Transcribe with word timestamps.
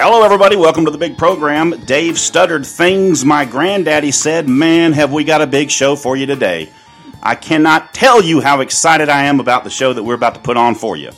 Hello, 0.00 0.22
everybody. 0.22 0.54
Welcome 0.54 0.84
to 0.84 0.92
the 0.92 0.96
big 0.96 1.18
program. 1.18 1.70
Dave 1.84 2.14
Studdard 2.14 2.64
things 2.64 3.24
my 3.24 3.44
granddaddy 3.44 4.12
said. 4.12 4.48
Man, 4.48 4.92
have 4.92 5.12
we 5.12 5.24
got 5.24 5.42
a 5.42 5.46
big 5.48 5.72
show 5.72 5.96
for 5.96 6.16
you 6.16 6.24
today. 6.24 6.70
I 7.20 7.34
cannot 7.34 7.94
tell 7.94 8.22
you 8.22 8.40
how 8.40 8.60
excited 8.60 9.08
I 9.08 9.24
am 9.24 9.40
about 9.40 9.64
the 9.64 9.70
show 9.70 9.92
that 9.92 10.04
we're 10.04 10.14
about 10.14 10.36
to 10.36 10.40
put 10.40 10.56
on 10.56 10.76
for 10.76 10.96
you. 10.96 11.10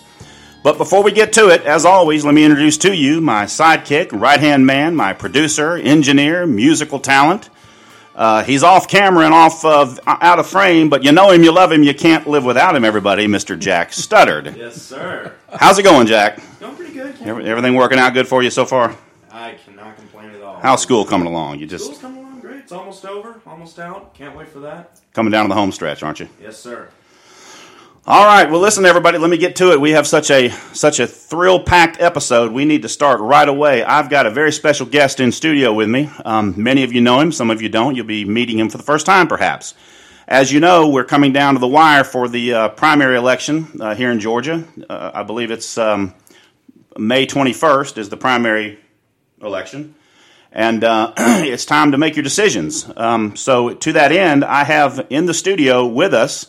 But 0.63 0.79
before 0.79 1.03
we 1.03 1.13
get 1.13 1.35
to 1.35 1.51
it, 1.51 1.65
as 1.65 1.85
always, 1.85 2.25
let 2.25 2.33
me 2.33 2.43
introduce 2.43 2.79
to 2.79 2.97
you 2.97 3.21
my 3.21 3.45
sidekick, 3.45 4.19
right 4.19 4.41
hand 4.41 4.65
man, 4.65 4.97
my 4.97 5.13
producer, 5.13 5.77
engineer, 5.77 6.47
musical 6.47 7.01
talent. 7.01 7.51
Uh, 8.15 8.45
he's 8.45 8.63
off 8.63 8.89
camera 8.89 9.27
and 9.27 9.35
off 9.35 9.63
of 9.63 10.01
out 10.07 10.39
of 10.39 10.47
frame, 10.47 10.89
but 10.89 11.05
you 11.05 11.13
know 11.13 11.33
him, 11.33 11.45
you 11.45 11.53
love 11.53 11.71
him, 11.71 11.83
you 11.83 11.93
can't 11.93 12.27
live 12.27 12.47
without 12.47 12.75
him. 12.75 12.87
Everybody, 12.87 13.27
Mr. 13.27 13.59
Jack 13.59 13.91
Studdard. 13.91 14.57
Yes, 14.57 14.81
sir. 14.81 15.35
How's 15.53 15.79
it 15.79 15.83
going, 15.83 16.07
Jack? 16.07 16.41
Going 16.61 16.77
pretty 16.93 17.13
good. 17.19 17.27
Every- 17.29 17.45
Everything 17.47 17.75
working 17.75 17.99
out 17.99 18.15
good 18.15 18.27
for 18.29 18.43
you 18.43 18.51
so 18.51 18.65
far? 18.65 18.97
I 19.33 19.55
cannot 19.65 19.97
complain 19.97 20.31
at 20.31 20.43
all. 20.43 20.61
How's 20.61 20.83
school 20.83 21.05
coming 21.05 21.27
along? 21.29 21.59
You 21.61 21.67
just 21.67 21.85
School's 21.85 22.01
coming 22.01 22.19
along 22.25 22.41
great. 22.41 22.57
It's 22.59 22.73
almost 22.73 23.05
over. 23.05 23.41
Almost 23.47 23.79
out. 23.79 24.15
Can't 24.15 24.37
wait 24.37 24.49
for 24.49 24.61
that. 24.61 25.01
coming 25.13 25.31
down 25.31 25.45
to 25.45 25.49
the 25.49 25.55
home 25.55 25.73
stretch, 25.73 26.03
aren't 26.03 26.21
you? 26.21 26.29
Yes, 26.43 26.57
sir. 26.59 26.89
All 28.07 28.25
right. 28.25 28.51
Well, 28.51 28.61
listen, 28.61 28.87
everybody. 28.87 29.19
Let 29.19 29.31
me 29.31 29.37
get 29.37 29.57
to 29.57 29.73
it. 29.73 29.81
We 29.81 29.91
have 29.93 30.07
such 30.07 30.31
a 30.31 30.49
such 30.73 30.99
a 31.01 31.07
thrill 31.07 31.61
packed 31.63 32.01
episode. 32.01 32.51
We 32.51 32.65
need 32.65 32.83
to 32.83 32.89
start 32.89 33.21
right 33.21 33.49
away. 33.49 33.85
I've 33.85 34.09
got 34.11 34.27
a 34.27 34.31
very 34.31 34.53
special 34.53 34.87
guest 34.87 35.21
in 35.21 35.31
studio 35.33 35.73
with 35.73 35.89
me. 35.89 36.11
Um, 36.25 36.55
many 36.57 36.83
of 36.83 36.93
you 36.93 37.01
know 37.03 37.21
him. 37.21 37.31
Some 37.31 37.51
of 37.51 37.61
you 37.63 37.69
don't. 37.69 37.95
You'll 37.95 38.07
be 38.07 38.25
meeting 38.25 38.59
him 38.59 38.69
for 38.71 38.79
the 38.79 38.83
first 38.85 39.05
time, 39.07 39.29
perhaps. 39.29 39.75
As 40.27 40.51
you 40.53 40.61
know, 40.61 40.89
we're 40.89 41.05
coming 41.05 41.33
down 41.33 41.55
to 41.55 41.61
the 41.61 41.69
wire 41.69 42.05
for 42.05 42.27
the 42.29 42.55
uh, 42.55 42.69
primary 42.71 43.17
election 43.17 43.67
uh, 43.81 43.95
here 43.95 44.11
in 44.11 44.19
Georgia. 44.19 44.65
Uh, 44.89 45.11
I 45.13 45.23
believe 45.23 45.51
it's 45.51 45.77
um, 45.77 46.15
May 47.01 47.27
21st 47.27 47.99
is 47.99 48.09
the 48.09 48.17
primary 48.17 48.79
election. 49.41 49.95
And 50.53 50.85
uh, 50.85 51.13
it's 51.17 51.65
time 51.65 51.93
to 51.93 51.99
make 51.99 52.17
your 52.17 52.23
decisions. 52.23 52.89
Um, 52.97 53.37
so, 53.37 53.75
to 53.75 53.93
that 53.95 54.13
end, 54.13 54.45
I 54.45 54.65
have 54.65 55.07
in 55.11 55.27
the 55.27 55.35
studio 55.35 55.87
with 55.87 56.13
us 56.13 56.47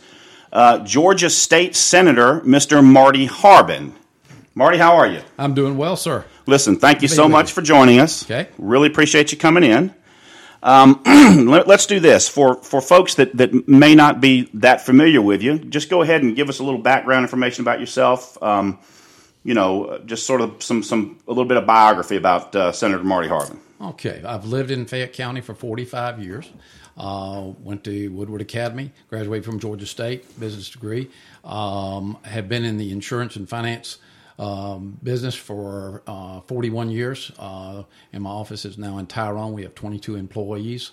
uh, 0.51 0.79
Georgia 0.79 1.29
State 1.29 1.75
Senator 1.75 2.41
Mr. 2.41 2.83
Marty 2.83 3.25
Harbin. 3.25 3.93
Marty, 4.53 4.77
how 4.77 4.97
are 4.97 5.07
you? 5.07 5.21
I'm 5.37 5.53
doing 5.53 5.77
well, 5.77 5.95
sir. 5.95 6.25
Listen, 6.45 6.75
thank 6.75 7.01
you 7.01 7.07
so 7.07 7.29
much 7.29 7.53
for 7.53 7.61
joining 7.61 7.99
us. 7.99 8.23
Okay. 8.23 8.49
Really 8.57 8.87
appreciate 8.87 9.31
you 9.31 9.37
coming 9.37 9.63
in. 9.63 9.93
Um, 10.63 11.01
let, 11.47 11.69
us 11.69 11.85
do 11.85 11.99
this 11.99 12.27
for 12.27 12.55
for 12.55 12.81
folks 12.81 13.15
that, 13.15 13.35
that 13.37 13.67
may 13.67 13.95
not 13.95 14.21
be 14.21 14.49
that 14.55 14.81
familiar 14.81 15.21
with 15.21 15.41
you. 15.41 15.57
Just 15.57 15.89
go 15.89 16.01
ahead 16.01 16.21
and 16.21 16.35
give 16.35 16.49
us 16.49 16.59
a 16.59 16.63
little 16.63 16.81
background 16.81 17.23
information 17.23 17.63
about 17.63 17.79
yourself. 17.79 18.41
Um, 18.43 18.79
you 19.43 19.53
know, 19.53 19.99
just 20.05 20.25
sort 20.25 20.41
of 20.41 20.61
some 20.61 20.83
some 20.83 21.19
a 21.27 21.31
little 21.31 21.45
bit 21.45 21.57
of 21.57 21.65
biography 21.65 22.15
about 22.15 22.55
uh, 22.55 22.71
Senator 22.71 23.03
Marty 23.03 23.27
Harbin. 23.27 23.59
Okay, 23.81 24.21
I've 24.25 24.45
lived 24.45 24.69
in 24.69 24.85
Fayette 24.85 25.13
County 25.13 25.41
for 25.41 25.55
45 25.55 26.23
years. 26.23 26.51
Uh, 26.97 27.51
went 27.63 27.83
to 27.85 28.09
Woodward 28.09 28.41
Academy, 28.41 28.91
graduated 29.09 29.45
from 29.45 29.59
Georgia 29.59 29.85
State, 29.87 30.39
business 30.39 30.69
degree. 30.69 31.09
Um, 31.43 32.17
have 32.23 32.47
been 32.47 32.63
in 32.63 32.77
the 32.77 32.91
insurance 32.91 33.35
and 33.37 33.49
finance 33.49 33.97
um, 34.37 34.99
business 35.01 35.35
for 35.35 36.03
uh, 36.05 36.41
41 36.41 36.89
years. 36.89 37.31
Uh, 37.39 37.83
and 38.11 38.23
my 38.23 38.29
office 38.29 38.65
is 38.65 38.77
now 38.77 38.97
in 38.97 39.07
Tyrone. 39.07 39.53
We 39.53 39.63
have 39.63 39.73
22 39.75 40.15
employees. 40.15 40.91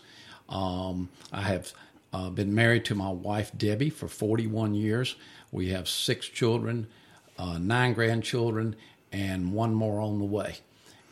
Um, 0.48 1.08
I 1.32 1.42
have 1.42 1.72
uh, 2.12 2.30
been 2.30 2.54
married 2.54 2.84
to 2.86 2.94
my 2.94 3.10
wife 3.10 3.50
Debbie 3.56 3.90
for 3.90 4.08
41 4.08 4.74
years. 4.74 5.16
We 5.50 5.68
have 5.70 5.88
six 5.88 6.26
children, 6.26 6.86
uh, 7.38 7.58
nine 7.58 7.92
grandchildren, 7.94 8.76
and 9.12 9.52
one 9.52 9.74
more 9.74 10.00
on 10.00 10.18
the 10.18 10.24
way. 10.24 10.56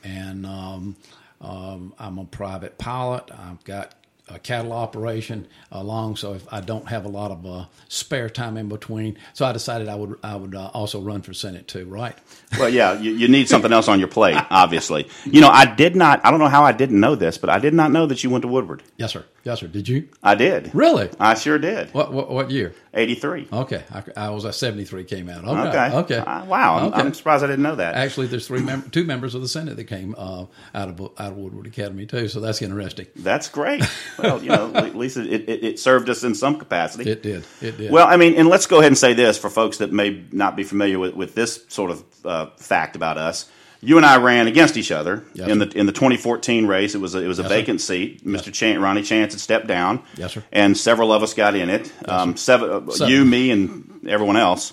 And 0.04 0.47
um, 0.47 0.97
um, 1.41 1.94
I'm 1.98 2.19
a 2.19 2.25
private 2.25 2.78
pilot. 2.78 3.31
I've 3.32 3.62
got 3.64 3.94
a 4.28 4.41
cattle 4.41 4.72
operation 4.72 5.47
along, 5.70 6.16
so 6.16 6.34
if 6.34 6.53
I 6.53 6.60
don't 6.60 6.88
have 6.88 7.04
a 7.04 7.09
lot 7.09 7.31
of 7.31 7.47
uh, 7.47 7.66
spare 7.88 8.28
time 8.28 8.56
in 8.56 8.69
between, 8.69 9.16
so 9.34 9.47
I 9.47 9.53
decided 9.53 9.88
I 9.88 9.94
would 9.94 10.19
I 10.22 10.34
would 10.34 10.54
uh, 10.54 10.70
also 10.75 11.00
run 11.00 11.22
for 11.22 11.32
senate 11.32 11.69
too. 11.69 11.86
Right? 11.86 12.16
Well, 12.59 12.69
yeah, 12.69 12.98
you, 12.98 13.12
you 13.12 13.28
need 13.28 13.48
something 13.48 13.72
else 13.72 13.86
on 13.86 14.00
your 14.00 14.09
plate, 14.09 14.36
obviously. 14.50 15.09
You 15.25 15.41
know, 15.41 15.48
I 15.48 15.65
did 15.72 15.94
not. 15.94 16.25
I 16.25 16.31
don't 16.32 16.41
know 16.41 16.48
how 16.48 16.65
I 16.65 16.72
didn't 16.72 16.98
know 16.98 17.15
this, 17.15 17.38
but 17.38 17.50
I 17.50 17.60
did 17.60 17.72
not 17.72 17.92
know 17.92 18.06
that 18.06 18.25
you 18.25 18.31
went 18.31 18.42
to 18.42 18.48
Woodward. 18.48 18.82
Yes, 18.97 19.12
sir. 19.12 19.25
Yes, 19.44 19.60
sir. 19.60 19.69
Did 19.69 19.88
you 19.88 20.09
I 20.25 20.34
did. 20.34 20.75
really? 20.75 21.09
I 21.20 21.34
sure 21.34 21.59
did. 21.59 21.94
What 21.94 22.12
what, 22.12 22.28
what 22.28 22.50
year? 22.50 22.75
Eighty 22.96 23.14
three. 23.14 23.46
Okay, 23.52 23.84
I, 23.92 24.02
I 24.26 24.30
was 24.30 24.44
at 24.46 24.54
73 24.54 25.04
came 25.04 25.28
out. 25.28 25.44
Okay, 25.44 25.60
Okay. 25.68 25.96
okay. 25.98 26.16
Uh, 26.18 26.44
wow. 26.46 26.78
I'm, 26.78 26.84
Okay. 26.86 27.00
I'm 27.02 27.14
surprised 27.14 27.44
I 27.44 27.46
didn't 27.46 27.62
know 27.62 27.76
that. 27.76 27.94
Actually, 27.94 28.26
there's 28.28 28.46
three 28.46 28.62
mem- 28.62 28.88
two 28.90 29.04
members 29.04 29.34
of 29.34 29.42
the 29.42 29.48
Senate 29.48 29.76
that 29.76 29.84
came 29.84 30.14
uh, 30.16 30.46
out 30.74 30.88
of 30.88 31.00
out 31.18 31.32
of 31.32 31.36
Woodward 31.36 31.66
Academy 31.66 32.06
too, 32.06 32.26
so 32.28 32.40
that's 32.40 32.62
interesting. 32.62 33.06
That's 33.16 33.48
great. 33.48 33.84
Well, 34.18 34.42
you 34.42 34.48
know, 34.48 34.72
at 34.74 34.96
least 34.96 35.18
it, 35.18 35.26
it, 35.48 35.62
it 35.62 35.78
served 35.78 36.08
us 36.08 36.24
in 36.24 36.34
some 36.34 36.58
capacity. 36.58 37.10
It 37.10 37.22
did. 37.22 37.44
It 37.60 37.76
did. 37.76 37.90
Well, 37.90 38.06
I 38.08 38.16
mean, 38.16 38.34
and 38.36 38.48
let's 38.48 38.66
go 38.66 38.78
ahead 38.78 38.86
and 38.88 38.96
say 38.98 39.12
this 39.12 39.36
for 39.36 39.50
folks 39.50 39.76
that 39.78 39.92
may 39.92 40.24
not 40.32 40.56
be 40.56 40.62
familiar 40.64 40.98
with, 40.98 41.14
with 41.14 41.34
this 41.34 41.62
sort 41.68 41.90
of 41.90 42.02
uh, 42.24 42.46
fact 42.56 42.96
about 42.96 43.18
us. 43.18 43.48
You 43.86 43.97
and 43.98 44.04
I 44.04 44.16
ran 44.16 44.47
against 44.48 44.76
each 44.76 44.91
other 44.91 45.24
Yes, 45.34 45.48
in 45.48 45.58
the 45.58 45.69
in 45.78 45.86
the 45.86 45.92
2014 45.92 46.66
race. 46.66 46.94
It 46.94 47.00
was 47.00 47.14
a, 47.14 47.19
it 47.22 47.28
was 47.28 47.38
a 47.38 47.42
Yes, 47.42 47.50
sir. 47.50 47.56
vacant 47.56 47.80
seat. 47.80 48.24
Mr. 48.26 48.52
Chan, 48.52 48.80
Ronnie 48.80 49.02
Chance 49.02 49.34
had 49.34 49.41
stepped 49.41 49.66
down. 49.69 50.02
Yes, 50.16 50.32
sir. 50.34 50.42
And 50.50 50.76
several 50.76 51.12
of 51.12 51.22
us 51.22 51.34
got 51.34 51.54
in 51.54 51.70
it. 51.70 51.92
um, 52.08 52.36
seven, 52.36 52.70
uh, 52.70 52.91
Seven. 52.91 53.12
you, 53.12 53.24
me, 53.24 53.50
and 53.52 54.06
everyone 54.08 54.36
else. 54.36 54.72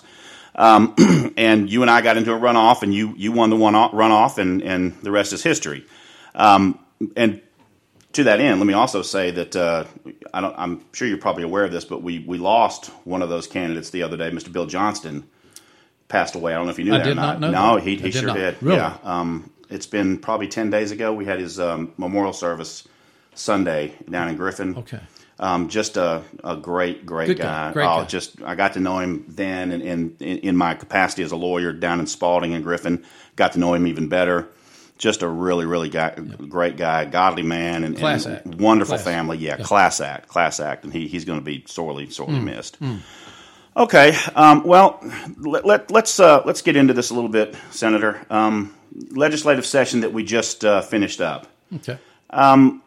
Um, 0.55 0.95
and 1.37 1.69
you 1.69 1.81
and 1.83 1.91
I 1.91 2.01
got 2.01 2.17
into 2.17 2.33
a 2.33 2.39
runoff, 2.39 2.81
and 2.81 2.93
you 2.93 3.13
you 3.15 3.31
won 3.31 3.49
the 3.51 3.55
one 3.55 3.75
off, 3.75 3.91
runoff, 3.91 4.37
and 4.39 4.61
and 4.63 4.93
the 5.03 5.11
rest 5.11 5.31
is 5.33 5.43
history. 5.43 5.85
Um, 6.33 6.79
and 7.15 7.41
to 8.13 8.23
that 8.25 8.39
end, 8.39 8.59
let 8.59 8.65
me 8.67 8.73
also 8.73 9.01
say 9.03 9.31
that 9.31 9.55
uh, 9.55 9.85
I 10.33 10.41
don't, 10.41 10.55
I'm 10.57 10.85
sure 10.93 11.07
you're 11.07 11.17
probably 11.17 11.43
aware 11.43 11.63
of 11.65 11.71
this, 11.71 11.83
but 11.85 12.01
we, 12.03 12.19
we 12.19 12.37
lost 12.37 12.87
one 13.05 13.21
of 13.23 13.29
those 13.29 13.47
candidates 13.47 13.89
the 13.89 14.03
other 14.03 14.17
day. 14.17 14.29
Mr. 14.29 14.51
Bill 14.51 14.67
Johnston 14.67 15.27
passed 16.13 16.35
away. 16.35 16.53
I 16.53 16.57
don't 16.57 16.65
know 16.65 16.71
if 16.71 16.79
you 16.79 16.85
knew 16.85 16.93
I 16.93 16.99
that 16.99 17.03
did 17.05 17.11
or 17.13 17.15
not 17.15 17.39
not. 17.39 17.51
know 17.51 17.51
no, 17.69 17.75
that. 17.75 17.83
he, 17.87 17.95
he 17.97 18.11
sure 18.11 18.27
not. 18.27 18.37
did. 18.37 18.61
Really? 18.61 18.77
Yeah. 18.77 18.97
Um, 19.03 19.49
it's 19.69 19.87
been 19.87 20.19
probably 20.19 20.47
10 20.47 20.69
days 20.69 20.91
ago. 20.91 21.11
We 21.13 21.25
had 21.25 21.39
his 21.39 21.59
um, 21.59 21.91
memorial 21.97 22.33
service 22.33 22.87
Sunday 23.33 23.93
down 24.09 24.29
in 24.29 24.35
Griffin. 24.37 24.77
Okay. 24.77 24.99
Um, 25.39 25.67
just 25.69 25.97
a, 25.97 26.21
a 26.43 26.55
great, 26.55 27.05
great 27.05 27.25
Good 27.27 27.39
guy. 27.39 27.43
guy. 27.67 27.73
Great 27.73 27.85
oh, 27.85 28.01
guy. 28.01 28.05
just 28.05 28.41
I 28.43 28.53
got 28.55 28.73
to 28.73 28.79
know 28.79 28.99
him 28.99 29.25
then, 29.27 29.71
and 29.71 29.81
in, 29.81 30.15
in, 30.19 30.37
in 30.39 30.55
my 30.57 30.75
capacity 30.75 31.23
as 31.23 31.31
a 31.31 31.35
lawyer 31.35 31.73
down 31.73 31.99
in 31.99 32.05
Spalding 32.07 32.53
and 32.53 32.63
Griffin, 32.63 33.03
got 33.35 33.53
to 33.53 33.59
know 33.59 33.73
him 33.73 33.87
even 33.87 34.07
better. 34.07 34.47
Just 34.99 35.23
a 35.23 35.27
really, 35.27 35.65
really 35.65 35.89
guy, 35.89 36.11
great 36.47 36.77
guy, 36.77 37.05
godly 37.05 37.41
man, 37.41 37.83
and, 37.83 37.97
Class 37.97 38.25
and 38.27 38.35
act. 38.35 38.45
wonderful 38.47 38.95
Class. 38.95 39.03
family. 39.03 39.37
Yeah, 39.39 39.57
class 39.57 39.99
act, 39.99 40.27
class 40.29 40.59
act, 40.59 40.83
and 40.83 40.93
he, 40.93 41.07
he's 41.07 41.25
going 41.25 41.39
to 41.39 41.43
be 41.43 41.63
sorely, 41.67 42.09
sorely 42.11 42.35
Mm. 42.39 42.43
missed. 42.43 42.77
Okay, 43.75 44.15
um, 44.35 44.63
well, 44.63 44.99
let, 45.39 45.65
let, 45.65 45.91
let's 45.91 46.19
uh, 46.19 46.43
let's 46.45 46.61
get 46.61 46.75
into 46.75 46.93
this 46.93 47.09
a 47.09 47.15
little 47.15 47.29
bit, 47.29 47.55
Senator. 47.71 48.23
Um, 48.29 48.75
legislative 49.09 49.65
session 49.65 50.01
that 50.01 50.13
we 50.13 50.23
just 50.23 50.63
uh, 50.63 50.81
finished 50.81 51.21
up. 51.21 51.47
Okay. 51.75 51.97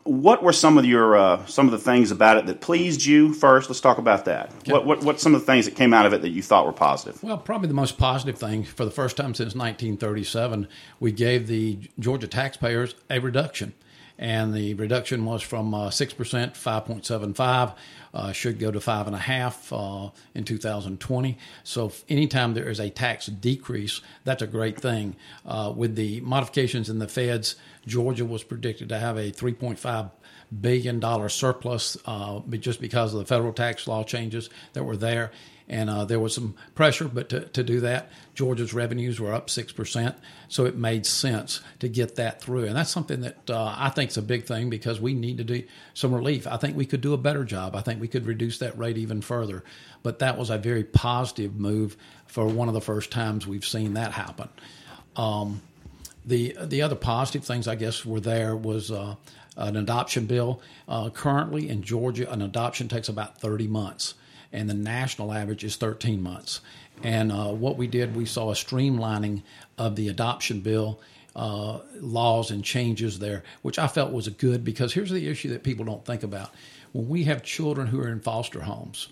What 0.04 0.42
were 0.42 0.52
some 0.52 0.78
of 0.78 0.84
your 0.84 1.16
uh, 1.16 1.46
some 1.46 1.66
of 1.66 1.72
the 1.72 1.78
things 1.78 2.10
about 2.10 2.36
it 2.36 2.46
that 2.46 2.60
pleased 2.60 3.04
you? 3.04 3.34
First, 3.34 3.68
let's 3.68 3.80
talk 3.80 3.98
about 3.98 4.24
that. 4.26 4.52
What, 4.66 4.86
what 4.86 5.02
what 5.02 5.20
some 5.20 5.34
of 5.34 5.40
the 5.40 5.46
things 5.46 5.64
that 5.66 5.74
came 5.74 5.92
out 5.92 6.06
of 6.06 6.12
it 6.12 6.22
that 6.22 6.30
you 6.30 6.42
thought 6.42 6.66
were 6.66 6.72
positive? 6.72 7.22
Well, 7.22 7.38
probably 7.38 7.68
the 7.68 7.74
most 7.74 7.98
positive 7.98 8.38
thing 8.38 8.64
for 8.64 8.84
the 8.84 8.90
first 8.90 9.16
time 9.16 9.34
since 9.34 9.54
1937, 9.54 10.68
we 11.00 11.12
gave 11.12 11.48
the 11.48 11.80
Georgia 11.98 12.28
taxpayers 12.28 12.94
a 13.10 13.18
reduction. 13.18 13.74
And 14.18 14.54
the 14.54 14.74
reduction 14.74 15.24
was 15.24 15.42
from 15.42 15.74
uh, 15.74 15.90
6%, 15.90 16.14
5.75, 16.16 17.74
uh, 18.14 18.32
should 18.32 18.58
go 18.58 18.70
to 18.70 18.78
5.5 18.78 20.06
uh, 20.06 20.10
in 20.34 20.44
2020. 20.44 21.36
So, 21.64 21.92
anytime 22.08 22.54
there 22.54 22.68
is 22.70 22.80
a 22.80 22.88
tax 22.88 23.26
decrease, 23.26 24.00
that's 24.24 24.40
a 24.42 24.46
great 24.46 24.80
thing. 24.80 25.16
With 25.44 25.96
the 25.96 26.20
modifications 26.22 26.88
in 26.88 26.98
the 26.98 27.08
feds, 27.08 27.56
Georgia 27.86 28.24
was 28.24 28.42
predicted 28.42 28.88
to 28.88 28.98
have 28.98 29.16
a 29.16 29.30
3.5 29.30 30.10
billion 30.60 31.00
dollar 31.00 31.28
surplus 31.28 31.96
uh, 32.06 32.40
just 32.60 32.80
because 32.80 33.12
of 33.12 33.20
the 33.20 33.26
federal 33.26 33.52
tax 33.52 33.86
law 33.86 34.04
changes 34.04 34.50
that 34.72 34.84
were 34.84 34.96
there. 34.96 35.32
And 35.68 35.90
uh, 35.90 36.04
there 36.04 36.20
was 36.20 36.34
some 36.34 36.54
pressure, 36.74 37.08
but 37.08 37.28
to, 37.30 37.40
to 37.40 37.62
do 37.64 37.80
that, 37.80 38.10
Georgia's 38.34 38.72
revenues 38.72 39.18
were 39.18 39.32
up 39.32 39.48
6%. 39.48 40.14
So 40.48 40.64
it 40.64 40.76
made 40.76 41.06
sense 41.06 41.60
to 41.80 41.88
get 41.88 42.16
that 42.16 42.40
through. 42.40 42.66
And 42.66 42.76
that's 42.76 42.90
something 42.90 43.22
that 43.22 43.50
uh, 43.50 43.74
I 43.76 43.88
think 43.88 44.10
is 44.10 44.16
a 44.16 44.22
big 44.22 44.44
thing 44.44 44.70
because 44.70 45.00
we 45.00 45.12
need 45.12 45.38
to 45.38 45.44
do 45.44 45.64
some 45.92 46.14
relief. 46.14 46.46
I 46.46 46.56
think 46.56 46.76
we 46.76 46.86
could 46.86 47.00
do 47.00 47.14
a 47.14 47.18
better 47.18 47.44
job. 47.44 47.74
I 47.74 47.80
think 47.80 48.00
we 48.00 48.06
could 48.06 48.26
reduce 48.26 48.58
that 48.58 48.78
rate 48.78 48.96
even 48.96 49.22
further. 49.22 49.64
But 50.04 50.20
that 50.20 50.38
was 50.38 50.50
a 50.50 50.58
very 50.58 50.84
positive 50.84 51.56
move 51.56 51.96
for 52.26 52.46
one 52.46 52.68
of 52.68 52.74
the 52.74 52.80
first 52.80 53.10
times 53.10 53.46
we've 53.46 53.66
seen 53.66 53.94
that 53.94 54.12
happen. 54.12 54.48
Um, 55.16 55.62
the 56.24 56.56
the 56.60 56.82
other 56.82 56.96
positive 56.96 57.44
things 57.44 57.68
I 57.68 57.76
guess 57.76 58.04
were 58.04 58.20
there 58.20 58.56
was 58.56 58.90
uh, 58.90 59.14
an 59.56 59.76
adoption 59.76 60.26
bill. 60.26 60.60
Uh, 60.88 61.10
currently 61.10 61.68
in 61.68 61.82
Georgia, 61.82 62.30
an 62.30 62.42
adoption 62.42 62.88
takes 62.88 63.08
about 63.08 63.40
30 63.40 63.68
months, 63.68 64.14
and 64.52 64.68
the 64.68 64.74
national 64.74 65.32
average 65.32 65.64
is 65.64 65.76
13 65.76 66.22
months. 66.22 66.60
And 67.02 67.30
uh, 67.30 67.52
what 67.52 67.76
we 67.76 67.86
did, 67.86 68.16
we 68.16 68.24
saw 68.24 68.50
a 68.50 68.54
streamlining 68.54 69.42
of 69.76 69.96
the 69.96 70.08
adoption 70.08 70.60
bill. 70.60 71.00
uh, 71.36 71.80
laws 72.00 72.50
and 72.50 72.64
changes 72.64 73.18
there, 73.18 73.44
which 73.60 73.78
I 73.78 73.86
felt 73.88 74.10
was 74.10 74.26
a 74.26 74.30
good 74.30 74.64
because 74.64 74.94
here's 74.94 75.10
the 75.10 75.28
issue 75.28 75.50
that 75.50 75.62
people 75.62 75.84
don't 75.84 76.04
think 76.04 76.22
about. 76.22 76.50
When 76.92 77.08
we 77.08 77.24
have 77.24 77.42
children 77.42 77.88
who 77.88 78.00
are 78.00 78.08
in 78.08 78.20
foster 78.20 78.62
homes, 78.62 79.08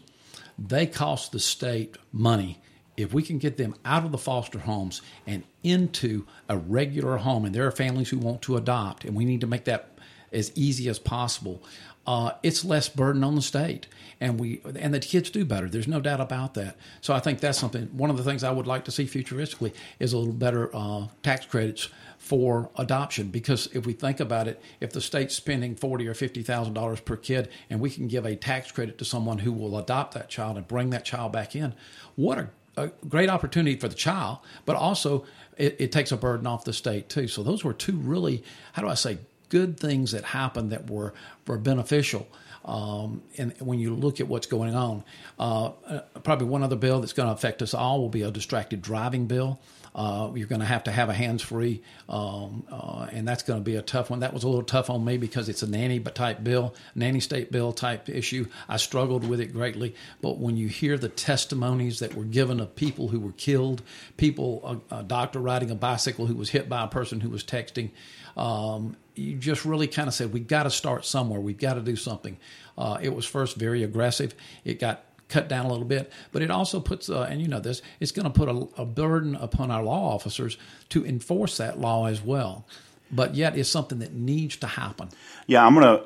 they 0.59 0.87
cost 0.87 1.33
the 1.33 1.39
state 1.39 1.99
money. 2.13 2.61
If 2.97 3.13
we 3.13 3.23
can 3.23 3.39
get 3.39 3.59
them 3.59 3.75
out 3.85 4.05
of 4.05 4.13
the 4.13 4.19
foster 4.19 4.61
homes 4.61 5.03
and 5.27 5.43
into 5.63 6.25
a 6.49 6.57
regular 6.57 7.19
home, 7.19 7.45
and 7.45 7.55
there 7.55 7.67
are 7.67 7.73
families 7.73 8.09
who 8.09 8.19
want 8.19 8.41
to 8.43 8.57
adopt, 8.57 9.05
and 9.05 9.15
we 9.15 9.27
need 9.27 9.43
to 9.43 9.47
make 9.47 9.65
that 9.65 9.91
as 10.33 10.51
easy 10.55 10.89
as 10.89 10.99
possible. 10.99 11.63
Uh, 12.07 12.33
it's 12.43 12.65
less 12.65 12.89
burden 12.89 13.25
on 13.25 13.35
the 13.35 13.43
state, 13.43 13.87
and 14.21 14.39
we 14.39 14.61
and 14.79 14.93
the 14.93 15.01
kids 15.01 15.31
do 15.31 15.45
better. 15.45 15.69
There's 15.69 15.89
no 15.89 16.01
doubt 16.01 16.21
about 16.21 16.53
that. 16.55 16.77
So 17.01 17.15
I 17.15 17.21
think 17.21 17.41
that's 17.41 17.59
something. 17.59 17.87
One 17.97 18.11
of 18.11 18.19
the 18.19 18.23
things 18.23 18.45
I 18.45 18.51
would 18.51 18.67
like 18.67 18.85
to 18.85 18.91
see 18.91 19.07
futuristically 19.07 19.73
is 19.99 20.13
a 20.13 20.19
little 20.19 20.35
better 20.35 20.71
uh, 20.75 21.07
tax 21.23 21.47
credits 21.47 21.89
for 22.19 22.71
adoption 22.77 23.29
because 23.29 23.69
if 23.75 23.87
we 23.87 23.93
think 23.93 24.21
about 24.21 24.49
it, 24.49 24.61
if 24.81 24.93
the 24.93 25.01
state's 25.01 25.35
spending 25.35 25.75
forty 25.75 26.07
or 26.07 26.15
fifty 26.15 26.43
thousand 26.43 26.75
dollars 26.75 27.01
per 27.01 27.17
kid, 27.17 27.49
and 27.71 27.81
we 27.81 27.91
can 27.91 28.07
give 28.07 28.27
a 28.27 28.37
tax 28.37 28.71
credit 28.71 28.99
to 28.99 29.05
someone 29.05 29.39
who 29.39 29.53
will 29.53 29.79
adopt 29.79 30.13
that 30.15 30.29
child 30.29 30.59
and 30.59 30.69
bring 30.69 30.91
that 30.91 31.05
child 31.07 31.33
back 31.33 31.57
in, 31.57 31.75
what 32.17 32.39
a, 32.39 32.49
a 32.77 32.89
great 33.09 33.31
opportunity 33.31 33.77
for 33.77 33.89
the 33.89 33.95
child, 33.95 34.39
but 34.67 34.77
also 34.77 35.25
it, 35.57 35.77
it 35.79 35.93
takes 35.93 36.13
a 36.13 36.17
burden 36.17 36.47
off 36.47 36.65
the 36.65 36.73
state 36.73 37.09
too. 37.09 37.29
So 37.29 37.43
those 37.43 37.65
were 37.65 37.73
two 37.73 37.97
really, 37.97 38.43
how 38.73 38.83
do 38.83 38.89
I 38.89 38.95
say, 38.95 39.19
good 39.55 39.79
things 39.79 40.11
that 40.11 40.25
happened 40.25 40.73
that 40.73 40.91
were 40.91 41.15
were 41.47 41.57
beneficial. 41.57 42.27
Um, 42.65 43.23
and 43.39 43.55
when 43.61 43.79
you 43.79 43.95
look 43.95 44.19
at 44.21 44.27
what's 44.27 44.49
going 44.49 44.75
on, 44.75 45.05
uh, 45.39 45.67
uh 45.87 46.01
probably 46.25 46.49
one 46.49 46.65
other 46.65 46.75
bill 46.75 46.99
that's 47.01 47.13
going 47.13 47.29
to 47.29 47.33
affect 47.33 47.63
us 47.63 47.73
all 47.73 48.01
will 48.01 48.09
be 48.09 48.23
a 48.23 48.33
distracted 48.33 48.83
driving 48.83 49.27
bill. 49.27 49.61
Uh, 49.95 50.33
you're 50.35 50.49
going 50.49 50.61
to 50.61 50.67
have 50.67 50.83
to 50.83 50.91
have 50.91 51.09
a 51.09 51.15
hands 51.15 51.41
free, 51.41 51.81
um, 52.09 52.65
uh, 52.69 53.07
and 53.13 53.29
that's 53.29 53.45
going 53.45 53.61
to 53.61 53.65
be 53.65 53.77
a 53.77 53.83
tough 53.83 54.11
one. 54.11 54.19
That 54.19 54.35
was 54.35 54.43
a 54.43 54.49
little 54.49 54.65
tough 54.65 54.91
on 54.91 55.05
me 55.05 55.19
because 55.19 55.49
it's 55.49 55.63
a 55.63 55.71
nanny 55.71 56.01
type 56.01 56.43
bill, 56.43 56.75
nanny 56.97 57.21
state 57.21 57.53
bill 57.53 57.73
type 57.73 58.09
issue. 58.09 58.47
I 58.69 58.79
struggled 58.79 59.25
with 59.25 59.39
it 59.39 59.53
greatly. 59.53 59.95
But 60.21 60.39
when 60.39 60.57
you 60.57 60.67
hear 60.67 60.99
the 60.99 61.09
testimonies 61.09 62.01
that 62.01 62.17
were 62.17 62.25
given 62.25 62.59
of 62.59 62.75
people 62.75 63.07
who 63.07 63.21
were 63.21 63.37
killed, 63.37 63.83
people, 64.17 64.83
a, 64.91 64.97
a 64.97 65.03
doctor 65.05 65.39
riding 65.39 65.71
a 65.71 65.77
bicycle 65.77 66.27
who 66.27 66.35
was 66.35 66.51
hit 66.51 66.69
by 66.69 66.83
a 66.83 66.89
person 66.89 67.21
who 67.21 67.31
was 67.31 67.45
texting, 67.45 67.91
um, 68.37 68.97
you 69.15 69.37
just 69.37 69.65
really 69.65 69.87
kind 69.87 70.09
of 70.09 70.15
said, 70.15 70.33
we've 70.33 70.47
got 70.47 70.65
to 70.65 70.71
start 70.71 71.05
somewhere. 71.05 71.41
We've 71.41 71.59
got 71.59 71.75
to 71.75 71.81
do 71.81 71.97
something. 71.97 72.37
Uh, 72.77 72.99
it 73.01 73.15
was 73.15 73.25
first 73.25 73.57
very 73.57 73.83
aggressive. 73.83 74.35
It 74.65 74.81
got 74.81 75.05
cut 75.29 75.49
down 75.49 75.67
a 75.67 75.69
little 75.69 75.87
bit, 75.87 76.13
but 76.33 76.43
it 76.43 76.51
also 76.51 76.81
puts, 76.81 77.09
uh, 77.09 77.23
and 77.23 77.41
you 77.41 77.49
know 77.49 77.61
this, 77.61 77.83
it's 78.01 78.13
going 78.13 78.25
to 78.25 78.31
put 78.31 78.49
a, 78.49 78.83
a, 78.83 78.85
burden 78.85 79.35
upon 79.37 79.71
our 79.71 79.83
law 79.83 80.15
officers 80.15 80.59
to 80.91 81.05
enforce 81.07 81.57
that 81.59 81.79
law 81.79 82.07
as 82.07 82.21
well. 82.21 82.67
But 83.11 83.35
yet, 83.35 83.57
it's 83.57 83.69
something 83.69 84.01
that 84.01 84.13
needs 84.13 84.57
to 84.57 84.67
happen. 84.67 85.09
Yeah, 85.47 85.65
I'm 85.65 85.75
gonna. 85.75 86.03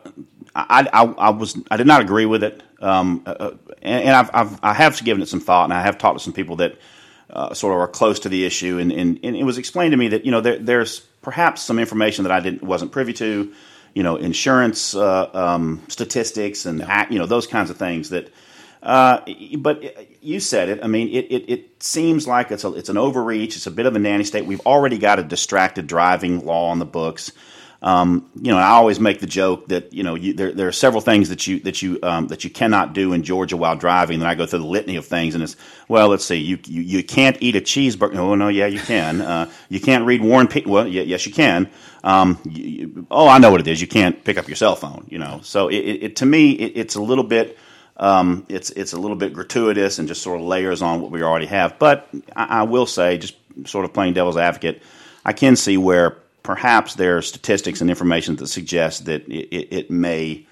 I, 0.55 0.87
I, 0.93 1.05
I 1.05 1.31
was 1.31 1.57
I 1.71 1.77
did 1.77 1.87
not 1.87 2.03
agree 2.03 2.27
with 2.27 2.43
it, 2.43 2.63
um, 2.81 3.23
uh, 3.25 3.31
uh, 3.31 3.57
and, 3.81 4.05
and 4.05 4.11
I've, 4.11 4.31
I've 4.35 4.65
I 4.65 4.75
have 4.75 5.03
given 5.03 5.23
it 5.23 5.29
some 5.29 5.41
thought, 5.41 5.65
and 5.65 5.73
I 5.73 5.83
have 5.83 5.97
talked 5.97 6.19
to 6.19 6.25
some 6.25 6.33
people 6.35 6.57
that 6.57 6.77
uh, 7.31 7.55
sort 7.55 7.73
of 7.73 7.81
are 7.81 7.89
close 7.89 8.21
to 8.21 8.29
the 8.29 8.45
issue, 8.45 8.79
and, 8.79 8.91
and, 8.93 9.21
and 9.23 9.37
it 9.37 9.45
was 9.45 9.59
explained 9.59 9.93
to 9.93 9.97
me 9.97 10.09
that 10.09 10.25
you 10.25 10.31
know 10.31 10.41
there, 10.41 10.59
there's 10.59 11.01
perhaps 11.29 11.61
some 11.61 11.79
information 11.79 12.23
that 12.23 12.33
I 12.33 12.41
didn't 12.41 12.63
wasn't 12.63 12.91
privy 12.91 13.13
to, 13.13 13.53
you 13.93 14.03
know, 14.03 14.17
insurance 14.17 14.95
uh, 14.95 15.29
um, 15.35 15.83
statistics 15.89 16.65
and 16.65 16.79
yeah. 16.79 17.07
you 17.11 17.19
know 17.19 17.27
those 17.27 17.47
kinds 17.47 17.69
of 17.69 17.77
things 17.77 18.09
that. 18.09 18.33
Uh, 18.83 19.21
but 19.59 20.23
you 20.23 20.41
said 20.41 20.69
it. 20.71 20.79
I 20.83 20.87
mean, 20.87 21.09
it, 21.09 21.27
it, 21.31 21.51
it 21.51 21.83
seems 21.83 22.27
like 22.27 22.51
it's 22.51 22.65
a, 22.65 22.73
it's 22.73 22.89
an 22.89 22.97
overreach. 22.97 23.57
It's 23.57 23.67
a 23.67 23.71
bit 23.73 23.85
of 23.85 23.95
a 23.95 23.99
nanny 23.99 24.25
state. 24.25 24.47
We've 24.47 24.65
already 24.65 24.97
got 24.97 25.19
a 25.19 25.23
distracted 25.23 25.87
driving 25.87 26.47
law 26.47 26.71
on 26.71 26.79
the 26.79 26.87
books. 26.87 27.33
Um, 27.81 28.29
you 28.35 28.51
know, 28.51 28.59
I 28.59 28.71
always 28.71 28.99
make 28.99 29.21
the 29.21 29.27
joke 29.27 29.69
that 29.69 29.93
you 29.93 30.03
know 30.03 30.17
you, 30.17 30.33
there, 30.33 30.53
there 30.53 30.67
are 30.67 30.73
several 30.73 31.01
things 31.01 31.29
that 31.29 31.47
you 31.47 31.61
that 31.61 31.81
you 31.81 32.01
um, 32.03 32.27
that 32.29 32.43
you 32.43 32.51
cannot 32.51 32.93
do 32.93 33.13
in 33.13 33.23
Georgia 33.23 33.57
while 33.57 33.77
driving. 33.77 34.21
And 34.21 34.29
I 34.29 34.35
go 34.35 34.47
through 34.47 34.61
the 34.61 34.67
litany 34.67 34.97
of 34.97 35.07
things, 35.07 35.35
and 35.35 35.45
it's 35.45 35.55
well, 35.87 36.09
let's 36.09 36.25
see, 36.25 36.37
you 36.37 36.59
you, 36.67 36.83
you 36.83 37.05
can't 37.05 37.37
eat 37.41 37.55
a 37.55 37.61
cheeseburger. 37.61 38.17
Oh 38.17 38.35
no, 38.35 38.49
yeah, 38.49 38.67
you 38.67 38.81
can. 38.81 39.21
Uh, 39.21 39.51
you 39.69 39.81
can't 39.81 40.05
read 40.05 40.23
War 40.23 40.41
and 40.41 40.51
Peace. 40.51 40.67
Well, 40.67 40.89
yeah, 40.89 41.03
yes, 41.03 41.25
you 41.25 41.33
can. 41.33 41.71
Um, 42.03 42.41
you, 42.45 42.65
you, 42.65 43.07
oh, 43.13 43.29
I 43.29 43.39
know 43.39 43.53
what 43.53 43.61
it 43.61 43.69
is. 43.69 43.81
You 43.81 43.87
can't 43.87 44.25
pick 44.25 44.39
up 44.39 44.49
your 44.49 44.57
cell 44.57 44.75
phone. 44.75 45.07
You 45.09 45.19
know, 45.19 45.41
so 45.45 45.69
it, 45.69 45.77
it 45.77 46.17
to 46.17 46.27
me, 46.27 46.51
it, 46.53 46.73
it's 46.75 46.97
a 46.97 47.03
little 47.03 47.25
bit. 47.25 47.59
Um, 47.97 48.45
it's 48.49 48.71
it's 48.71 48.93
a 48.93 48.99
little 48.99 49.17
bit 49.17 49.33
gratuitous 49.33 50.01
and 50.01 50.09
just 50.09 50.23
sort 50.23 50.41
of 50.41 50.47
layers 50.47 50.83
on 50.83 51.01
what 51.01 51.13
we 51.13 51.23
already 51.23 51.47
have. 51.47 51.79
But 51.79 52.09
I, 52.35 52.61
I 52.61 52.63
will 52.65 52.87
say, 52.87 53.19
just 53.19 53.37
sort 53.67 53.85
of 53.85 53.93
playing 53.93 54.15
devil's 54.15 54.37
advocate, 54.37 54.83
I 55.25 55.33
can 55.33 55.55
see 55.55 55.77
where 55.77 56.17
perhaps 56.49 56.95
there 56.95 57.19
are 57.19 57.21
statistics 57.21 57.83
and 57.83 57.91
information 57.91 58.35
that 58.37 58.47
suggest 58.47 59.05
that 59.05 59.21
it, 59.29 59.55
it, 59.55 59.69
it 59.71 59.91
may 59.91 60.47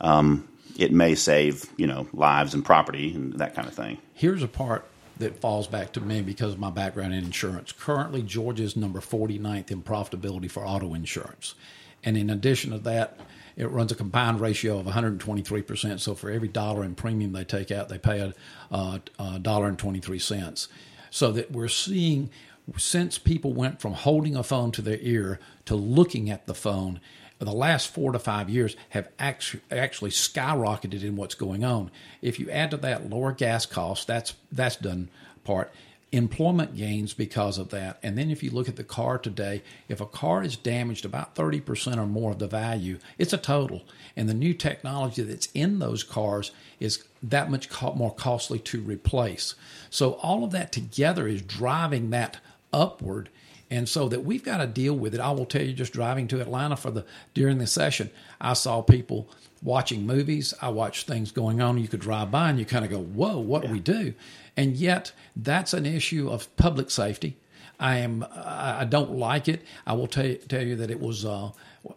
um, 0.00 0.48
it 0.78 0.92
may 0.92 1.14
save 1.14 1.66
you 1.76 1.86
know 1.86 2.08
lives 2.14 2.54
and 2.54 2.64
property 2.64 3.14
and 3.14 3.34
that 3.34 3.54
kind 3.54 3.68
of 3.68 3.74
thing. 3.74 3.98
Here's 4.14 4.42
a 4.42 4.48
part 4.48 4.86
that 5.18 5.42
falls 5.42 5.66
back 5.66 5.92
to 5.92 6.00
me 6.00 6.22
because 6.22 6.54
of 6.54 6.58
my 6.58 6.70
background 6.70 7.12
in 7.12 7.22
insurance. 7.22 7.70
Currently, 7.70 8.22
Georgia 8.22 8.62
is 8.62 8.76
number 8.76 9.00
49th 9.00 9.70
in 9.70 9.82
profitability 9.82 10.50
for 10.50 10.64
auto 10.64 10.94
insurance, 10.94 11.54
and 12.02 12.16
in 12.16 12.30
addition 12.30 12.70
to 12.70 12.78
that. 12.78 13.18
It 13.54 13.66
runs 13.66 13.92
a 13.92 13.94
combined 13.94 14.40
ratio 14.40 14.78
of 14.78 14.86
123%. 14.86 16.00
So 16.00 16.14
for 16.14 16.30
every 16.30 16.48
dollar 16.48 16.84
in 16.84 16.94
premium 16.94 17.32
they 17.32 17.44
take 17.44 17.70
out, 17.70 17.90
they 17.90 17.98
pay 17.98 18.32
a 18.70 19.38
dollar 19.40 19.68
and 19.68 19.78
23 19.78 20.18
cents. 20.18 20.68
So 21.10 21.32
that 21.32 21.52
we're 21.52 21.68
seeing 21.68 22.30
since 22.76 23.18
people 23.18 23.52
went 23.52 23.80
from 23.80 23.92
holding 23.92 24.36
a 24.36 24.42
phone 24.42 24.72
to 24.72 24.82
their 24.82 24.98
ear 25.00 25.38
to 25.66 25.74
looking 25.74 26.30
at 26.30 26.46
the 26.46 26.54
phone, 26.54 27.00
the 27.38 27.52
last 27.52 27.88
four 27.88 28.12
to 28.12 28.18
five 28.18 28.48
years 28.48 28.76
have 28.90 29.08
actually, 29.18 29.62
actually 29.70 30.10
skyrocketed 30.10 31.02
in 31.02 31.16
what's 31.16 31.34
going 31.34 31.64
on. 31.64 31.90
If 32.20 32.38
you 32.38 32.48
add 32.50 32.70
to 32.70 32.76
that 32.78 33.10
lower 33.10 33.32
gas 33.32 33.66
costs, 33.66 34.04
that's 34.04 34.34
that's 34.52 34.76
done 34.76 35.10
part 35.44 35.72
employment 36.12 36.76
gains 36.76 37.14
because 37.14 37.56
of 37.56 37.70
that. 37.70 37.98
And 38.02 38.16
then 38.18 38.30
if 38.30 38.42
you 38.42 38.50
look 38.50 38.68
at 38.68 38.76
the 38.76 38.84
car 38.84 39.18
today, 39.18 39.62
if 39.88 40.00
a 40.00 40.06
car 40.06 40.42
is 40.42 40.56
damaged 40.56 41.06
about 41.06 41.34
30% 41.34 41.96
or 41.96 42.06
more 42.06 42.32
of 42.32 42.38
the 42.38 42.46
value, 42.46 42.98
it's 43.16 43.32
a 43.32 43.38
total. 43.38 43.82
And 44.14 44.28
the 44.28 44.34
new 44.34 44.52
technology 44.52 45.22
that's 45.22 45.48
in 45.54 45.78
those 45.78 46.04
cars 46.04 46.52
is 46.78 47.02
that 47.22 47.50
much 47.50 47.70
more 47.94 48.14
costly 48.14 48.58
to 48.58 48.82
replace. 48.82 49.54
So 49.88 50.12
all 50.14 50.44
of 50.44 50.50
that 50.50 50.70
together 50.70 51.26
is 51.26 51.40
driving 51.40 52.10
that 52.10 52.38
upward. 52.72 53.28
And 53.70 53.88
so 53.88 54.06
that 54.08 54.20
we've 54.20 54.44
got 54.44 54.58
to 54.58 54.66
deal 54.66 54.94
with 54.94 55.14
it. 55.14 55.20
I 55.20 55.30
will 55.30 55.46
tell 55.46 55.62
you, 55.62 55.72
just 55.72 55.94
driving 55.94 56.28
to 56.28 56.42
Atlanta 56.42 56.76
for 56.76 56.90
the 56.90 57.06
during 57.32 57.56
the 57.56 57.66
session, 57.66 58.10
I 58.38 58.52
saw 58.52 58.82
people 58.82 59.30
watching 59.62 60.06
movies. 60.06 60.52
I 60.60 60.68
watched 60.68 61.06
things 61.06 61.32
going 61.32 61.62
on. 61.62 61.78
You 61.78 61.88
could 61.88 62.00
drive 62.00 62.30
by 62.30 62.50
and 62.50 62.58
you 62.58 62.66
kind 62.66 62.84
of 62.84 62.90
go, 62.90 63.00
"Whoa, 63.00 63.38
what 63.38 63.62
yeah. 63.62 63.68
do 63.68 63.72
we 63.72 63.80
do?" 63.80 64.14
And 64.58 64.76
yet, 64.76 65.12
that's 65.34 65.72
an 65.72 65.86
issue 65.86 66.28
of 66.28 66.54
public 66.56 66.90
safety. 66.90 67.38
I 67.80 67.98
am. 67.98 68.24
I 68.32 68.84
don't 68.84 69.12
like 69.12 69.48
it. 69.48 69.62
I 69.86 69.94
will 69.94 70.06
tell 70.06 70.26
you, 70.26 70.36
tell 70.36 70.62
you 70.62 70.76
that 70.76 70.90
it 70.90 71.00
was 71.00 71.24
uh, 71.24 71.50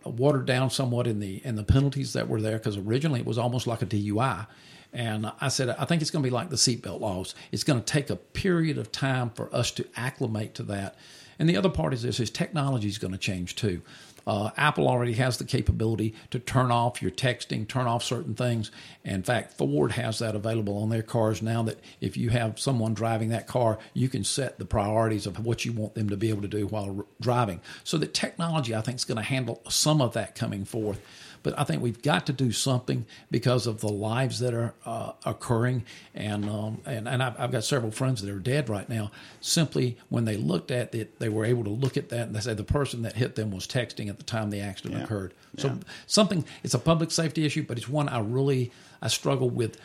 watered 0.03 0.45
down 0.45 0.69
somewhat 0.69 1.07
in 1.07 1.19
the 1.19 1.45
in 1.45 1.55
the 1.55 1.63
penalties 1.63 2.13
that 2.13 2.27
were 2.27 2.41
there 2.41 2.57
because 2.57 2.77
originally 2.77 3.19
it 3.19 3.25
was 3.25 3.37
almost 3.37 3.67
like 3.67 3.81
a 3.81 3.85
DUI. 3.85 4.47
And 4.95 5.29
I 5.41 5.49
said, 5.49 5.69
I 5.77 5.83
think 5.83 6.01
it's 6.01 6.09
going 6.09 6.23
to 6.23 6.27
be 6.27 6.33
like 6.33 6.49
the 6.49 6.55
seatbelt 6.55 7.01
laws. 7.01 7.35
It's 7.51 7.65
going 7.65 7.79
to 7.81 7.85
take 7.85 8.09
a 8.09 8.15
period 8.15 8.77
of 8.77 8.93
time 8.93 9.29
for 9.29 9.53
us 9.53 9.69
to 9.71 9.85
acclimate 9.97 10.55
to 10.55 10.63
that. 10.63 10.95
And 11.37 11.49
the 11.49 11.57
other 11.57 11.69
part 11.69 11.93
is 11.93 12.01
this: 12.01 12.21
is 12.21 12.29
technology 12.29 12.87
is 12.87 12.97
going 12.97 13.11
to 13.11 13.17
change 13.17 13.57
too. 13.57 13.81
Uh, 14.25 14.51
Apple 14.57 14.87
already 14.87 15.13
has 15.13 15.37
the 15.37 15.43
capability 15.43 16.15
to 16.31 16.39
turn 16.39 16.71
off 16.71 17.01
your 17.01 17.11
texting, 17.11 17.67
turn 17.67 17.87
off 17.87 18.03
certain 18.03 18.35
things. 18.35 18.71
In 19.03 19.21
fact, 19.21 19.53
Ford 19.53 19.91
has 19.91 20.19
that 20.19 20.33
available 20.33 20.81
on 20.81 20.89
their 20.89 21.03
cars 21.03 21.41
now 21.41 21.61
that 21.63 21.79
if 22.01 22.15
you 22.17 22.29
have 22.29 22.57
someone 22.57 22.93
driving 22.93 23.29
that 23.29 23.47
car, 23.47 23.77
you 23.93 24.09
can 24.09 24.23
set 24.23 24.57
the 24.57 24.65
priorities 24.65 25.27
of 25.27 25.45
what 25.45 25.65
you 25.65 25.73
want 25.73 25.93
them 25.93 26.09
to 26.09 26.17
be 26.17 26.29
able 26.29 26.41
to 26.41 26.47
do 26.47 26.65
while 26.65 27.05
driving. 27.19 27.59
So 27.83 27.97
the 27.97 28.07
technology, 28.07 28.73
I 28.73 28.81
think, 28.81 28.97
is 28.97 29.05
going 29.05 29.17
to 29.17 29.23
handle 29.23 29.61
some 29.69 30.01
of 30.01 30.13
that 30.13 30.35
coming 30.35 30.65
forth. 30.65 30.99
But 31.45 31.59
I 31.59 31.63
think 31.63 31.83
we've 31.83 32.01
got 32.01 32.25
to 32.25 32.33
do 32.33 32.51
something 32.51 33.05
because 33.29 33.67
of 33.67 33.79
the 33.79 33.87
lives 33.87 34.39
that 34.39 34.55
are 34.55 34.73
uh, 34.83 35.11
occurring. 35.27 35.83
And, 36.15 36.49
um, 36.49 36.81
and, 36.87 37.07
and 37.07 37.21
I've, 37.21 37.39
I've, 37.39 37.51
got 37.51 37.63
several 37.63 37.91
friends 37.91 38.23
that 38.23 38.31
are 38.31 38.39
dead 38.39 38.67
right 38.67 38.89
now. 38.89 39.11
Simply 39.41 39.95
when 40.09 40.25
they 40.25 40.37
looked 40.37 40.71
at 40.71 40.95
it, 40.95 41.19
they 41.19 41.29
were 41.29 41.45
able 41.45 41.63
to 41.65 41.69
look 41.69 41.97
at 41.97 42.09
that 42.09 42.21
and 42.21 42.35
they 42.35 42.39
said 42.39 42.57
the 42.57 42.63
person 42.63 43.03
that 43.03 43.13
hit 43.13 43.35
them 43.35 43.51
was 43.51 43.67
texting 43.67 44.09
at 44.09 44.17
the 44.17 44.23
time 44.23 44.49
the 44.49 44.59
accident 44.59 44.95
yeah. 44.95 45.03
occurred. 45.03 45.35
So 45.57 45.67
yeah. 45.67 45.75
something, 46.07 46.43
it's 46.63 46.73
a 46.73 46.79
public 46.79 47.11
safety 47.11 47.45
issue, 47.45 47.61
but 47.61 47.77
it's 47.77 47.87
one 47.87 48.09
I 48.09 48.21
really, 48.21 48.71
I 48.99 49.07
struggle 49.07 49.51
with. 49.51 49.77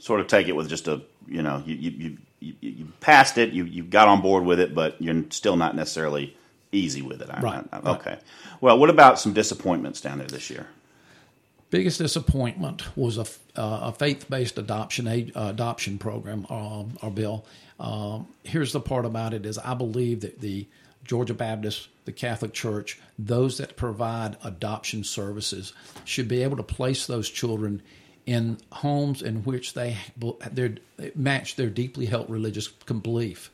Sort 0.00 0.20
of 0.20 0.26
take 0.26 0.48
it 0.48 0.52
with 0.52 0.68
just 0.68 0.86
a, 0.86 1.00
you 1.26 1.40
know, 1.40 1.62
you, 1.64 1.76
you, 1.76 2.18
you, 2.40 2.54
you 2.60 2.92
passed 3.00 3.38
it, 3.38 3.54
you, 3.54 3.64
you 3.64 3.84
got 3.84 4.06
on 4.06 4.20
board 4.20 4.44
with 4.44 4.60
it, 4.60 4.74
but 4.74 5.00
you're 5.00 5.24
still 5.30 5.56
not 5.56 5.74
necessarily 5.74 6.36
easy 6.72 7.02
with 7.02 7.22
it. 7.22 7.30
I, 7.30 7.40
right. 7.40 7.64
I, 7.72 7.90
okay. 7.92 8.18
Well, 8.60 8.78
what 8.78 8.90
about 8.90 9.18
some 9.18 9.32
disappointments 9.32 10.00
down 10.00 10.18
there 10.18 10.26
this 10.26 10.50
year? 10.50 10.66
Biggest 11.70 11.98
disappointment 11.98 12.96
was 12.96 13.16
a, 13.16 13.26
uh, 13.58 13.80
a 13.84 13.92
faith-based 13.92 14.58
adoption 14.58 15.06
uh, 15.06 15.30
adoption 15.34 15.98
program 15.98 16.46
um, 16.50 16.98
or 17.02 17.10
bill. 17.10 17.46
Um, 17.80 18.28
here's 18.42 18.72
the 18.72 18.80
part 18.80 19.06
about 19.06 19.32
it: 19.32 19.46
is 19.46 19.58
I 19.58 19.74
believe 19.74 20.20
that 20.20 20.40
the 20.40 20.66
Georgia 21.04 21.34
Baptist, 21.34 21.88
the 22.04 22.12
Catholic 22.12 22.52
Church, 22.52 23.00
those 23.18 23.58
that 23.58 23.76
provide 23.76 24.36
adoption 24.44 25.02
services 25.02 25.72
should 26.04 26.28
be 26.28 26.42
able 26.42 26.56
to 26.56 26.62
place 26.62 27.06
those 27.06 27.28
children 27.28 27.82
in 28.26 28.58
homes 28.70 29.22
in 29.22 29.42
which 29.42 29.74
they 29.74 29.96
match 31.14 31.56
their 31.56 31.70
deeply 31.70 32.06
held 32.06 32.30
religious 32.30 32.68
belief. 32.68 33.50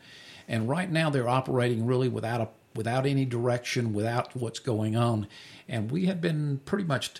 And 0.46 0.68
right 0.68 0.90
now 0.90 1.10
they're 1.10 1.28
operating 1.28 1.86
really 1.86 2.08
without 2.08 2.40
a 2.40 2.48
without 2.74 3.06
any 3.06 3.24
direction, 3.24 3.92
without 3.92 4.34
what's 4.36 4.58
going 4.58 4.96
on. 4.96 5.26
And 5.68 5.90
we 5.90 6.06
had 6.06 6.20
been 6.20 6.60
pretty 6.64 6.84
much 6.84 7.12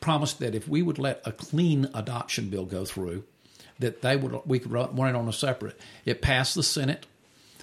promised 0.00 0.38
that 0.40 0.54
if 0.54 0.68
we 0.68 0.82
would 0.82 0.98
let 0.98 1.22
a 1.24 1.32
clean 1.32 1.88
adoption 1.94 2.48
bill 2.48 2.66
go 2.66 2.84
through, 2.84 3.24
that 3.78 4.02
they 4.02 4.16
would 4.16 4.40
we 4.44 4.58
could 4.58 4.72
run 4.72 5.08
it 5.08 5.16
on 5.16 5.28
a 5.28 5.32
separate. 5.32 5.78
It 6.04 6.22
passed 6.22 6.54
the 6.54 6.62
Senate 6.62 7.06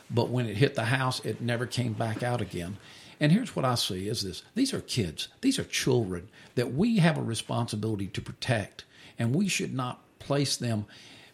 but 0.10 0.30
when 0.30 0.48
it 0.48 0.58
hit 0.58 0.76
the 0.76 0.86
house, 0.86 1.24
it 1.24 1.42
never 1.42 1.66
came 1.66 1.94
back 1.94 2.24
out 2.24 2.42
again. 2.42 2.78
And 3.20 3.32
here's 3.32 3.56
what 3.56 3.66
I 3.66 3.76
see 3.76 4.08
is 4.08 4.22
this 4.22 4.44
these 4.56 4.74
are 4.74 4.82
kids, 4.82 5.28
these 5.42 5.60
are 5.60 5.64
children 5.64 6.30
that 6.56 6.74
we 6.74 6.98
have 6.98 7.18
a 7.18 7.22
responsibility 7.22 8.08
to 8.08 8.22
protect, 8.22 8.86
and 9.18 9.36
we 9.36 9.48
should 9.48 9.74
not 9.74 10.02
place 10.20 10.58
them 10.58 10.86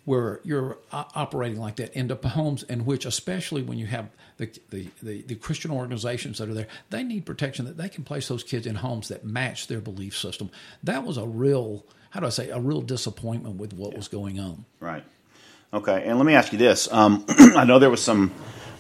where 0.06 0.40
you're 0.44 0.78
operating 0.92 1.60
like 1.60 1.78
that 1.78 1.94
into 1.94 2.16
homes 2.16 2.64
in 2.64 2.86
which, 2.86 3.06
especially 3.06 3.64
when 3.64 3.78
you 3.78 3.88
have 3.88 4.08
the, 4.38 4.50
the, 4.70 4.88
the, 5.02 5.22
the, 5.24 5.36
Christian 5.36 5.72
organizations 5.72 6.38
that 6.38 6.48
are 6.48 6.54
there, 6.54 6.68
they 6.92 7.04
need 7.04 7.26
protection 7.26 7.66
that 7.66 7.76
they 7.76 7.90
can 7.90 8.04
place 8.04 8.28
those 8.28 8.44
kids 8.44 8.68
in 8.68 8.76
homes 8.76 9.08
that 9.08 9.26
match 9.26 9.68
their 9.68 9.82
belief 9.82 10.16
system. 10.16 10.52
That 10.84 11.04
was 11.04 11.18
a 11.18 11.26
real, 11.26 11.86
how 12.12 12.20
do 12.20 12.28
I 12.28 12.30
say, 12.30 12.50
a 12.50 12.60
real 12.60 12.82
disappointment 12.82 13.56
with 13.56 13.74
what 13.74 13.92
yeah. 13.92 13.98
was 13.98 14.08
going 14.08 14.40
on. 14.40 14.66
Right. 14.80 15.04
Okay. 15.74 16.04
And 16.06 16.18
let 16.20 16.26
me 16.26 16.36
ask 16.36 16.52
you 16.52 16.60
this. 16.60 16.92
Um, 16.92 17.26
I 17.30 17.66
know 17.66 17.80
there 17.80 17.90
was 17.90 18.04
some 18.04 18.32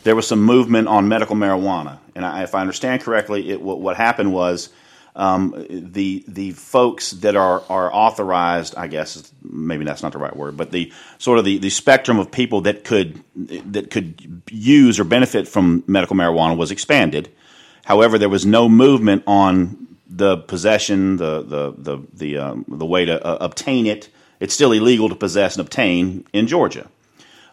there 0.04 0.16
was 0.16 0.28
some 0.28 0.44
movement 0.44 0.88
on 0.88 1.08
medical 1.08 1.36
marijuana, 1.36 1.98
and 2.14 2.24
I, 2.24 2.44
if 2.44 2.54
I 2.54 2.62
understand 2.62 3.02
correctly, 3.02 3.50
it, 3.50 3.60
what, 3.60 3.82
what, 3.82 3.98
happened 3.98 4.32
was 4.32 4.70
um, 5.16 5.66
the 5.70 6.24
the 6.28 6.52
folks 6.52 7.12
that 7.12 7.36
are 7.36 7.64
are 7.70 7.94
authorized, 7.94 8.76
I 8.76 8.88
guess 8.88 9.32
maybe 9.42 9.86
that's 9.86 10.04
not 10.04 10.12
the 10.12 10.18
right 10.18 10.36
word, 10.36 10.58
but 10.58 10.72
the 10.72 10.92
sort 11.20 11.40
of 11.40 11.46
the, 11.46 11.58
the 11.58 11.70
spectrum 11.70 12.20
of 12.20 12.32
people 12.32 12.62
that 12.62 12.84
could 12.84 13.24
that 13.36 13.92
could 13.92 14.44
use 14.52 15.00
or 15.00 15.06
benefit 15.06 15.48
from 15.48 15.84
medical 15.88 16.16
marijuana 16.16 16.58
was 16.58 16.72
expanded. 16.72 17.30
However, 17.86 18.18
there 18.18 18.30
was 18.30 18.46
no 18.46 18.68
movement 18.68 19.24
on 19.26 19.88
the 20.10 20.38
possession, 20.38 21.18
the 21.18 21.42
the 21.42 21.74
the 21.78 22.08
the, 22.14 22.38
um, 22.38 22.66
the 22.68 22.86
way 22.86 23.06
to 23.06 23.26
uh, 23.26 23.38
obtain 23.40 23.86
it. 23.86 24.10
It's 24.42 24.54
still 24.54 24.74
illegal 24.74 25.08
to 25.08 25.16
possess 25.16 25.56
and 25.56 25.66
obtain 25.66 26.28
in 26.34 26.48
Georgia. 26.48 26.90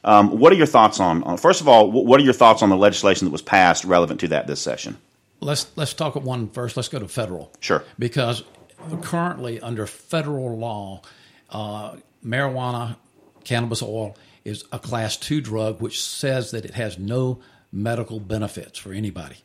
Um, 0.04 0.38
what 0.38 0.52
are 0.52 0.56
your 0.56 0.66
thoughts 0.66 0.98
on, 0.98 1.22
on, 1.22 1.36
first 1.36 1.60
of 1.60 1.68
all, 1.68 1.88
what 1.90 2.20
are 2.20 2.24
your 2.24 2.32
thoughts 2.32 2.60
on 2.60 2.70
the 2.70 2.76
legislation 2.76 3.24
that 3.26 3.30
was 3.30 3.40
passed 3.40 3.84
relevant 3.84 4.18
to 4.20 4.28
that 4.28 4.48
this 4.48 4.60
session? 4.60 4.96
Let's 5.42 5.66
let's 5.76 5.94
talk 5.94 6.16
at 6.16 6.22
one 6.22 6.48
first. 6.48 6.76
Let's 6.76 6.88
go 6.88 6.98
to 6.98 7.08
federal. 7.08 7.52
Sure. 7.60 7.84
Because 7.98 8.44
currently, 9.02 9.60
under 9.60 9.86
federal 9.86 10.56
law, 10.58 11.02
uh, 11.50 11.96
marijuana, 12.24 12.96
cannabis 13.44 13.82
oil 13.82 14.16
is 14.44 14.64
a 14.72 14.78
class 14.78 15.16
two 15.16 15.40
drug, 15.40 15.80
which 15.80 16.02
says 16.02 16.50
that 16.52 16.64
it 16.64 16.74
has 16.74 16.98
no 16.98 17.40
medical 17.72 18.20
benefits 18.20 18.78
for 18.78 18.92
anybody. 18.92 19.36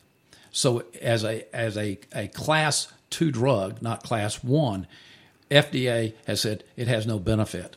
So, 0.50 0.84
as 1.00 1.24
a 1.24 1.54
as 1.54 1.76
a, 1.76 1.98
a 2.14 2.28
class 2.28 2.92
two 3.10 3.30
drug, 3.30 3.82
not 3.82 4.02
class 4.02 4.42
one, 4.42 4.86
FDA 5.50 6.14
has 6.26 6.40
said 6.40 6.64
it 6.76 6.88
has 6.88 7.06
no 7.06 7.18
benefit 7.18 7.76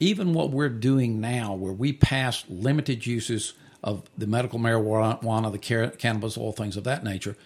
even 0.00 0.34
what 0.34 0.50
we're 0.50 0.68
doing 0.68 1.20
now, 1.20 1.54
where 1.54 1.72
we 1.72 1.92
pass 1.92 2.44
limited 2.48 3.06
uses 3.06 3.54
of 3.84 4.02
the 4.16 4.26
medical 4.26 4.58
marijuana, 4.58 5.52
the 5.52 5.92
cannabis 5.98 6.38
oil, 6.38 6.52
things 6.52 6.76
of 6.76 6.84
that 6.84 7.04
nature, 7.04 7.36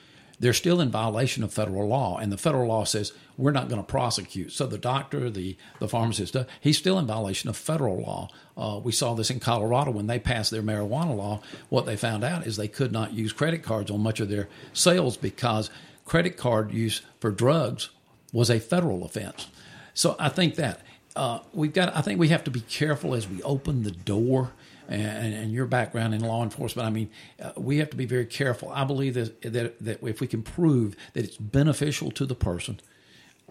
they're 0.40 0.52
still 0.52 0.80
in 0.80 0.88
violation 0.88 1.42
of 1.42 1.52
federal 1.52 1.88
law. 1.88 2.16
And 2.16 2.30
the 2.30 2.38
federal 2.38 2.68
law 2.68 2.84
says 2.84 3.12
we're 3.36 3.50
not 3.50 3.68
going 3.68 3.80
to 3.82 3.86
prosecute. 3.86 4.52
So 4.52 4.66
the 4.68 4.78
doctor, 4.78 5.30
the, 5.30 5.56
the 5.80 5.88
pharmacist, 5.88 6.36
uh, 6.36 6.44
he's 6.60 6.78
still 6.78 6.96
in 6.96 7.06
violation 7.06 7.50
of 7.50 7.56
federal 7.56 8.00
law. 8.00 8.28
Uh, 8.56 8.78
we 8.82 8.92
saw 8.92 9.14
this 9.14 9.30
in 9.30 9.40
Colorado 9.40 9.90
when 9.90 10.06
they 10.06 10.20
passed 10.20 10.52
their 10.52 10.62
marijuana 10.62 11.16
law. 11.16 11.40
What 11.70 11.86
they 11.86 11.96
found 11.96 12.22
out 12.22 12.46
is 12.46 12.56
they 12.56 12.68
could 12.68 12.92
not 12.92 13.12
use 13.12 13.32
credit 13.32 13.64
cards 13.64 13.90
on 13.90 14.00
much 14.00 14.20
of 14.20 14.28
their 14.28 14.48
sales 14.72 15.16
because 15.16 15.70
credit 16.04 16.36
card 16.36 16.72
use 16.72 17.02
for 17.18 17.32
drugs 17.32 17.90
was 18.32 18.48
a 18.48 18.60
federal 18.60 19.04
offense. 19.04 19.48
So 19.92 20.14
I 20.20 20.28
think 20.28 20.54
that 20.54 20.82
uh, 21.16 21.40
we've 21.52 21.72
got. 21.72 21.96
I 21.96 22.00
think 22.00 22.20
we 22.20 22.28
have 22.28 22.44
to 22.44 22.50
be 22.50 22.60
careful 22.60 23.14
as 23.14 23.28
we 23.28 23.42
open 23.42 23.82
the 23.82 23.90
door. 23.90 24.52
And, 24.90 25.34
and 25.34 25.52
your 25.52 25.66
background 25.66 26.14
in 26.14 26.22
law 26.22 26.42
enforcement, 26.42 26.86
I 26.86 26.90
mean, 26.90 27.10
uh, 27.42 27.52
we 27.58 27.76
have 27.76 27.90
to 27.90 27.96
be 27.96 28.06
very 28.06 28.24
careful. 28.24 28.70
I 28.70 28.84
believe 28.84 29.14
that, 29.14 29.42
that 29.42 29.78
that 29.80 30.02
if 30.02 30.20
we 30.22 30.26
can 30.26 30.42
prove 30.42 30.96
that 31.12 31.24
it's 31.24 31.36
beneficial 31.36 32.10
to 32.12 32.24
the 32.24 32.34
person, 32.34 32.80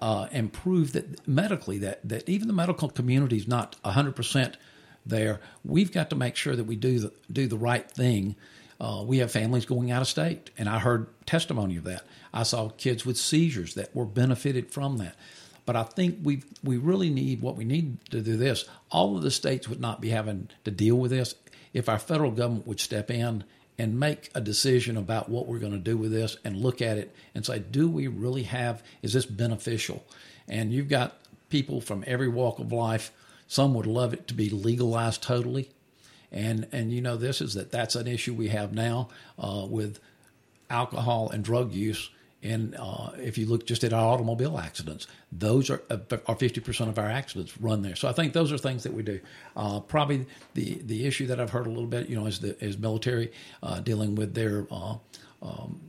uh, 0.01 0.27
and 0.31 0.51
prove 0.51 0.93
that 0.93 1.27
medically 1.27 1.77
that 1.79 2.07
that 2.07 2.27
even 2.27 2.47
the 2.47 2.53
medical 2.53 2.89
community 2.89 3.37
is 3.37 3.47
not 3.47 3.75
hundred 3.85 4.15
percent 4.15 4.57
there, 5.05 5.39
we've 5.63 5.91
got 5.91 6.09
to 6.09 6.15
make 6.15 6.35
sure 6.35 6.55
that 6.55 6.65
we 6.65 6.75
do 6.75 6.99
the 6.99 7.11
do 7.31 7.47
the 7.47 7.57
right 7.57 7.89
thing. 7.89 8.35
Uh, 8.79 9.03
we 9.05 9.19
have 9.19 9.31
families 9.31 9.65
going 9.65 9.91
out 9.91 10.01
of 10.01 10.07
state, 10.07 10.51
and 10.57 10.69
I 10.69 10.79
heard 10.79 11.07
testimony 11.25 11.77
of 11.77 11.83
that. 11.83 12.03
I 12.33 12.43
saw 12.43 12.69
kids 12.69 13.05
with 13.05 13.17
seizures 13.17 13.73
that 13.73 13.95
were 13.95 14.05
benefited 14.05 14.71
from 14.71 14.97
that. 14.97 15.15
But 15.67 15.75
I 15.75 15.83
think 15.83 16.19
we 16.23 16.43
we 16.63 16.77
really 16.77 17.09
need 17.09 17.41
what 17.41 17.57
we 17.57 17.65
need 17.65 17.99
to 18.11 18.21
do 18.21 18.37
this. 18.37 18.63
All 18.89 19.17
of 19.17 19.21
the 19.21 19.29
states 19.29 19.67
would 19.67 19.81
not 19.81 19.99
be 19.99 20.09
having 20.09 20.49
to 20.63 20.71
deal 20.71 20.95
with 20.95 21.11
this 21.11 21.35
if 21.73 21.89
our 21.89 21.99
federal 21.99 22.31
government 22.31 22.65
would 22.67 22.79
step 22.79 23.11
in 23.11 23.43
and 23.77 23.99
make 23.99 24.31
a 24.33 24.39
decision 24.39 24.95
about 24.95 25.27
what 25.27 25.45
we're 25.45 25.59
going 25.59 25.73
to 25.73 25.77
do 25.77 25.97
with 25.97 26.11
this 26.11 26.37
and 26.45 26.55
look 26.55 26.81
at 26.81 26.97
it 26.97 27.13
and 27.35 27.45
say, 27.45 27.59
do 27.59 27.89
we 27.89 28.07
really 28.07 28.43
have, 28.43 28.81
is 29.01 29.11
this 29.11 29.25
beneficial? 29.25 30.05
And 30.47 30.71
you've 30.71 30.87
got 30.87 31.17
people 31.49 31.81
from 31.81 32.03
every 32.07 32.29
walk 32.29 32.59
of 32.59 32.71
life. 32.71 33.11
Some 33.47 33.73
would 33.73 33.85
love 33.85 34.13
it 34.13 34.25
to 34.29 34.33
be 34.33 34.49
legalized 34.49 35.21
totally. 35.21 35.69
And, 36.31 36.65
and 36.71 36.93
you 36.93 37.01
know, 37.01 37.17
this 37.17 37.41
is 37.41 37.53
that 37.55 37.71
that's 37.71 37.95
an 37.95 38.07
issue 38.07 38.33
we 38.33 38.47
have 38.47 38.73
now 38.73 39.09
uh, 39.37 39.67
with 39.69 39.99
alcohol 40.69 41.29
and 41.29 41.43
drug 41.43 41.73
use 41.73 42.09
and 42.47 42.75
uh, 42.75 43.11
if 43.17 43.37
you 43.37 43.45
look 43.45 43.67
just 43.67 43.83
at 43.83 43.93
our 43.93 44.13
automobile 44.13 44.57
accidents, 44.57 45.07
those 45.31 45.69
are 45.69 45.81
uh, 45.89 45.97
are 46.27 46.35
fifty 46.35 46.61
percent 46.61 46.89
of 46.89 46.97
our 46.97 47.09
accidents 47.09 47.57
run 47.59 47.81
there. 47.81 47.95
So 47.95 48.07
I 48.07 48.13
think 48.13 48.33
those 48.33 48.51
are 48.51 48.57
things 48.57 48.83
that 48.83 48.93
we 48.93 49.03
do. 49.03 49.19
Uh, 49.55 49.79
probably 49.81 50.25
the 50.53 50.81
the 50.85 51.05
issue 51.05 51.27
that 51.27 51.39
I've 51.39 51.51
heard 51.51 51.67
a 51.67 51.69
little 51.69 51.87
bit, 51.89 52.09
you 52.09 52.15
know, 52.15 52.27
is 52.27 52.39
the 52.39 52.57
is 52.63 52.77
military 52.77 53.31
uh, 53.61 53.79
dealing 53.81 54.15
with 54.15 54.33
their 54.33 54.65
uh, 54.71 54.95
um, 55.41 55.81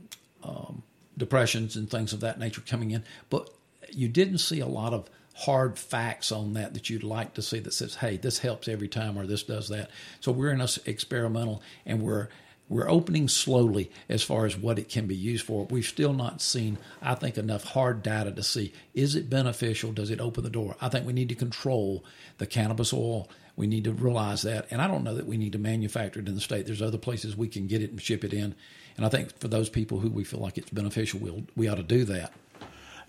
um, 0.43 0.83
depressions 1.17 1.75
and 1.75 1.89
things 1.89 2.13
of 2.13 2.19
that 2.19 2.39
nature 2.39 2.61
coming 2.61 2.91
in. 2.91 3.03
But 3.29 3.49
you 3.91 4.07
didn't 4.07 4.39
see 4.39 4.59
a 4.59 4.67
lot 4.67 4.93
of 4.93 5.09
hard 5.35 5.79
facts 5.79 6.31
on 6.31 6.53
that 6.53 6.73
that 6.73 6.89
you'd 6.89 7.03
like 7.03 7.33
to 7.33 7.41
see 7.41 7.59
that 7.59 7.73
says, 7.73 7.95
hey, 7.95 8.17
this 8.17 8.39
helps 8.39 8.67
every 8.67 8.89
time 8.89 9.17
or 9.17 9.25
this 9.25 9.43
does 9.43 9.69
that. 9.69 9.89
So 10.19 10.31
we're 10.33 10.51
in 10.51 10.61
a 10.61 10.67
experimental 10.85 11.61
and 11.85 12.01
we're 12.01 12.27
we're 12.69 12.89
opening 12.89 13.27
slowly 13.27 13.91
as 14.07 14.21
far 14.21 14.45
as 14.45 14.55
what 14.55 14.77
it 14.77 14.89
can 14.89 15.07
be 15.07 15.15
used 15.15 15.45
for. 15.45 15.65
We've 15.65 15.85
still 15.85 16.13
not 16.13 16.41
seen, 16.41 16.77
I 17.01 17.15
think, 17.15 17.37
enough 17.37 17.63
hard 17.63 18.03
data 18.03 18.31
to 18.31 18.43
see 18.43 18.71
is 18.93 19.15
it 19.15 19.29
beneficial? 19.29 19.91
Does 19.91 20.11
it 20.11 20.21
open 20.21 20.43
the 20.43 20.49
door? 20.49 20.75
I 20.79 20.89
think 20.89 21.05
we 21.05 21.13
need 21.13 21.29
to 21.29 21.35
control 21.35 22.05
the 22.37 22.45
cannabis 22.45 22.93
oil. 22.93 23.27
We 23.55 23.67
need 23.67 23.85
to 23.85 23.91
realize 23.91 24.43
that. 24.43 24.67
And 24.71 24.81
I 24.81 24.87
don't 24.87 25.03
know 25.03 25.15
that 25.15 25.25
we 25.25 25.35
need 25.35 25.53
to 25.53 25.59
manufacture 25.59 26.19
it 26.19 26.27
in 26.27 26.35
the 26.35 26.41
state. 26.41 26.67
There's 26.67 26.81
other 26.81 26.97
places 26.97 27.35
we 27.35 27.47
can 27.47 27.67
get 27.67 27.81
it 27.81 27.89
and 27.89 28.01
ship 28.01 28.23
it 28.23 28.33
in. 28.33 28.55
And 28.95 29.05
I 29.05 29.09
think 29.09 29.37
for 29.39 29.47
those 29.47 29.69
people 29.69 29.99
who 29.99 30.09
we 30.09 30.23
feel 30.23 30.39
like 30.39 30.57
it's 30.57 30.69
beneficial, 30.69 31.19
we'll, 31.19 31.43
we 31.55 31.67
ought 31.67 31.75
to 31.75 31.83
do 31.83 32.05
that. 32.05 32.33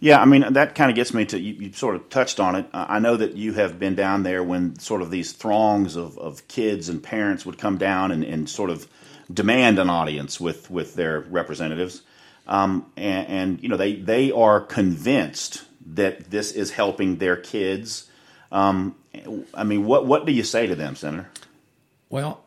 Yeah, 0.03 0.19
I 0.19 0.25
mean 0.25 0.55
that 0.55 0.75
kind 0.75 0.91
of 0.91 0.97
gets 0.97 1.13
me 1.13 1.27
to 1.27 1.39
you, 1.39 1.53
you, 1.53 1.73
sort 1.75 1.95
of 1.95 2.09
touched 2.09 2.41
on 2.41 2.57
it. 2.57 2.67
I 2.73 3.01
know 3.01 3.19
that 3.19 3.37
you 3.37 3.53
have 3.53 3.79
been 3.79 3.95
down 3.95 4.23
there 4.23 4.43
when 4.43 4.79
sort 4.79 5.03
of 5.03 5.11
these 5.11 5.33
throngs 5.33 5.95
of, 5.95 6.17
of 6.19 6.49
kids 6.49 6.89
and 6.89 7.03
parents 7.03 7.45
would 7.45 7.59
come 7.59 7.77
down 7.77 8.11
and, 8.11 8.25
and 8.25 8.49
sort 8.49 8.71
of 8.71 8.89
demand 9.33 9.79
an 9.79 9.91
audience 9.91 10.41
with 10.41 10.71
with 10.71 10.95
their 10.95 11.21
representatives, 11.21 12.03
um, 12.47 12.91
and, 12.97 13.29
and, 13.29 13.63
you 13.63 13.69
know 13.69 13.77
they 13.77 13.95
they 13.95 14.33
are 14.33 14.61
convinced 14.61 15.65
that 15.95 16.31
this 16.31 16.53
is 16.53 16.73
helping 16.73 17.17
their 17.17 17.37
kids. 17.37 18.09
Um, 18.53 18.97
I 19.55 19.65
mean, 19.65 19.85
what 19.85 20.07
what 20.07 20.27
do 20.27 20.33
you 20.33 20.43
say 20.45 20.67
to 20.67 20.75
them, 20.75 20.97
Senator? 20.97 21.31
Well, 22.09 22.43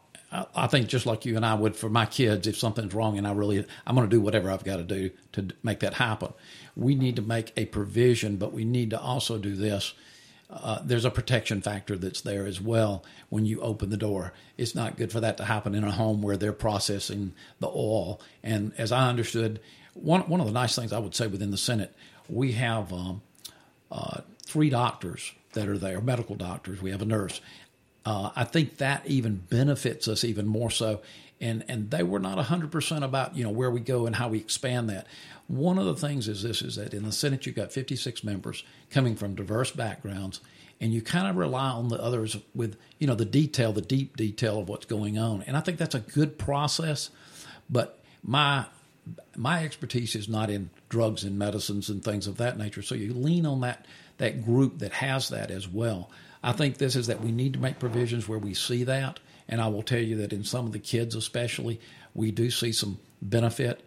I 0.56 0.68
think 0.68 0.88
just 0.88 1.06
like 1.06 1.26
you 1.26 1.36
and 1.36 1.46
I 1.46 1.54
would 1.54 1.76
for 1.76 1.90
my 1.90 2.06
kids, 2.06 2.48
if 2.48 2.58
something's 2.58 2.94
wrong 2.94 3.18
and 3.18 3.28
I 3.28 3.34
really, 3.34 3.66
I'm 3.86 3.96
going 3.96 4.10
to 4.10 4.14
do 4.14 4.20
whatever 4.20 4.50
I've 4.50 4.64
got 4.64 4.78
to 4.78 4.84
do 4.84 5.12
to 5.34 5.48
make 5.62 5.80
that 5.82 5.96
happen. 5.96 6.34
We 6.76 6.96
need 6.96 7.16
to 7.18 7.22
make 7.22 7.54
a 7.56 7.66
provision, 7.66 8.38
but 8.38 8.52
we 8.52 8.66
need 8.66 8.90
to 8.90 9.00
also 9.00 9.38
do 9.38 9.56
this 9.56 9.94
uh, 10.50 10.80
there's 10.84 11.06
a 11.06 11.12
protection 11.12 11.62
factor 11.62 11.98
that's 11.98 12.22
there 12.22 12.46
as 12.46 12.62
well 12.62 13.04
when 13.30 13.46
you 13.46 13.60
open 13.62 13.90
the 13.90 13.98
door. 13.98 14.34
It's 14.58 14.76
not 14.76 14.98
good 14.98 15.12
for 15.12 15.20
that 15.20 15.38
to 15.38 15.46
happen 15.46 15.74
in 15.74 15.84
a 15.84 15.92
home 15.92 16.22
where 16.22 16.38
they're 16.38 16.54
processing 16.54 17.34
the 17.60 17.68
oil. 17.68 18.22
And 18.44 18.72
as 18.78 18.92
I 18.92 19.10
understood, 19.10 19.60
one 19.94 20.22
one 20.22 20.42
of 20.42 20.48
the 20.48 20.54
nice 20.54 20.76
things 20.76 20.94
I 20.94 21.00
would 21.00 21.16
say 21.16 21.28
within 21.28 21.52
the 21.52 21.58
Senate, 21.58 21.96
we 22.30 22.54
have 22.54 22.94
um, 22.94 23.22
uh, 23.92 24.22
three 24.46 24.70
doctors 24.70 25.34
that 25.54 25.68
are 25.68 25.78
there, 25.78 26.02
medical 26.02 26.36
doctors. 26.36 26.82
We 26.82 26.92
have 26.92 27.02
a 27.02 27.06
nurse. 27.06 27.42
Uh, 28.06 28.32
I 28.36 28.44
think 28.44 28.78
that 28.78 29.06
even 29.08 29.36
benefits 29.36 30.08
us 30.08 30.24
even 30.24 30.48
more 30.48 30.70
so. 30.72 31.02
And 31.40 31.64
and 31.68 31.90
they 31.90 32.04
were 32.04 32.20
not 32.20 32.38
hundred 32.46 32.72
percent 32.72 33.04
about 33.04 33.36
you 33.36 33.44
know 33.44 33.50
where 33.50 33.72
we 33.72 33.80
go 33.80 34.06
and 34.06 34.16
how 34.16 34.30
we 34.30 34.38
expand 34.38 34.90
that. 34.90 35.08
One 35.48 35.78
of 35.78 35.86
the 35.86 35.96
things 35.96 36.28
is 36.28 36.42
this 36.44 36.62
is 36.62 36.76
that 36.78 36.94
in 36.94 37.04
the 37.04 37.12
Senate 37.12 37.46
you've 37.46 37.56
got 37.56 37.72
56 37.72 38.24
members 38.24 38.64
coming 38.90 39.16
from 39.16 39.36
diverse 39.36 39.72
backgrounds, 39.72 40.40
and 40.80 40.94
you 40.94 41.02
kind 41.02 41.28
of 41.28 41.36
rely 41.36 41.70
on 41.70 41.90
the 41.90 42.02
others 42.02 42.38
with 42.56 42.78
you 43.00 43.08
know 43.08 43.16
the 43.16 43.26
detail, 43.26 43.74
the 43.74 43.82
deep 43.82 44.18
detail 44.18 44.60
of 44.60 44.70
what's 44.70 44.86
going 44.86 45.18
on. 45.18 45.44
And 45.44 45.58
I 45.58 45.60
think 45.60 45.78
that's 45.78 45.96
a 45.96 46.00
good 46.00 46.38
process. 46.38 47.10
But 47.70 48.00
my 48.24 48.66
my 49.36 49.64
expertise 49.64 50.16
is 50.16 50.30
not 50.30 50.50
in 50.50 50.70
drugs 50.90 51.24
and 51.24 51.38
medicines 51.38 51.90
and 51.90 52.04
things 52.04 52.28
of 52.28 52.38
that 52.38 52.58
nature. 52.58 52.82
So 52.82 52.96
you 52.96 53.14
lean 53.14 53.46
on 53.46 53.62
that 53.62 53.86
that 54.18 54.46
group 54.46 54.80
that 54.80 54.94
has 54.94 55.30
that 55.30 55.52
as 55.52 55.68
well. 55.68 56.10
I 56.44 56.52
think 56.52 56.78
this 56.78 56.96
is 56.96 57.08
that 57.08 57.22
we 57.22 57.32
need 57.32 57.54
to 57.54 57.60
make 57.60 57.80
provisions 57.80 58.28
where 58.28 58.40
we 58.40 58.54
see 58.54 58.84
that, 58.84 59.20
and 59.48 59.62
I 59.62 59.68
will 59.68 59.84
tell 59.84 60.00
you 60.00 60.18
that 60.18 60.34
in 60.34 60.44
some 60.44 60.66
of 60.66 60.72
the 60.72 60.80
kids, 60.80 61.16
especially, 61.16 61.80
we 62.14 62.32
do 62.32 62.52
see 62.52 62.72
some 62.72 63.00
benefit. 63.22 63.82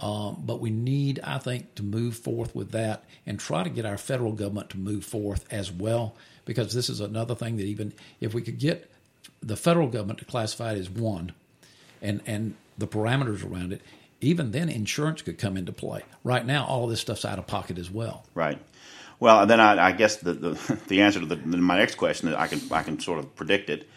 Um, 0.00 0.42
but 0.44 0.60
we 0.60 0.70
need, 0.70 1.20
I 1.22 1.38
think, 1.38 1.74
to 1.74 1.82
move 1.82 2.16
forth 2.16 2.54
with 2.54 2.70
that 2.72 3.04
and 3.26 3.38
try 3.38 3.62
to 3.62 3.70
get 3.70 3.84
our 3.84 3.98
federal 3.98 4.32
government 4.32 4.70
to 4.70 4.78
move 4.78 5.04
forth 5.04 5.44
as 5.52 5.70
well, 5.70 6.16
because 6.46 6.72
this 6.72 6.88
is 6.88 7.00
another 7.00 7.34
thing 7.34 7.58
that 7.58 7.66
even 7.66 7.92
if 8.18 8.32
we 8.32 8.40
could 8.40 8.58
get 8.58 8.90
the 9.42 9.56
federal 9.56 9.88
government 9.88 10.18
to 10.20 10.24
classify 10.24 10.72
it 10.72 10.78
as 10.78 10.88
one, 10.88 11.32
and 12.00 12.22
and 12.24 12.54
the 12.78 12.86
parameters 12.86 13.44
around 13.44 13.74
it, 13.74 13.82
even 14.22 14.52
then 14.52 14.70
insurance 14.70 15.20
could 15.20 15.38
come 15.38 15.56
into 15.58 15.72
play. 15.72 16.02
Right 16.24 16.46
now, 16.46 16.64
all 16.64 16.86
this 16.86 17.00
stuff's 17.00 17.26
out 17.26 17.38
of 17.38 17.46
pocket 17.46 17.76
as 17.76 17.90
well. 17.90 18.24
Right. 18.34 18.58
Well, 19.18 19.44
then 19.46 19.60
I, 19.60 19.88
I 19.88 19.92
guess 19.92 20.16
the, 20.16 20.32
the, 20.32 20.78
the 20.88 21.02
answer 21.02 21.20
to 21.20 21.26
the, 21.26 21.36
my 21.36 21.76
next 21.76 21.96
question, 21.96 22.34
I 22.34 22.46
can 22.46 22.60
I 22.70 22.82
can 22.82 22.98
sort 22.98 23.18
of 23.18 23.36
predict 23.36 23.68
it. 23.68 23.88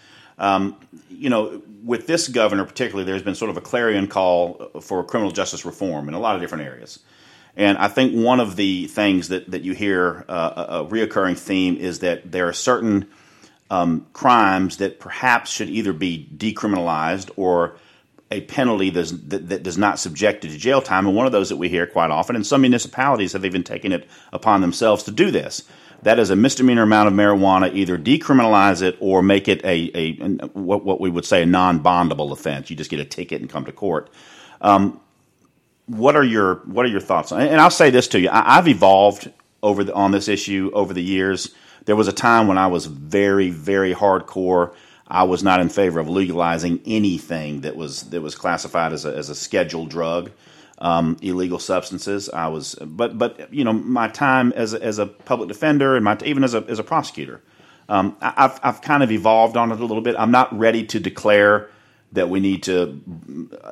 Um, 0.43 0.75
you 1.09 1.29
know, 1.29 1.61
with 1.85 2.05
this 2.05 2.27
governor 2.27 2.65
particularly, 2.65 3.05
there's 3.09 3.23
been 3.23 3.33
sort 3.33 3.49
of 3.49 3.55
a 3.55 3.61
clarion 3.61 4.07
call 4.07 4.71
for 4.81 5.01
criminal 5.05 5.31
justice 5.31 5.65
reform 5.65 6.09
in 6.09 6.13
a 6.13 6.19
lot 6.19 6.35
of 6.35 6.41
different 6.41 6.65
areas. 6.65 6.99
And 7.55 7.77
I 7.77 7.87
think 7.87 8.13
one 8.13 8.41
of 8.41 8.57
the 8.57 8.87
things 8.87 9.29
that, 9.29 9.49
that 9.51 9.61
you 9.61 9.73
hear 9.73 10.25
uh, 10.27 10.65
a, 10.67 10.85
reoccurring 10.85 11.37
theme 11.37 11.77
is 11.77 11.99
that 11.99 12.29
there 12.29 12.49
are 12.49 12.53
certain 12.53 13.09
um, 13.69 14.05
crimes 14.11 14.77
that 14.77 14.99
perhaps 14.99 15.49
should 15.49 15.69
either 15.69 15.93
be 15.93 16.27
decriminalized 16.35 17.29
or 17.37 17.77
a 18.29 18.41
penalty 18.41 18.89
that, 18.89 19.49
that, 19.49 19.63
does 19.63 19.77
not 19.77 19.97
subject 19.97 20.43
you 20.43 20.49
to 20.49 20.57
jail 20.57 20.81
time. 20.81 21.07
And 21.07 21.15
one 21.15 21.25
of 21.25 21.31
those 21.31 21.49
that 21.49 21.57
we 21.57 21.69
hear 21.69 21.85
quite 21.85 22.11
often, 22.11 22.35
and 22.35 22.45
some 22.45 22.61
municipalities 22.61 23.31
have 23.31 23.45
even 23.45 23.63
taken 23.63 23.93
it 23.93 24.09
upon 24.33 24.59
themselves 24.59 25.03
to 25.03 25.11
do 25.11 25.31
this. 25.31 25.63
That 26.03 26.19
is 26.19 26.29
a 26.29 26.35
misdemeanor 26.35 26.83
amount 26.83 27.07
of 27.07 27.13
marijuana, 27.13 27.73
either 27.73 27.97
decriminalize 27.97 28.81
it 28.81 28.97
or 28.99 29.21
make 29.21 29.47
it 29.47 29.63
a, 29.63 29.91
a, 29.93 30.17
a 30.21 30.47
what, 30.47 30.85
what 30.85 31.01
we 31.01 31.09
would 31.09 31.25
say 31.25 31.43
a 31.43 31.45
non 31.45 31.81
bondable 31.81 32.31
offense. 32.31 32.69
You 32.69 32.75
just 32.75 32.89
get 32.89 32.99
a 32.99 33.05
ticket 33.05 33.41
and 33.41 33.49
come 33.49 33.65
to 33.65 33.71
court. 33.71 34.09
Um, 34.61 34.99
what 35.85 36.15
are 36.15 36.23
your 36.23 36.55
what 36.65 36.85
are 36.85 36.89
your 36.89 37.01
thoughts? 37.01 37.31
And 37.31 37.59
I'll 37.59 37.69
say 37.71 37.89
this 37.89 38.07
to 38.09 38.19
you: 38.19 38.29
I, 38.31 38.55
have 38.55 38.67
evolved 38.67 39.31
over 39.61 39.83
the, 39.83 39.93
on 39.93 40.11
this 40.11 40.27
issue 40.27 40.71
over 40.73 40.93
the 40.93 41.03
years. 41.03 41.53
There 41.85 41.95
was 41.95 42.07
a 42.07 42.13
time 42.13 42.47
when 42.47 42.57
I 42.57 42.67
was 42.67 42.85
very, 42.85 43.49
very 43.49 43.93
hardcore 43.93 44.73
I 45.07 45.23
was 45.23 45.43
not 45.43 45.59
in 45.59 45.69
favor 45.69 45.99
of 45.99 46.09
legalizing 46.09 46.81
anything 46.85 47.61
that 47.61 47.75
was 47.75 48.09
that 48.09 48.21
was 48.21 48.35
classified 48.35 48.93
as 48.93 49.05
a, 49.05 49.15
as 49.15 49.29
a 49.29 49.35
scheduled 49.35 49.89
drug, 49.89 50.31
um, 50.83 51.17
illegal 51.21 51.57
substances. 51.57 52.29
I 52.29 52.49
was, 52.49 52.75
but 52.75 53.17
but 53.17 53.51
you 53.51 53.63
know, 53.63 53.73
my 53.73 54.09
time 54.09 54.51
as 54.51 54.73
a, 54.73 54.83
as 54.83 54.99
a 54.99 55.07
public 55.07 55.47
defender 55.47 55.95
and 55.95 56.03
my 56.03 56.17
even 56.23 56.43
as 56.43 56.53
a 56.53 56.63
as 56.67 56.77
a 56.77 56.83
prosecutor, 56.83 57.41
um, 57.89 58.15
I've 58.21 58.59
I've 58.61 58.81
kind 58.81 59.01
of 59.01 59.11
evolved 59.11 59.57
on 59.57 59.71
it 59.71 59.79
a 59.79 59.85
little 59.85 60.01
bit. 60.01 60.15
I'm 60.19 60.31
not 60.31 60.55
ready 60.57 60.85
to 60.87 60.99
declare 60.99 61.69
that 62.11 62.29
we 62.29 62.39
need 62.39 62.63
to 62.63 63.01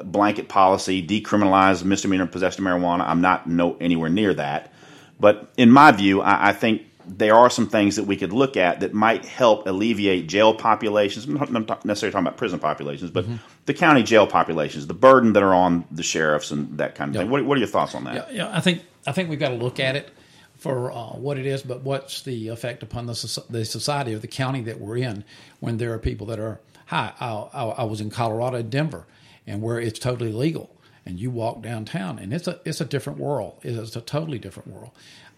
blanket 0.04 0.50
policy 0.50 1.06
decriminalize 1.06 1.84
misdemeanor 1.84 2.26
possession 2.26 2.66
of 2.66 2.74
marijuana. 2.74 3.02
I'm 3.02 3.22
not 3.22 3.48
no 3.48 3.78
anywhere 3.80 4.10
near 4.10 4.34
that. 4.34 4.74
But 5.20 5.52
in 5.58 5.70
my 5.70 5.92
view, 5.92 6.22
I, 6.22 6.50
I 6.50 6.54
think 6.54 6.84
there 7.06 7.36
are 7.36 7.50
some 7.50 7.68
things 7.68 7.98
that 7.98 8.06
we 8.06 8.16
could 8.16 8.32
look 8.32 8.58
at 8.58 8.80
that 8.80 8.94
might 8.94 9.26
help 9.26 9.68
alleviate 9.68 10.28
jail 10.28 10.54
populations. 10.56 11.26
I'm 11.26 11.52
not 11.52 11.86
necessarily 11.86 12.12
talking 12.12 12.26
about 12.26 12.38
prison 12.38 12.60
populations, 12.60 13.12
but 13.12 13.26
mm-hmm. 13.26 13.36
The 13.66 13.74
county 13.74 14.04
jail 14.04 14.28
populations, 14.28 14.88
the 14.88 14.94
burden 14.94 15.34
that 15.34 15.44
are 15.44 15.54
on 15.54 15.86
the 15.92 16.04
sheriffs 16.04 16.52
and 16.52 16.78
that 16.78 16.96
kind 16.96 17.10
of 17.10 17.16
yeah. 17.16 17.22
thing. 17.22 17.32
What, 17.32 17.46
what, 17.46 17.58
are 17.58 17.60
your 17.60 17.68
thoughts 17.68 17.96
on 17.96 18.04
that? 18.06 18.16
Yeah, 18.16 18.46
yeah, 18.46 18.58
I 18.58 18.60
think 18.60 18.84
I 19.06 19.12
think 19.12 19.30
we've 19.30 19.40
got 19.40 19.50
to 19.50 19.56
look 19.56 19.80
at 19.80 19.96
it 19.96 20.12
for 20.58 20.92
uh, 20.92 21.10
what 21.10 21.38
it 21.38 21.46
is, 21.46 21.62
but 21.64 21.82
what's 21.82 22.22
the 22.22 22.50
effect 22.50 22.84
upon 22.84 23.06
the 23.06 23.44
the 23.50 23.66
society 23.66 24.14
of 24.14 24.22
the 24.22 24.28
county 24.28 24.62
that 24.62 24.80
we're 24.80 24.98
in 24.98 25.24
when 25.60 25.78
there 25.78 25.94
are 25.94 26.00
people 26.00 26.28
that 26.28 26.40
are 26.40 26.60
hi. 26.88 27.14
I, 27.20 27.32
I, 27.54 27.64
I 27.64 27.84
was 27.84 28.02
in 28.02 28.10
Colorado, 28.10 28.62
Denver, 28.62 29.06
and 29.48 29.62
where 29.62 29.80
it's 29.80 30.00
totally 30.00 30.32
legal 30.32 30.76
and 31.04 31.20
you 31.20 31.32
walk 31.32 31.64
downtown 31.64 32.20
and 32.20 32.32
it's 32.32 32.48
a 32.48 32.60
it's 32.64 32.80
a 32.80 32.86
different 32.86 33.18
world 33.18 33.58
it's 33.64 33.96
a 33.96 34.02
totally 34.02 34.38
different 34.38 34.70
world 34.70 34.92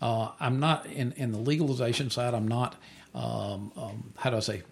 uh, 0.04 0.32
I'm 0.38 0.60
not 0.60 0.86
in, 0.88 1.14
in 1.14 1.32
the 1.32 1.38
legalization 1.38 2.10
side. 2.10 2.34
I'm 2.34 2.48
not, 2.48 2.76
um, 3.16 3.72
um, 3.78 4.14
how 4.18 4.32
do 4.32 4.36
I 4.36 4.42
say, 4.42 4.64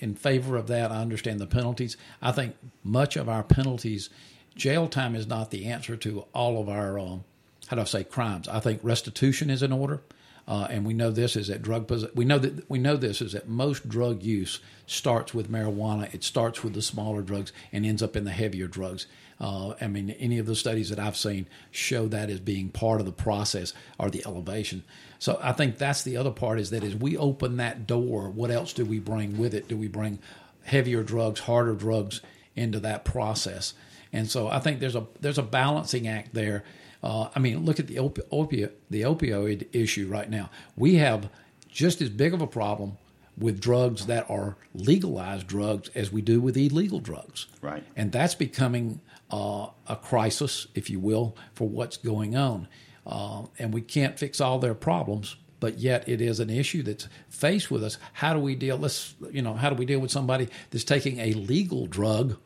in 0.00 0.14
favor 0.14 0.56
of 0.56 0.66
that. 0.68 0.90
I 0.90 1.00
understand 1.00 1.40
the 1.40 1.46
penalties. 1.46 1.96
I 2.22 2.32
think 2.32 2.56
much 2.84 3.16
of 3.16 3.28
our 3.28 3.42
penalties, 3.42 4.10
jail 4.54 4.88
time 4.88 5.14
is 5.14 5.26
not 5.26 5.50
the 5.50 5.66
answer 5.66 5.96
to 5.96 6.24
all 6.32 6.60
of 6.60 6.68
our, 6.68 6.98
um, 6.98 7.24
how 7.68 7.76
do 7.76 7.82
I 7.82 7.84
say, 7.84 8.04
crimes. 8.04 8.48
I 8.48 8.60
think 8.60 8.80
restitution 8.82 9.50
is 9.50 9.62
in 9.62 9.72
order. 9.72 10.00
Uh, 10.48 10.66
and 10.70 10.86
we 10.86 10.94
know 10.94 11.10
this 11.10 11.36
is 11.36 11.48
that 11.48 11.60
drug 11.60 11.92
we 12.14 12.24
know 12.24 12.38
that 12.38 12.68
we 12.70 12.78
know 12.78 12.96
this 12.96 13.20
is 13.20 13.32
that 13.32 13.46
most 13.46 13.86
drug 13.86 14.22
use 14.22 14.60
starts 14.86 15.34
with 15.34 15.52
marijuana. 15.52 16.12
It 16.14 16.24
starts 16.24 16.64
with 16.64 16.72
the 16.72 16.80
smaller 16.80 17.20
drugs 17.20 17.52
and 17.70 17.84
ends 17.84 18.02
up 18.02 18.16
in 18.16 18.24
the 18.24 18.30
heavier 18.30 18.66
drugs. 18.66 19.06
Uh, 19.38 19.74
I 19.78 19.88
mean, 19.88 20.10
any 20.10 20.38
of 20.38 20.46
the 20.46 20.56
studies 20.56 20.88
that 20.88 20.98
I've 20.98 21.18
seen 21.18 21.46
show 21.70 22.08
that 22.08 22.30
as 22.30 22.40
being 22.40 22.70
part 22.70 22.98
of 22.98 23.04
the 23.04 23.12
process 23.12 23.74
or 23.98 24.08
the 24.08 24.24
elevation. 24.26 24.84
So 25.18 25.38
I 25.42 25.52
think 25.52 25.76
that's 25.76 26.02
the 26.02 26.16
other 26.16 26.30
part 26.30 26.58
is 26.58 26.70
that 26.70 26.82
as 26.82 26.96
we 26.96 27.18
open 27.18 27.58
that 27.58 27.86
door, 27.86 28.30
what 28.30 28.50
else 28.50 28.72
do 28.72 28.86
we 28.86 28.98
bring 28.98 29.36
with 29.36 29.52
it? 29.52 29.68
Do 29.68 29.76
we 29.76 29.86
bring 29.86 30.18
heavier 30.64 31.02
drugs, 31.02 31.40
harder 31.40 31.74
drugs 31.74 32.22
into 32.56 32.80
that 32.80 33.04
process? 33.04 33.74
And 34.14 34.30
so 34.30 34.48
I 34.48 34.60
think 34.60 34.80
there's 34.80 34.96
a 34.96 35.06
there's 35.20 35.38
a 35.38 35.42
balancing 35.42 36.08
act 36.08 36.32
there. 36.32 36.64
Uh, 37.02 37.28
I 37.34 37.38
mean, 37.38 37.64
look 37.64 37.78
at 37.78 37.86
the 37.86 37.96
opi- 37.96 38.28
opi- 38.30 38.72
the 38.90 39.02
opioid 39.02 39.68
issue 39.72 40.08
right 40.08 40.28
now. 40.28 40.50
We 40.76 40.96
have 40.96 41.28
just 41.68 42.00
as 42.00 42.08
big 42.08 42.34
of 42.34 42.40
a 42.40 42.46
problem 42.46 42.98
with 43.36 43.60
drugs 43.60 44.06
that 44.06 44.28
are 44.28 44.56
legalized 44.74 45.46
drugs 45.46 45.90
as 45.94 46.10
we 46.10 46.20
do 46.20 46.40
with 46.40 46.56
illegal 46.56 46.98
drugs. 46.98 47.46
Right. 47.62 47.84
And 47.96 48.10
that's 48.10 48.34
becoming 48.34 49.00
uh, 49.30 49.68
a 49.86 49.96
crisis, 49.96 50.66
if 50.74 50.90
you 50.90 50.98
will, 50.98 51.36
for 51.54 51.68
what's 51.68 51.96
going 51.96 52.36
on. 52.36 52.66
Uh, 53.06 53.44
and 53.58 53.72
we 53.72 53.80
can't 53.80 54.18
fix 54.18 54.40
all 54.40 54.58
their 54.58 54.74
problems, 54.74 55.36
but 55.60 55.78
yet 55.78 56.08
it 56.08 56.20
is 56.20 56.40
an 56.40 56.50
issue 56.50 56.82
that's 56.82 57.08
faced 57.28 57.70
with 57.70 57.82
us. 57.84 57.96
How 58.12 58.34
do 58.34 58.40
we 58.40 58.54
deal? 58.54 58.76
Let's 58.76 59.14
you 59.30 59.40
know, 59.40 59.54
how 59.54 59.70
do 59.70 59.76
we 59.76 59.86
deal 59.86 60.00
with 60.00 60.10
somebody 60.10 60.48
that's 60.70 60.84
taking 60.84 61.18
a 61.20 61.32
legal 61.32 61.86
drug 61.86 62.36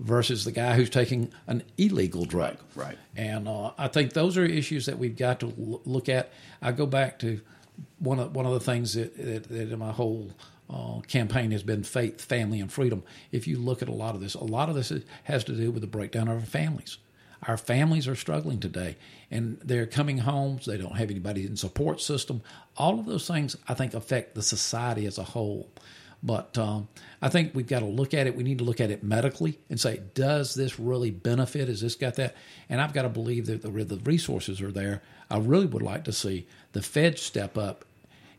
versus 0.00 0.44
the 0.44 0.52
guy 0.52 0.74
who's 0.74 0.90
taking 0.90 1.30
an 1.46 1.62
illegal 1.78 2.24
drug? 2.24 2.58
Right. 2.74 2.88
right. 2.88 2.98
And 3.16 3.48
uh, 3.48 3.72
I 3.78 3.88
think 3.88 4.12
those 4.12 4.36
are 4.36 4.44
issues 4.44 4.86
that 4.86 4.98
we've 4.98 5.16
got 5.16 5.40
to 5.40 5.46
l- 5.46 5.80
look 5.84 6.08
at. 6.08 6.30
I 6.60 6.72
go 6.72 6.86
back 6.86 7.18
to 7.20 7.40
one 7.98 8.18
of 8.18 8.34
one 8.34 8.46
of 8.46 8.52
the 8.52 8.60
things 8.60 8.94
that, 8.94 9.16
that, 9.16 9.44
that 9.44 9.72
in 9.72 9.78
my 9.78 9.92
whole 9.92 10.30
uh, 10.68 11.00
campaign 11.00 11.50
has 11.52 11.62
been 11.62 11.82
faith, 11.82 12.20
family, 12.20 12.60
and 12.60 12.72
freedom. 12.72 13.02
If 13.32 13.46
you 13.46 13.58
look 13.58 13.82
at 13.82 13.88
a 13.88 13.92
lot 13.92 14.14
of 14.14 14.20
this, 14.20 14.34
a 14.34 14.44
lot 14.44 14.68
of 14.68 14.74
this 14.74 14.92
has 15.24 15.44
to 15.44 15.52
do 15.52 15.70
with 15.70 15.82
the 15.82 15.86
breakdown 15.86 16.28
of 16.28 16.38
our 16.38 16.46
families. 16.46 16.98
Our 17.46 17.56
families 17.56 18.08
are 18.08 18.16
struggling 18.16 18.60
today, 18.60 18.96
and 19.30 19.58
they're 19.62 19.86
coming 19.86 20.18
homes. 20.18 20.66
They 20.66 20.78
don't 20.78 20.96
have 20.96 21.10
anybody 21.10 21.46
in 21.46 21.56
support 21.56 22.00
system. 22.00 22.42
All 22.76 22.98
of 22.98 23.06
those 23.06 23.26
things, 23.28 23.56
I 23.68 23.74
think, 23.74 23.94
affect 23.94 24.34
the 24.34 24.42
society 24.42 25.06
as 25.06 25.18
a 25.18 25.22
whole. 25.22 25.70
But 26.22 26.56
um, 26.58 26.88
I 27.22 27.28
think 27.28 27.54
we've 27.54 27.66
got 27.66 27.80
to 27.80 27.86
look 27.86 28.14
at 28.14 28.26
it. 28.26 28.36
We 28.36 28.42
need 28.42 28.58
to 28.58 28.64
look 28.64 28.80
at 28.80 28.90
it 28.90 29.04
medically 29.04 29.58
and 29.70 29.78
say, 29.78 30.00
does 30.14 30.54
this 30.54 30.78
really 30.78 31.10
benefit? 31.10 31.68
Has 31.68 31.80
this 31.80 31.94
got 31.94 32.14
that? 32.14 32.34
And 32.68 32.80
I've 32.80 32.92
got 32.92 33.02
to 33.02 33.08
believe 33.08 33.46
that 33.46 33.62
the, 33.62 33.70
the 33.70 33.98
resources 33.98 34.60
are 34.60 34.72
there. 34.72 35.02
I 35.30 35.38
really 35.38 35.66
would 35.66 35.82
like 35.82 36.04
to 36.04 36.12
see 36.12 36.46
the 36.72 36.82
Fed 36.82 37.18
step 37.18 37.56
up 37.56 37.84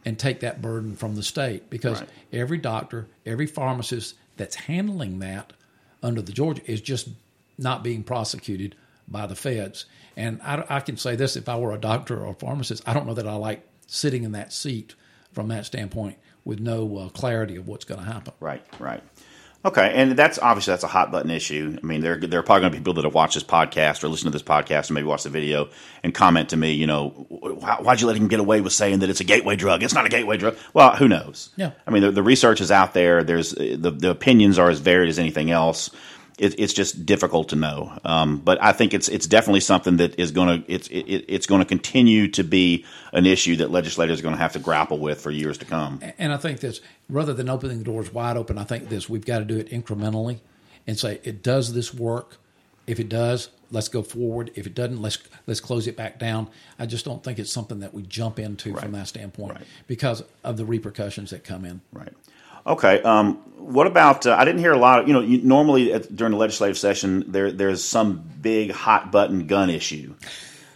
and 0.05 0.17
take 0.17 0.39
that 0.41 0.61
burden 0.61 0.95
from 0.95 1.15
the 1.15 1.23
state 1.23 1.69
because 1.69 2.01
right. 2.01 2.09
every 2.31 2.57
doctor, 2.57 3.07
every 3.25 3.47
pharmacist 3.47 4.15
that's 4.37 4.55
handling 4.55 5.19
that 5.19 5.53
under 6.01 6.21
the 6.21 6.31
Georgia 6.31 6.61
is 6.69 6.81
just 6.81 7.09
not 7.57 7.83
being 7.83 8.03
prosecuted 8.03 8.75
by 9.07 9.25
the 9.27 9.35
feds. 9.35 9.85
And 10.15 10.41
I, 10.41 10.63
I, 10.69 10.79
can 10.79 10.97
say 10.97 11.15
this 11.15 11.35
if 11.35 11.49
I 11.49 11.57
were 11.57 11.73
a 11.73 11.79
doctor 11.79 12.23
or 12.23 12.31
a 12.31 12.33
pharmacist, 12.33 12.87
I 12.87 12.93
don't 12.93 13.07
know 13.07 13.13
that 13.15 13.27
I 13.27 13.35
like 13.35 13.67
sitting 13.87 14.23
in 14.23 14.33
that 14.33 14.53
seat 14.53 14.95
from 15.33 15.47
that 15.49 15.65
standpoint 15.65 16.17
with 16.47 16.61
no 16.61 16.97
uh, 16.97 17.09
clarity 17.09 17.57
of 17.57 17.67
what's 17.67 17.83
going 17.83 17.99
to 17.99 18.09
happen. 18.09 18.33
Right, 18.39 18.63
right. 18.79 19.03
Okay, 19.65 19.91
and 19.93 20.13
that's 20.13 20.39
obviously 20.39 20.71
that's 20.71 20.85
a 20.85 20.87
hot 20.87 21.11
button 21.11 21.29
issue. 21.29 21.77
I 21.81 21.85
mean, 21.85 21.99
there 21.99 22.17
there 22.17 22.39
are 22.39 22.43
probably 22.43 22.61
going 22.61 22.71
to 22.71 22.77
be 22.77 22.79
people 22.79 22.93
that 22.93 23.03
have 23.03 23.13
watched 23.13 23.33
this 23.33 23.43
podcast 23.43 24.01
or 24.01 24.07
listen 24.07 24.25
to 24.27 24.31
this 24.31 24.43
podcast 24.43 24.87
and 24.87 24.91
maybe 24.91 25.07
watch 25.07 25.23
the 25.23 25.29
video 25.29 25.67
and 26.03 26.13
comment 26.13 26.49
to 26.49 26.57
me, 26.57 26.71
you 26.71 26.87
know, 26.87 27.09
why, 27.09 27.75
why'd 27.81 27.99
you 27.99 28.07
let 28.07 28.15
him 28.15 28.29
get 28.29 28.39
away 28.39 28.61
with 28.61 28.71
saying 28.71 28.99
that 28.99 29.09
it's 29.09 29.19
a 29.19 29.25
gateway 29.25 29.57
drug? 29.57 29.83
It's 29.83 29.95
not 29.95 30.05
a 30.05 30.09
gateway 30.09 30.37
drug. 30.37 30.55
Well, 30.73 30.95
who 30.95 31.09
knows? 31.09 31.49
Yeah. 31.57 31.71
I 31.85 31.91
mean, 31.91 32.03
the, 32.03 32.11
the 32.11 32.23
research 32.23 32.61
is 32.61 32.71
out 32.71 32.93
there. 32.93 33.25
There's 33.25 33.51
the 33.51 33.91
the 33.91 34.11
opinions 34.11 34.57
are 34.57 34.69
as 34.69 34.79
varied 34.79 35.09
as 35.09 35.19
anything 35.19 35.51
else. 35.51 35.89
It, 36.37 36.59
it's 36.59 36.73
just 36.73 37.05
difficult 37.05 37.49
to 37.49 37.55
know. 37.55 37.97
Um, 38.05 38.37
but 38.37 38.61
I 38.61 38.71
think 38.71 38.93
it's 38.93 39.07
it's 39.07 39.25
definitely 39.25 39.61
something 39.61 39.97
that 39.97 40.19
is 40.19 40.31
going 40.31 40.61
to 40.63 40.71
it's 40.71 40.87
it, 40.89 41.25
it's 41.27 41.47
going 41.47 41.59
to 41.59 41.65
continue 41.65 42.27
to 42.29 42.43
be 42.43 42.85
an 43.11 43.25
issue 43.25 43.55
that 43.57 43.71
legislators 43.71 44.19
are 44.19 44.23
going 44.23 44.35
to 44.35 44.41
have 44.41 44.53
to 44.53 44.59
grapple 44.59 44.99
with 44.99 45.19
for 45.19 45.31
years 45.31 45.57
to 45.57 45.65
come. 45.65 45.99
And 46.19 46.31
I 46.31 46.37
think 46.37 46.59
this, 46.59 46.79
rather 47.09 47.33
than 47.33 47.49
opening 47.49 47.79
the 47.79 47.83
doors 47.83 48.13
wide 48.13 48.37
open, 48.37 48.57
I 48.57 48.63
think 48.65 48.89
this 48.89 49.09
we've 49.09 49.25
got 49.25 49.39
to 49.39 49.45
do 49.45 49.57
it 49.57 49.69
incrementally 49.69 50.39
and 50.85 50.97
say, 50.99 51.19
it 51.23 51.41
does 51.41 51.73
this 51.73 51.93
work? 51.93 52.37
If 52.85 52.99
it 53.01 53.09
does, 53.09 53.49
let's 53.71 53.89
go 53.89 54.01
forward. 54.01 54.51
If 54.55 54.65
it 54.65 54.73
doesn't, 54.75 55.01
let's 55.01 55.17
let's 55.47 55.59
close 55.59 55.87
it 55.87 55.97
back 55.97 56.19
down. 56.19 56.47
I 56.79 56.85
just 56.85 57.03
don't 57.03 57.23
think 57.23 57.39
it's 57.39 57.51
something 57.51 57.79
that 57.81 57.93
we 57.93 58.03
jump 58.03 58.39
into 58.39 58.73
Right. 58.73 58.83
from 58.83 58.91
that 58.93 59.07
standpoint 59.07 59.55
Right. 59.55 59.63
because 59.87 60.23
of 60.43 60.55
the 60.57 60.65
repercussions 60.65 61.31
that 61.31 61.43
come 61.43 61.65
in. 61.65 61.81
Right. 61.91 62.13
Okay. 62.67 63.01
Um, 63.01 63.35
what 63.57 63.87
about? 63.87 64.25
Uh, 64.25 64.35
I 64.37 64.45
didn't 64.45 64.59
hear 64.59 64.71
a 64.71 64.77
lot 64.77 64.99
of. 64.99 65.07
You 65.07 65.13
know, 65.13 65.21
you, 65.21 65.41
normally 65.41 65.93
at, 65.93 66.13
during 66.15 66.31
the 66.31 66.37
legislative 66.37 66.77
session, 66.77 67.31
there 67.31 67.51
there's 67.51 67.83
some 67.83 68.23
big 68.41 68.71
hot 68.71 69.11
button 69.11 69.47
gun 69.47 69.69
issue. 69.69 70.15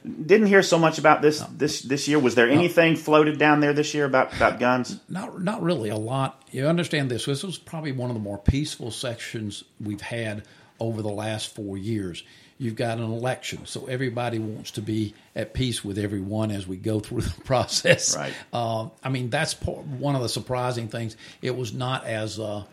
Didn't 0.04 0.48
hear 0.48 0.64
so 0.64 0.80
much 0.80 0.98
about 0.98 1.22
this 1.22 1.42
this 1.56 1.82
this 1.84 2.08
year. 2.08 2.18
Was 2.20 2.36
there 2.36 2.50
anything 2.50 2.96
floated 2.96 3.38
down 3.38 3.60
there 3.60 3.74
this 3.74 3.94
year 3.94 4.06
about 4.06 4.36
about 4.36 4.60
guns? 4.60 5.00
Not 5.08 5.42
not 5.42 5.62
really 5.62 5.90
a 5.90 5.98
lot. 5.98 6.44
You 6.52 6.68
understand 6.68 7.12
this. 7.12 7.26
This 7.26 7.44
was 7.44 7.58
probably 7.58 7.92
one 7.92 8.10
of 8.10 8.16
the 8.16 8.22
more 8.22 8.40
peaceful 8.40 8.90
sections 8.90 9.64
we've 9.80 10.02
had 10.02 10.44
over 10.80 11.02
the 11.02 11.10
last 11.10 11.54
four 11.54 11.78
years. 11.78 12.24
You've 12.62 12.76
got 12.76 13.00
an 13.00 13.06
election, 13.06 13.66
so 13.66 13.88
everybody 13.88 14.38
wants 14.38 14.70
to 14.72 14.84
be 14.84 15.16
at 15.36 15.52
peace 15.52 15.84
with 15.84 15.98
everyone 15.98 16.52
as 16.52 16.68
we 16.68 16.78
go 16.78 17.00
through 17.00 17.22
the 17.22 17.42
process. 17.42 18.16
Right. 18.16 18.36
Uh, 18.54 18.90
I 19.04 19.10
mean, 19.10 19.32
that's 19.32 19.56
part, 19.56 19.80
one 19.80 20.16
of 20.16 20.22
the 20.22 20.30
surprising 20.30 20.88
things. 20.88 21.18
It 21.42 21.58
was 21.58 21.74
not 21.74 22.06
as 22.06 22.40
uh, 22.40 22.66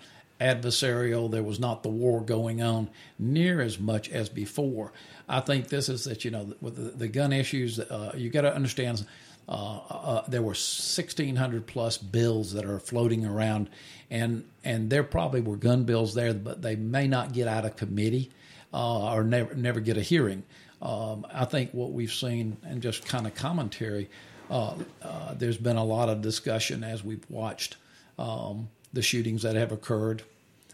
adversarial. 0.42 1.30
There 1.30 1.42
was 1.42 1.58
not 1.58 1.82
the 1.82 1.88
war 1.88 2.20
going 2.20 2.60
on 2.60 2.90
near 3.18 3.62
as 3.62 3.78
much 3.80 4.10
as 4.10 4.28
before. 4.28 4.92
I 5.26 5.40
think 5.40 5.68
this 5.68 5.88
is 5.88 6.04
that 6.04 6.22
you 6.22 6.32
know 6.32 6.52
with 6.60 6.76
the, 6.76 6.90
the 6.90 7.08
gun 7.08 7.32
issues. 7.32 7.80
Uh, 7.80 8.12
you 8.14 8.28
got 8.28 8.42
to 8.42 8.54
understand. 8.54 9.06
Uh, 9.48 9.80
uh, 9.88 10.22
there 10.28 10.42
were 10.42 10.48
1,600 10.48 11.66
plus 11.66 11.96
bills 11.96 12.52
that 12.52 12.66
are 12.66 12.78
floating 12.78 13.24
around, 13.24 13.70
and 14.10 14.44
and 14.64 14.90
there 14.90 15.02
probably 15.02 15.40
were 15.40 15.56
gun 15.56 15.84
bills 15.84 16.12
there, 16.12 16.34
but 16.34 16.60
they 16.60 16.76
may 16.76 17.08
not 17.08 17.32
get 17.32 17.48
out 17.48 17.64
of 17.64 17.74
committee 17.74 18.30
uh, 18.72 19.12
or 19.12 19.24
never 19.24 19.54
never 19.54 19.80
get 19.80 19.96
a 19.96 20.02
hearing. 20.02 20.42
Um, 20.80 21.26
I 21.32 21.44
think 21.44 21.72
what 21.72 21.92
we've 21.92 22.12
seen, 22.12 22.56
and 22.64 22.80
just 22.80 23.04
kind 23.06 23.26
of 23.26 23.34
commentary, 23.34 24.08
uh, 24.50 24.74
uh, 25.02 25.34
there's 25.34 25.56
been 25.56 25.76
a 25.76 25.84
lot 25.84 26.08
of 26.08 26.22
discussion 26.22 26.84
as 26.84 27.02
we've 27.02 27.24
watched 27.28 27.76
um, 28.18 28.68
the 28.92 29.02
shootings 29.02 29.42
that 29.42 29.56
have 29.56 29.72
occurred 29.72 30.22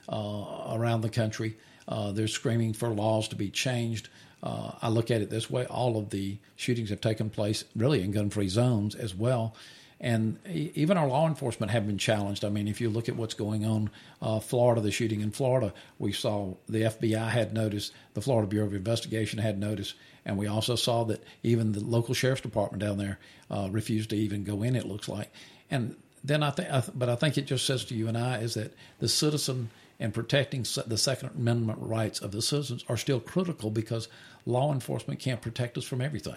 uh, 0.08 0.72
around 0.72 1.00
the 1.00 1.08
country. 1.08 1.56
Uh, 1.88 2.12
they're 2.12 2.28
screaming 2.28 2.72
for 2.72 2.88
laws 2.88 3.28
to 3.28 3.36
be 3.36 3.50
changed. 3.50 4.08
Uh, 4.42 4.72
I 4.82 4.88
look 4.88 5.10
at 5.10 5.22
it 5.22 5.30
this 5.30 5.50
way: 5.50 5.64
all 5.66 5.96
of 5.96 6.10
the 6.10 6.38
shootings 6.56 6.90
have 6.90 7.00
taken 7.00 7.30
place 7.30 7.64
really 7.74 8.02
in 8.02 8.10
gun-free 8.10 8.48
zones 8.48 8.94
as 8.94 9.14
well, 9.14 9.54
and 10.00 10.38
even 10.46 10.96
our 10.96 11.06
law 11.06 11.26
enforcement 11.26 11.72
have 11.72 11.86
been 11.86 11.98
challenged. 11.98 12.44
I 12.44 12.48
mean, 12.48 12.68
if 12.68 12.80
you 12.80 12.90
look 12.90 13.08
at 13.08 13.16
what's 13.16 13.34
going 13.34 13.64
on, 13.64 13.90
uh, 14.20 14.40
Florida, 14.40 14.80
the 14.80 14.90
shooting 14.90 15.20
in 15.20 15.30
Florida, 15.30 15.72
we 15.98 16.12
saw 16.12 16.54
the 16.68 16.82
FBI 16.82 17.28
had 17.28 17.54
notice, 17.54 17.90
the 18.14 18.20
Florida 18.20 18.48
Bureau 18.48 18.66
of 18.66 18.74
Investigation 18.74 19.38
had 19.38 19.58
notice, 19.58 19.94
and 20.24 20.36
we 20.36 20.46
also 20.46 20.74
saw 20.74 21.04
that 21.04 21.22
even 21.42 21.72
the 21.72 21.80
local 21.80 22.14
sheriff's 22.14 22.42
department 22.42 22.82
down 22.82 22.98
there 22.98 23.18
uh, 23.50 23.68
refused 23.70 24.10
to 24.10 24.16
even 24.16 24.44
go 24.44 24.62
in. 24.62 24.76
It 24.76 24.86
looks 24.86 25.08
like, 25.08 25.30
and 25.70 25.96
then 26.22 26.42
I 26.42 26.50
think, 26.50 26.68
but 26.94 27.08
I 27.08 27.16
think 27.16 27.38
it 27.38 27.46
just 27.46 27.66
says 27.66 27.84
to 27.86 27.94
you 27.94 28.08
and 28.08 28.16
I 28.16 28.38
is 28.38 28.54
that 28.54 28.74
the 28.98 29.08
citizen 29.08 29.70
and 30.00 30.12
protecting 30.12 30.66
the 30.86 30.98
Second 30.98 31.30
Amendment 31.36 31.78
rights 31.80 32.20
of 32.20 32.32
the 32.32 32.42
citizens 32.42 32.84
are 32.88 32.96
still 32.96 33.20
critical 33.20 33.70
because 33.70 34.08
law 34.46 34.72
enforcement 34.72 35.20
can't 35.20 35.40
protect 35.40 35.78
us 35.78 35.84
from 35.84 36.00
everything. 36.00 36.36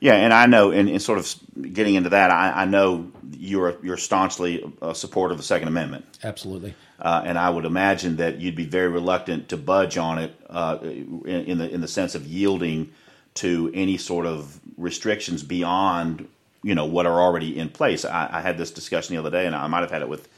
Yeah, 0.00 0.14
and 0.14 0.32
I 0.32 0.46
know, 0.46 0.70
and, 0.70 0.88
and 0.88 1.02
sort 1.02 1.18
of 1.18 1.72
getting 1.72 1.94
into 1.94 2.10
that, 2.10 2.30
I, 2.30 2.62
I 2.62 2.64
know 2.66 3.10
you're 3.32 3.76
you're 3.82 3.96
staunchly 3.96 4.72
a 4.80 4.94
supporter 4.94 5.32
of 5.32 5.38
the 5.38 5.44
Second 5.44 5.68
Amendment. 5.68 6.04
Absolutely. 6.22 6.74
Uh, 7.00 7.22
and 7.24 7.38
I 7.38 7.50
would 7.50 7.64
imagine 7.64 8.16
that 8.16 8.40
you'd 8.40 8.56
be 8.56 8.64
very 8.64 8.88
reluctant 8.88 9.48
to 9.50 9.56
budge 9.56 9.98
on 9.98 10.18
it 10.18 10.34
uh, 10.48 10.78
in, 10.82 11.24
in 11.24 11.58
the 11.58 11.68
in 11.68 11.80
the 11.80 11.88
sense 11.88 12.14
of 12.14 12.26
yielding 12.26 12.90
to 13.34 13.70
any 13.74 13.96
sort 13.96 14.26
of 14.26 14.60
restrictions 14.76 15.42
beyond 15.42 16.28
you 16.62 16.74
know 16.74 16.86
what 16.86 17.06
are 17.06 17.20
already 17.20 17.56
in 17.56 17.68
place. 17.68 18.04
I, 18.04 18.28
I 18.32 18.40
had 18.40 18.58
this 18.58 18.70
discussion 18.70 19.14
the 19.14 19.20
other 19.20 19.30
day, 19.30 19.46
and 19.46 19.54
I 19.54 19.66
might 19.66 19.80
have 19.80 19.90
had 19.90 20.02
it 20.02 20.08
with 20.08 20.28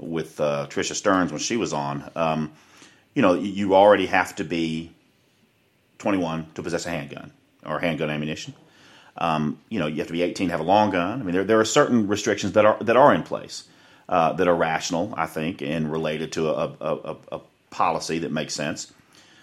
with 0.00 0.40
uh, 0.40 0.66
Tricia 0.70 0.94
Stearns 0.94 1.30
when 1.30 1.40
she 1.40 1.56
was 1.56 1.72
on. 1.72 2.10
Um, 2.16 2.52
you 3.14 3.22
know, 3.22 3.34
you 3.34 3.74
already 3.74 4.06
have 4.06 4.34
to 4.36 4.44
be 4.44 4.92
21 5.98 6.48
to 6.54 6.62
possess 6.62 6.86
a 6.86 6.90
handgun 6.90 7.32
or 7.64 7.78
handgun 7.78 8.10
ammunition. 8.10 8.54
Um, 9.16 9.58
you 9.68 9.78
know, 9.78 9.86
you 9.86 9.96
have 9.98 10.06
to 10.06 10.12
be 10.12 10.22
18 10.22 10.48
to 10.48 10.52
have 10.52 10.60
a 10.60 10.64
long 10.64 10.90
gun. 10.90 11.20
I 11.20 11.24
mean, 11.24 11.34
there, 11.34 11.44
there 11.44 11.60
are 11.60 11.64
certain 11.64 12.06
restrictions 12.08 12.52
that 12.52 12.64
are 12.64 12.78
that 12.80 12.96
are 12.96 13.12
in 13.12 13.22
place 13.22 13.64
uh, 14.08 14.32
that 14.34 14.48
are 14.48 14.54
rational, 14.54 15.12
I 15.16 15.26
think, 15.26 15.60
and 15.62 15.90
related 15.90 16.32
to 16.32 16.48
a, 16.48 16.76
a, 16.80 16.96
a, 16.96 17.16
a 17.32 17.40
policy 17.70 18.20
that 18.20 18.32
makes 18.32 18.54
sense. 18.54 18.92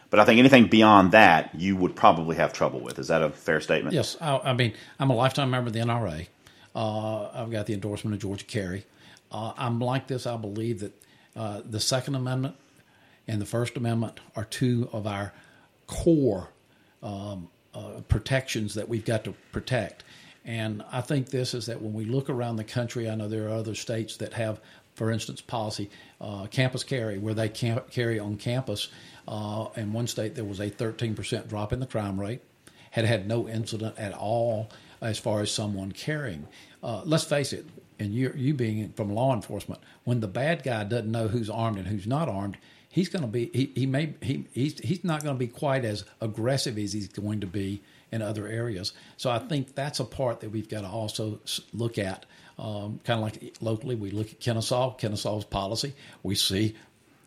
But 0.09 0.21
I 0.21 0.25
think 0.25 0.39
anything 0.39 0.67
beyond 0.67 1.11
that, 1.11 1.53
you 1.53 1.75
would 1.75 1.95
probably 1.95 2.37
have 2.37 2.53
trouble 2.53 2.79
with. 2.79 2.97
Is 2.97 3.09
that 3.09 3.21
a 3.21 3.29
fair 3.29 3.59
statement? 3.59 3.93
Yes, 3.93 4.15
I, 4.21 4.37
I 4.37 4.53
mean, 4.53 4.73
I'm 4.99 5.09
a 5.09 5.15
lifetime 5.15 5.51
member 5.51 5.67
of 5.67 5.73
the 5.73 5.79
NRA. 5.79 6.27
Uh, 6.73 7.29
I've 7.33 7.51
got 7.51 7.65
the 7.65 7.73
endorsement 7.73 8.21
of 8.21 8.29
GeorgiaCarry. 8.29 8.83
Uh, 9.31 9.53
I'm 9.57 9.79
like 9.79 10.07
this. 10.07 10.25
I 10.25 10.37
believe 10.37 10.79
that 10.79 11.03
uh, 11.35 11.61
the 11.65 11.79
Second 11.79 12.15
Amendment 12.15 12.55
and 13.27 13.41
the 13.41 13.45
First 13.45 13.77
Amendment 13.77 14.19
are 14.35 14.45
two 14.45 14.89
of 14.91 15.05
our 15.05 15.33
core 15.85 16.49
um, 17.03 17.49
uh, 17.73 18.01
protections 18.07 18.73
that 18.75 18.89
we've 18.89 19.05
got 19.05 19.23
to 19.25 19.33
protect. 19.51 20.03
And 20.45 20.83
I 20.91 21.01
think 21.01 21.29
this 21.29 21.53
is 21.53 21.65
that 21.65 21.81
when 21.81 21.93
we 21.93 22.05
look 22.05 22.29
around 22.29 22.55
the 22.55 22.63
country, 22.63 23.09
I 23.09 23.15
know 23.15 23.27
there 23.27 23.47
are 23.47 23.55
other 23.55 23.75
states 23.75 24.17
that 24.17 24.33
have, 24.33 24.61
for 24.95 25.11
instance, 25.11 25.41
policy 25.41 25.89
uh, 26.21 26.47
campus 26.47 26.83
carry, 26.83 27.19
where 27.19 27.33
they 27.33 27.49
carry 27.49 28.17
on 28.17 28.37
campus. 28.37 28.87
Uh, 29.27 29.67
in 29.75 29.91
one 29.91 30.07
state, 30.07 30.35
there 30.35 30.45
was 30.45 30.61
a 30.61 30.71
13% 30.71 31.49
drop 31.49 31.73
in 31.73 31.81
the 31.81 31.85
crime 31.85 32.19
rate, 32.19 32.41
had 32.91 33.03
had 33.03 33.27
no 33.27 33.47
incident 33.47 33.97
at 33.97 34.13
all 34.13 34.69
as 35.01 35.19
far 35.19 35.41
as 35.41 35.51
someone 35.51 35.91
carrying. 35.91 36.47
Uh, 36.83 37.01
let's 37.05 37.23
face 37.23 37.53
it, 37.53 37.65
and 37.99 38.13
you, 38.13 38.31
you 38.35 38.53
being 38.53 38.91
from 38.93 39.13
law 39.13 39.33
enforcement, 39.33 39.81
when 40.03 40.19
the 40.19 40.27
bad 40.27 40.63
guy 40.63 40.83
doesn't 40.83 41.11
know 41.11 41.27
who's 41.27 41.49
armed 41.49 41.77
and 41.77 41.87
who's 41.87 42.07
not 42.07 42.29
armed, 42.29 42.57
he's 42.89 43.09
going 43.09 43.23
to 43.23 43.27
be 43.27 43.49
he, 43.53 43.71
he 43.75 43.85
may 43.85 44.13
he 44.21 44.45
he's, 44.53 44.79
he's 44.79 45.03
not 45.03 45.23
going 45.23 45.35
to 45.35 45.39
be 45.39 45.47
quite 45.47 45.85
as 45.85 46.03
aggressive 46.21 46.77
as 46.77 46.93
he's 46.93 47.07
going 47.07 47.41
to 47.41 47.47
be 47.47 47.81
in 48.11 48.21
other 48.21 48.47
areas. 48.47 48.93
So 49.17 49.29
I 49.29 49.39
think 49.39 49.75
that's 49.75 49.99
a 49.99 50.05
part 50.05 50.39
that 50.41 50.49
we've 50.49 50.69
got 50.69 50.81
to 50.81 50.87
also 50.87 51.39
look 51.73 51.97
at. 51.97 52.25
Um, 52.59 52.99
kind 53.03 53.19
of 53.19 53.23
like 53.23 53.55
locally, 53.61 53.95
we 53.95 54.09
look 54.09 54.31
at 54.31 54.39
Kennesaw, 54.39 54.95
Kennesaw's 54.95 55.45
policy. 55.45 55.93
We 56.23 56.33
see, 56.35 56.75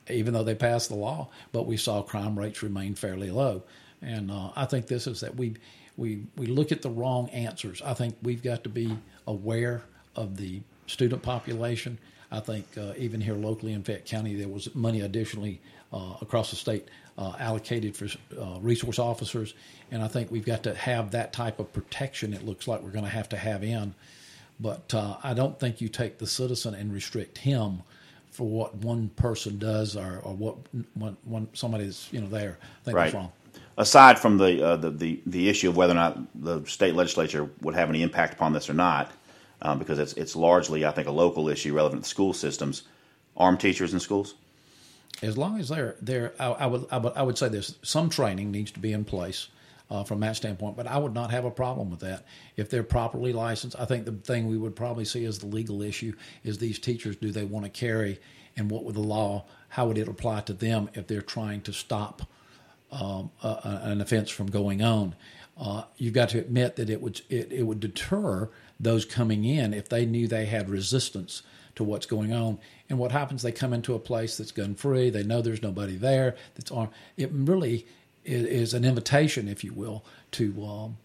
even 0.08 0.34
though 0.34 0.42
they 0.42 0.56
passed 0.56 0.88
the 0.88 0.96
law, 0.96 1.28
but 1.52 1.66
we 1.66 1.76
saw 1.76 2.02
crime 2.02 2.36
rates 2.38 2.62
remain 2.62 2.94
fairly 2.94 3.30
low. 3.30 3.62
And 4.02 4.30
uh, 4.30 4.50
I 4.56 4.64
think 4.64 4.86
this 4.86 5.06
is 5.06 5.20
that 5.20 5.36
we 5.36 5.54
we 6.00 6.22
we 6.36 6.46
look 6.46 6.72
at 6.72 6.80
the 6.82 6.90
wrong 6.90 7.28
answers. 7.28 7.82
I 7.82 7.92
think 7.94 8.16
we've 8.22 8.42
got 8.42 8.64
to 8.64 8.70
be 8.70 8.96
aware 9.26 9.82
of 10.16 10.36
the 10.38 10.62
student 10.86 11.22
population. 11.22 11.98
I 12.32 12.40
think 12.40 12.66
uh, 12.78 12.94
even 12.96 13.20
here 13.20 13.34
locally 13.34 13.72
in 13.74 13.82
Fayette 13.82 14.06
County, 14.06 14.34
there 14.34 14.48
was 14.48 14.74
money 14.74 15.02
additionally 15.02 15.60
uh, 15.92 16.14
across 16.22 16.50
the 16.50 16.56
state 16.56 16.88
uh, 17.18 17.34
allocated 17.38 17.94
for 17.96 18.06
uh, 18.40 18.58
resource 18.60 18.98
officers, 18.98 19.52
and 19.90 20.02
I 20.02 20.08
think 20.08 20.30
we've 20.30 20.46
got 20.46 20.62
to 20.62 20.74
have 20.74 21.10
that 21.10 21.32
type 21.34 21.60
of 21.60 21.70
protection. 21.72 22.32
It 22.32 22.46
looks 22.46 22.66
like 22.66 22.80
we're 22.82 22.90
going 22.90 23.04
to 23.04 23.10
have 23.10 23.28
to 23.30 23.36
have 23.36 23.62
in, 23.62 23.94
but 24.58 24.94
uh, 24.94 25.16
I 25.22 25.34
don't 25.34 25.58
think 25.60 25.80
you 25.82 25.88
take 25.88 26.16
the 26.18 26.26
citizen 26.26 26.74
and 26.74 26.92
restrict 26.92 27.36
him 27.38 27.82
for 28.30 28.48
what 28.48 28.74
one 28.76 29.10
person 29.16 29.58
does 29.58 29.96
or, 29.96 30.20
or 30.22 30.34
what 30.34 30.56
when, 30.94 31.16
when 31.24 31.48
somebody's 31.52 32.08
you 32.10 32.20
know 32.22 32.28
there. 32.28 32.58
I 32.62 32.84
think 32.84 32.96
Right. 32.96 33.04
that's 33.04 33.14
wrong. 33.14 33.32
Aside 33.80 34.18
from 34.18 34.36
the, 34.38 34.62
uh, 34.62 34.76
the 34.76 34.90
the 34.90 35.20
the 35.26 35.48
issue 35.48 35.70
of 35.70 35.76
whether 35.76 35.92
or 35.92 35.96
not 35.96 36.18
the 36.34 36.64
state 36.66 36.94
legislature 36.94 37.50
would 37.62 37.74
have 37.74 37.88
any 37.88 38.02
impact 38.02 38.34
upon 38.34 38.52
this 38.52 38.68
or 38.70 38.74
not, 38.74 39.10
um, 39.62 39.78
because 39.78 39.98
it's 39.98 40.12
it's 40.14 40.36
largely, 40.36 40.84
I 40.84 40.90
think, 40.92 41.08
a 41.08 41.12
local 41.12 41.48
issue 41.48 41.74
relevant 41.74 42.04
to 42.04 42.10
school 42.10 42.34
systems. 42.34 42.84
Armed 43.36 43.60
teachers 43.60 43.94
in 43.94 44.00
schools. 44.00 44.34
as 45.22 45.38
long 45.38 45.58
as 45.60 45.70
they're 45.70 45.96
there, 46.02 46.34
I, 46.38 46.46
I 46.48 46.66
would 46.66 46.86
I 46.92 46.98
would 46.98 47.14
I 47.16 47.22
would 47.22 47.38
say 47.38 47.48
this: 47.48 47.76
some 47.82 48.10
training 48.10 48.50
needs 48.52 48.70
to 48.72 48.80
be 48.80 48.92
in 48.92 49.04
place. 49.04 49.48
uh, 49.90 50.04
from 50.04 50.20
that 50.20 50.36
standpoint. 50.36 50.76
But 50.76 50.86
I 50.86 50.98
would 50.98 51.14
not 51.14 51.30
have 51.30 51.44
a 51.44 51.50
problem 51.50 51.90
with 51.90 52.00
that 52.00 52.24
if 52.56 52.70
they're 52.70 52.82
properly 52.82 53.32
licensed. 53.32 53.76
I 53.78 53.84
think 53.84 54.04
the 54.04 54.12
thing 54.12 54.48
we 54.48 54.58
would 54.58 54.76
probably 54.76 55.04
see 55.04 55.24
as 55.24 55.38
the 55.40 55.46
legal 55.46 55.82
issue 55.82 56.14
is 56.44 56.58
these 56.58 56.78
teachers 56.78 57.16
do 57.16 57.30
they 57.32 57.44
want 57.44 57.64
to 57.64 57.70
carry, 57.70 58.20
and 58.56 58.70
what 58.70 58.84
would 58.84 58.94
the 58.94 59.00
law, 59.00 59.46
how 59.70 59.86
would 59.88 59.98
it 59.98 60.08
apply 60.08 60.42
to 60.42 60.52
them 60.52 60.90
if 60.94 61.06
they're 61.06 61.22
trying 61.22 61.60
to 61.62 61.72
stop 61.72 62.22
um, 62.92 63.30
an 63.42 64.00
offense 64.00 64.30
from 64.30 64.46
going 64.46 64.82
on? 64.82 65.14
Uh, 65.60 65.84
you've 65.96 66.14
got 66.14 66.30
to 66.30 66.38
admit 66.38 66.76
that 66.76 66.88
it 66.88 67.02
would 67.02 67.20
it, 67.28 67.52
it 67.52 67.64
would 67.64 67.80
deter 67.80 68.48
those 68.78 69.04
coming 69.04 69.44
in 69.44 69.74
if 69.74 69.88
they 69.88 70.06
knew 70.06 70.26
they 70.26 70.46
had 70.46 70.70
resistance 70.70 71.42
to 71.74 71.84
what's 71.84 72.06
going 72.06 72.32
on. 72.32 72.58
And 72.88 72.98
what 72.98 73.12
happens? 73.12 73.42
They 73.42 73.52
come 73.52 73.72
into 73.72 73.94
a 73.94 73.98
place 73.98 74.36
that's 74.38 74.52
gun 74.52 74.74
free. 74.74 75.10
They 75.10 75.22
know 75.22 75.42
there's 75.42 75.62
nobody 75.62 75.96
there. 75.96 76.34
That's 76.54 76.70
on. 76.70 76.88
It 77.16 77.30
really 77.32 77.86
is, 78.24 78.44
is 78.44 78.74
an 78.74 78.84
invitation, 78.84 79.48
if 79.48 79.62
you 79.62 79.72
will, 79.72 80.04
to 80.32 80.64
um, 80.64 80.96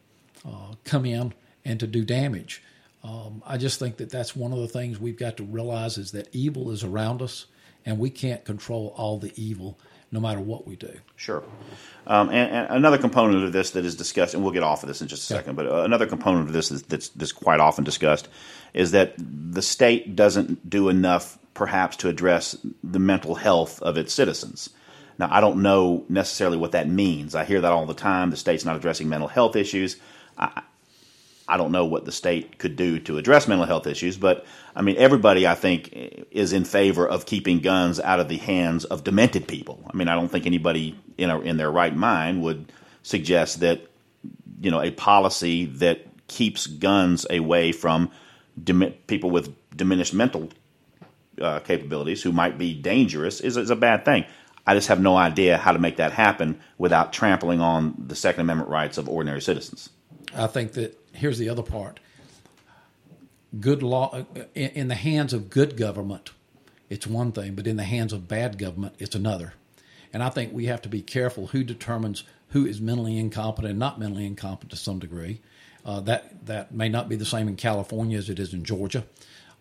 uh, 0.45 0.75
come 0.83 1.05
in 1.05 1.33
and 1.65 1.79
to 1.79 1.87
do 1.87 2.03
damage. 2.03 2.63
Um, 3.03 3.43
I 3.45 3.57
just 3.57 3.77
think 3.77 3.97
that 3.97 4.09
that's 4.09 4.35
one 4.35 4.51
of 4.51 4.59
the 4.59 4.67
things 4.67 4.99
we've 4.99 5.17
got 5.17 5.37
to 5.37 5.43
realize 5.43 5.97
is 5.97 6.11
that 6.11 6.33
evil 6.33 6.71
is 6.71 6.83
around 6.83 7.21
us, 7.21 7.45
and 7.85 7.99
we 7.99 8.09
can't 8.09 8.43
control 8.45 8.93
all 8.97 9.19
the 9.19 9.33
evil 9.35 9.77
no 10.15 10.21
matter 10.21 10.39
what 10.39 10.65
we 10.65 10.77
do. 10.77 10.93
Sure. 11.17 11.43
Um, 12.07 12.29
and, 12.29 12.49
and, 12.49 12.67
another 12.69 12.97
component 12.97 13.43
of 13.43 13.51
this 13.51 13.71
that 13.71 13.83
is 13.83 13.95
discussed, 13.95 14.33
and 14.33 14.41
we'll 14.41 14.53
get 14.53 14.63
off 14.63 14.81
of 14.81 14.87
this 14.87 15.01
in 15.01 15.09
just 15.09 15.29
a 15.29 15.33
yeah. 15.33 15.39
second, 15.41 15.57
but 15.57 15.67
uh, 15.67 15.81
another 15.83 16.07
component 16.07 16.47
of 16.47 16.53
this 16.53 16.69
that's, 16.69 17.09
that's 17.09 17.33
quite 17.33 17.59
often 17.59 17.83
discussed 17.83 18.29
is 18.73 18.91
that 18.91 19.13
the 19.17 19.61
state 19.61 20.15
doesn't 20.15 20.69
do 20.69 20.87
enough, 20.87 21.37
perhaps, 21.53 21.97
to 21.97 22.07
address 22.07 22.57
the 22.81 22.99
mental 22.99 23.35
health 23.35 23.81
of 23.81 23.97
its 23.97 24.13
citizens. 24.13 24.69
Now, 25.19 25.27
I 25.29 25.41
don't 25.41 25.61
know 25.61 26.05
necessarily 26.07 26.57
what 26.57 26.71
that 26.71 26.87
means. 26.87 27.35
I 27.35 27.43
hear 27.43 27.59
that 27.59 27.71
all 27.73 27.85
the 27.85 27.93
time. 27.93 28.29
The 28.29 28.37
state's 28.37 28.63
not 28.63 28.77
addressing 28.77 29.09
mental 29.09 29.27
health 29.27 29.57
issues. 29.57 29.97
I, 30.37 30.61
I 31.47 31.57
don't 31.57 31.71
know 31.71 31.85
what 31.85 32.05
the 32.05 32.11
state 32.11 32.57
could 32.57 32.75
do 32.75 32.99
to 33.01 33.17
address 33.17 33.47
mental 33.47 33.67
health 33.67 33.85
issues, 33.85 34.17
but 34.17 34.45
I 34.75 34.81
mean, 34.81 34.95
everybody, 34.97 35.45
I 35.45 35.53
think, 35.53 35.89
is 36.31 36.53
in 36.53 36.65
favor 36.65 37.07
of 37.07 37.25
keeping 37.25 37.59
guns 37.59 37.99
out 37.99 38.19
of 38.19 38.29
the 38.29 38.37
hands 38.37 38.83
of 38.85 39.03
demented 39.03 39.47
people. 39.47 39.83
I 39.91 39.95
mean, 39.95 40.07
I 40.07 40.15
don't 40.15 40.29
think 40.29 40.45
anybody 40.45 40.99
in, 41.17 41.29
a, 41.29 41.39
in 41.41 41.57
their 41.57 41.71
right 41.71 41.95
mind 41.95 42.41
would 42.41 42.71
suggest 43.03 43.59
that, 43.59 43.81
you 44.59 44.71
know, 44.71 44.81
a 44.81 44.91
policy 44.91 45.65
that 45.65 46.07
keeps 46.27 46.65
guns 46.65 47.27
away 47.29 47.71
from 47.71 48.09
people 49.07 49.29
with 49.29 49.53
diminished 49.75 50.13
mental 50.13 50.49
uh, 51.39 51.59
capabilities 51.59 52.23
who 52.23 52.31
might 52.31 52.57
be 52.57 52.73
dangerous 52.73 53.41
is, 53.41 53.57
is 53.57 53.69
a 53.69 53.75
bad 53.75 54.05
thing. 54.05 54.25
I 54.65 54.73
just 54.73 54.87
have 54.87 54.99
no 54.99 55.15
idea 55.15 55.57
how 55.57 55.73
to 55.73 55.79
make 55.79 55.97
that 55.97 56.11
happen 56.11 56.59
without 56.79 57.13
trampling 57.13 57.61
on 57.61 57.93
the 58.07 58.15
Second 58.15 58.41
Amendment 58.41 58.69
rights 58.69 58.97
of 58.97 59.07
ordinary 59.07 59.41
citizens. 59.41 59.89
I 60.35 60.47
think 60.47 60.73
that 60.73 60.99
here's 61.13 61.37
the 61.37 61.49
other 61.49 61.63
part 61.63 61.99
good 63.59 63.81
law 63.81 64.25
in, 64.53 64.69
in 64.71 64.87
the 64.87 64.95
hands 64.95 65.33
of 65.33 65.49
good 65.49 65.77
government 65.77 66.31
it's 66.89 67.07
one 67.07 67.31
thing 67.31 67.55
but 67.55 67.67
in 67.67 67.77
the 67.77 67.83
hands 67.83 68.11
of 68.11 68.27
bad 68.27 68.57
government 68.57 68.93
it's 68.99 69.15
another 69.15 69.53
and 70.11 70.21
i 70.21 70.29
think 70.29 70.51
we 70.51 70.65
have 70.65 70.81
to 70.81 70.89
be 70.89 71.01
careful 71.01 71.47
who 71.47 71.63
determines 71.63 72.23
who 72.49 72.65
is 72.65 72.81
mentally 72.81 73.17
incompetent 73.17 73.71
and 73.71 73.79
not 73.79 73.99
mentally 73.99 74.25
incompetent 74.25 74.71
to 74.71 74.75
some 74.75 74.99
degree 74.99 75.39
uh, 75.85 76.01
that 76.01 76.45
that 76.45 76.73
may 76.73 76.89
not 76.89 77.07
be 77.07 77.15
the 77.15 77.25
same 77.25 77.47
in 77.47 77.55
california 77.55 78.17
as 78.17 78.29
it 78.29 78.39
is 78.39 78.53
in 78.53 78.63
georgia 78.63 79.05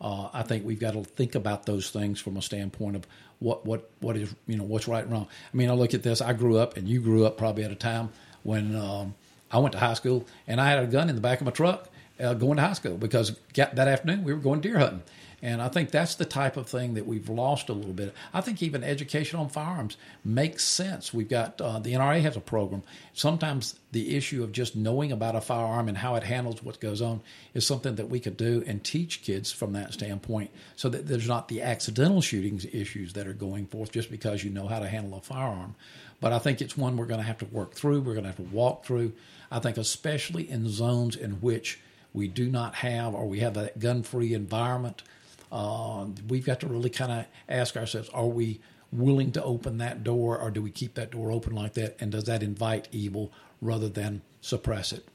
uh, 0.00 0.28
I 0.34 0.42
think 0.42 0.66
we've 0.66 0.80
got 0.80 0.94
to 0.94 1.04
think 1.04 1.34
about 1.34 1.66
those 1.66 1.90
things 1.90 2.20
from 2.20 2.36
a 2.36 2.42
standpoint 2.42 2.96
of 2.96 3.06
what 3.38 3.64
what 3.64 3.90
what 4.00 4.16
is 4.16 4.34
you 4.46 4.56
know 4.56 4.64
what's 4.64 4.88
right 4.88 5.04
and 5.04 5.12
wrong. 5.12 5.28
I 5.52 5.56
mean, 5.56 5.70
I 5.70 5.72
look 5.72 5.94
at 5.94 6.02
this. 6.02 6.20
I 6.20 6.32
grew 6.32 6.58
up, 6.58 6.76
and 6.76 6.88
you 6.88 7.00
grew 7.00 7.24
up 7.24 7.38
probably 7.38 7.64
at 7.64 7.70
a 7.70 7.76
time 7.76 8.10
when 8.42 8.74
um, 8.76 9.14
I 9.54 9.58
went 9.58 9.72
to 9.72 9.78
high 9.78 9.94
school 9.94 10.26
and 10.48 10.60
I 10.60 10.68
had 10.68 10.80
a 10.80 10.86
gun 10.88 11.08
in 11.08 11.14
the 11.14 11.20
back 11.20 11.40
of 11.40 11.46
my 11.46 11.52
truck 11.52 11.88
uh, 12.18 12.34
going 12.34 12.56
to 12.56 12.62
high 12.62 12.72
school 12.72 12.96
because 12.96 13.36
that 13.54 13.78
afternoon 13.78 14.24
we 14.24 14.34
were 14.34 14.40
going 14.40 14.60
deer 14.60 14.78
hunting. 14.78 15.02
And 15.42 15.60
I 15.60 15.68
think 15.68 15.90
that's 15.90 16.14
the 16.14 16.24
type 16.24 16.56
of 16.56 16.66
thing 16.66 16.94
that 16.94 17.06
we've 17.06 17.28
lost 17.28 17.68
a 17.68 17.74
little 17.74 17.92
bit. 17.92 18.14
I 18.32 18.40
think 18.40 18.62
even 18.62 18.82
education 18.82 19.38
on 19.38 19.50
firearms 19.50 19.98
makes 20.24 20.64
sense. 20.64 21.12
We've 21.12 21.28
got 21.28 21.60
uh, 21.60 21.78
the 21.80 21.92
NRA 21.92 22.22
has 22.22 22.36
a 22.36 22.40
program. 22.40 22.82
Sometimes 23.12 23.78
the 23.92 24.16
issue 24.16 24.42
of 24.42 24.52
just 24.52 24.74
knowing 24.74 25.12
about 25.12 25.36
a 25.36 25.42
firearm 25.42 25.86
and 25.86 25.98
how 25.98 26.14
it 26.14 26.22
handles 26.22 26.62
what 26.62 26.80
goes 26.80 27.02
on 27.02 27.20
is 27.52 27.66
something 27.66 27.96
that 27.96 28.08
we 28.08 28.20
could 28.20 28.38
do 28.38 28.64
and 28.66 28.82
teach 28.82 29.22
kids 29.22 29.52
from 29.52 29.74
that 29.74 29.92
standpoint 29.92 30.50
so 30.76 30.88
that 30.88 31.06
there's 31.06 31.28
not 31.28 31.48
the 31.48 31.60
accidental 31.60 32.22
shootings 32.22 32.64
issues 32.72 33.12
that 33.12 33.26
are 33.26 33.34
going 33.34 33.66
forth 33.66 33.92
just 33.92 34.10
because 34.10 34.42
you 34.42 34.50
know 34.50 34.66
how 34.66 34.78
to 34.78 34.88
handle 34.88 35.18
a 35.18 35.20
firearm. 35.20 35.74
But 36.20 36.32
I 36.32 36.38
think 36.38 36.62
it's 36.62 36.74
one 36.74 36.96
we're 36.96 37.04
going 37.04 37.20
to 37.20 37.26
have 37.26 37.38
to 37.38 37.44
work 37.44 37.74
through, 37.74 38.00
we're 38.00 38.14
going 38.14 38.24
to 38.24 38.30
have 38.30 38.36
to 38.36 38.54
walk 38.54 38.86
through. 38.86 39.12
I 39.50 39.58
think, 39.58 39.76
especially 39.76 40.48
in 40.48 40.68
zones 40.68 41.16
in 41.16 41.32
which 41.32 41.80
we 42.12 42.28
do 42.28 42.48
not 42.48 42.76
have 42.76 43.14
or 43.14 43.26
we 43.26 43.40
have 43.40 43.54
that 43.54 43.78
gun 43.78 44.02
free 44.02 44.34
environment, 44.34 45.02
uh, 45.50 46.06
we've 46.28 46.44
got 46.44 46.60
to 46.60 46.66
really 46.66 46.90
kind 46.90 47.12
of 47.12 47.26
ask 47.48 47.76
ourselves 47.76 48.08
are 48.10 48.26
we 48.26 48.60
willing 48.92 49.32
to 49.32 49.42
open 49.42 49.78
that 49.78 50.04
door 50.04 50.38
or 50.38 50.50
do 50.50 50.62
we 50.62 50.70
keep 50.70 50.94
that 50.94 51.10
door 51.10 51.30
open 51.30 51.54
like 51.54 51.74
that? 51.74 51.96
And 52.00 52.12
does 52.12 52.24
that 52.24 52.42
invite 52.42 52.88
evil 52.92 53.32
rather 53.60 53.88
than 53.88 54.22
suppress 54.40 54.92
it? 54.92 55.06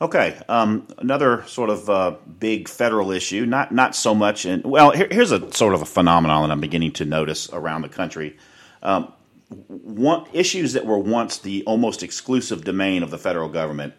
Okay, 0.00 0.38
um, 0.50 0.86
another 0.98 1.42
sort 1.46 1.70
of 1.70 1.88
uh, 1.88 2.16
big 2.38 2.68
federal 2.68 3.10
issue, 3.12 3.46
not 3.46 3.72
not 3.72 3.96
so 3.96 4.14
much 4.14 4.44
in 4.44 4.60
well. 4.62 4.90
Here, 4.90 5.08
here's 5.10 5.32
a 5.32 5.50
sort 5.54 5.72
of 5.72 5.80
a 5.80 5.86
phenomenon 5.86 6.42
that 6.42 6.52
I'm 6.52 6.60
beginning 6.60 6.92
to 6.92 7.06
notice 7.06 7.48
around 7.50 7.80
the 7.80 7.88
country. 7.88 8.36
Um, 8.82 9.10
one, 9.48 10.26
issues 10.32 10.72
that 10.72 10.86
were 10.86 10.98
once 10.98 11.38
the 11.38 11.62
almost 11.64 12.02
exclusive 12.02 12.64
domain 12.64 13.02
of 13.02 13.10
the 13.10 13.18
federal 13.18 13.48
government, 13.48 13.94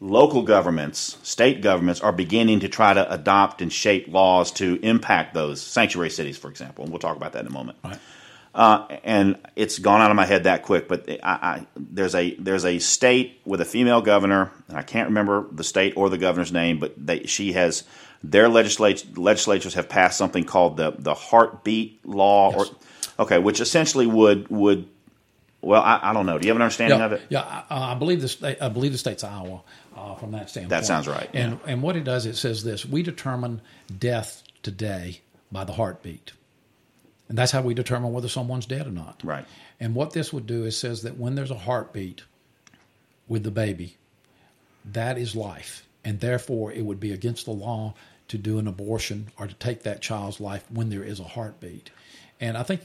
local 0.00 0.42
governments, 0.42 1.18
state 1.22 1.60
governments 1.60 2.00
are 2.00 2.12
beginning 2.12 2.60
to 2.60 2.68
try 2.68 2.92
to 2.92 3.12
adopt 3.12 3.62
and 3.62 3.72
shape 3.72 4.08
laws 4.08 4.50
to 4.52 4.78
impact 4.82 5.34
those 5.34 5.60
sanctuary 5.60 6.10
cities, 6.10 6.36
for 6.38 6.48
example. 6.48 6.84
And 6.84 6.92
we'll 6.92 7.00
talk 7.00 7.16
about 7.16 7.32
that 7.32 7.40
in 7.40 7.46
a 7.46 7.52
moment. 7.52 7.78
Right. 7.84 7.98
Uh, 8.54 8.86
and 9.04 9.38
it's 9.54 9.78
gone 9.78 10.00
out 10.00 10.10
of 10.10 10.16
my 10.16 10.24
head 10.24 10.44
that 10.44 10.62
quick. 10.62 10.88
But 10.88 11.08
I, 11.08 11.18
I, 11.22 11.66
there's 11.76 12.14
a 12.14 12.34
there's 12.36 12.64
a 12.64 12.78
state 12.80 13.40
with 13.44 13.60
a 13.60 13.64
female 13.64 14.00
governor, 14.00 14.50
and 14.68 14.76
I 14.76 14.82
can't 14.82 15.08
remember 15.08 15.46
the 15.52 15.62
state 15.62 15.96
or 15.96 16.08
the 16.08 16.18
governor's 16.18 16.50
name, 16.50 16.80
but 16.80 16.94
they, 16.96 17.24
she 17.24 17.52
has 17.52 17.84
their 18.24 18.48
legislatures 18.48 19.74
have 19.74 19.88
passed 19.88 20.18
something 20.18 20.44
called 20.44 20.76
the 20.76 20.92
the 20.98 21.14
heartbeat 21.14 22.04
law, 22.04 22.50
yes. 22.50 22.68
or 22.70 22.76
Okay, 23.18 23.38
which 23.38 23.60
essentially 23.60 24.06
would 24.06 24.48
would 24.48 24.88
well, 25.60 25.82
I, 25.82 25.98
I, 26.02 26.12
don't 26.12 26.24
know. 26.24 26.38
Do 26.38 26.46
you 26.46 26.50
have 26.50 26.56
an 26.56 26.62
understanding 26.62 27.00
yeah, 27.00 27.06
of 27.06 27.12
it? 27.12 27.22
Yeah, 27.28 27.62
I, 27.68 27.92
I, 27.92 27.94
believe 27.94 28.20
the 28.20 28.28
state. 28.28 28.58
I 28.60 28.68
believe 28.68 28.92
the 28.92 28.98
state's 28.98 29.24
Iowa 29.24 29.62
uh, 29.96 30.14
from 30.14 30.30
that 30.32 30.50
standpoint. 30.50 30.70
That 30.70 30.86
sounds 30.86 31.08
right. 31.08 31.28
And 31.34 31.58
yeah. 31.64 31.72
and 31.72 31.82
what 31.82 31.96
it 31.96 32.04
does, 32.04 32.26
it 32.26 32.36
says 32.36 32.62
this: 32.62 32.86
we 32.86 33.02
determine 33.02 33.60
death 33.98 34.44
today 34.62 35.20
by 35.50 35.64
the 35.64 35.72
heartbeat, 35.72 36.32
and 37.28 37.36
that's 37.36 37.50
how 37.50 37.62
we 37.62 37.74
determine 37.74 38.12
whether 38.12 38.28
someone's 38.28 38.66
dead 38.66 38.86
or 38.86 38.92
not. 38.92 39.20
Right. 39.24 39.44
And 39.80 39.94
what 39.94 40.12
this 40.12 40.32
would 40.32 40.46
do 40.46 40.64
is 40.64 40.76
says 40.76 41.02
that 41.02 41.16
when 41.16 41.34
there's 41.34 41.50
a 41.50 41.58
heartbeat 41.58 42.22
with 43.26 43.42
the 43.42 43.50
baby, 43.50 43.96
that 44.84 45.18
is 45.18 45.34
life, 45.34 45.86
and 46.04 46.20
therefore 46.20 46.72
it 46.72 46.84
would 46.84 47.00
be 47.00 47.12
against 47.12 47.46
the 47.46 47.52
law 47.52 47.94
to 48.28 48.38
do 48.38 48.58
an 48.58 48.68
abortion 48.68 49.28
or 49.38 49.46
to 49.46 49.54
take 49.54 49.82
that 49.82 50.02
child's 50.02 50.40
life 50.40 50.64
when 50.70 50.90
there 50.90 51.02
is 51.02 51.18
a 51.18 51.24
heartbeat. 51.24 51.90
And 52.40 52.56
I 52.56 52.62
think 52.62 52.82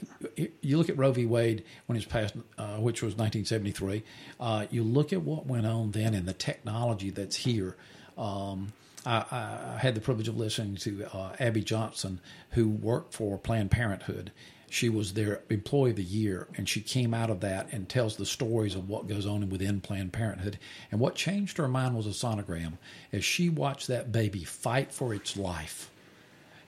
you 0.62 0.78
look 0.78 0.88
at 0.88 0.98
Roe 0.98 1.12
v. 1.12 1.26
Wade 1.26 1.64
when 1.86 1.96
it 1.96 2.00
was 2.00 2.06
passed, 2.06 2.34
uh, 2.58 2.76
which 2.76 3.02
was 3.02 3.14
1973. 3.14 4.02
Uh, 4.40 4.66
you 4.70 4.82
look 4.82 5.12
at 5.12 5.22
what 5.22 5.46
went 5.46 5.66
on 5.66 5.92
then 5.92 6.14
and 6.14 6.26
the 6.26 6.32
technology 6.32 7.10
that's 7.10 7.36
here. 7.36 7.76
Um, 8.18 8.72
I, 9.06 9.24
I, 9.30 9.78
had 9.78 9.94
the 9.94 10.00
privilege 10.00 10.28
of 10.28 10.36
listening 10.36 10.76
to 10.76 11.06
uh, 11.16 11.36
Abby 11.38 11.62
Johnson, 11.62 12.20
who 12.50 12.68
worked 12.68 13.14
for 13.14 13.38
Planned 13.38 13.70
Parenthood. 13.70 14.32
She 14.70 14.88
was 14.88 15.12
their 15.12 15.42
employee 15.50 15.90
of 15.90 15.96
the 15.96 16.02
year, 16.02 16.48
and 16.56 16.68
she 16.68 16.80
came 16.80 17.14
out 17.14 17.30
of 17.30 17.40
that 17.40 17.72
and 17.72 17.88
tells 17.88 18.16
the 18.16 18.26
stories 18.26 18.74
of 18.74 18.88
what 18.88 19.06
goes 19.06 19.24
on 19.26 19.48
within 19.50 19.80
Planned 19.80 20.12
Parenthood. 20.12 20.58
And 20.90 21.00
what 21.00 21.14
changed 21.14 21.58
her 21.58 21.68
mind 21.68 21.94
was 21.94 22.06
a 22.06 22.10
sonogram. 22.10 22.72
As 23.12 23.24
she 23.24 23.48
watched 23.48 23.86
that 23.86 24.10
baby 24.10 24.42
fight 24.42 24.90
for 24.90 25.14
its 25.14 25.36
life, 25.36 25.90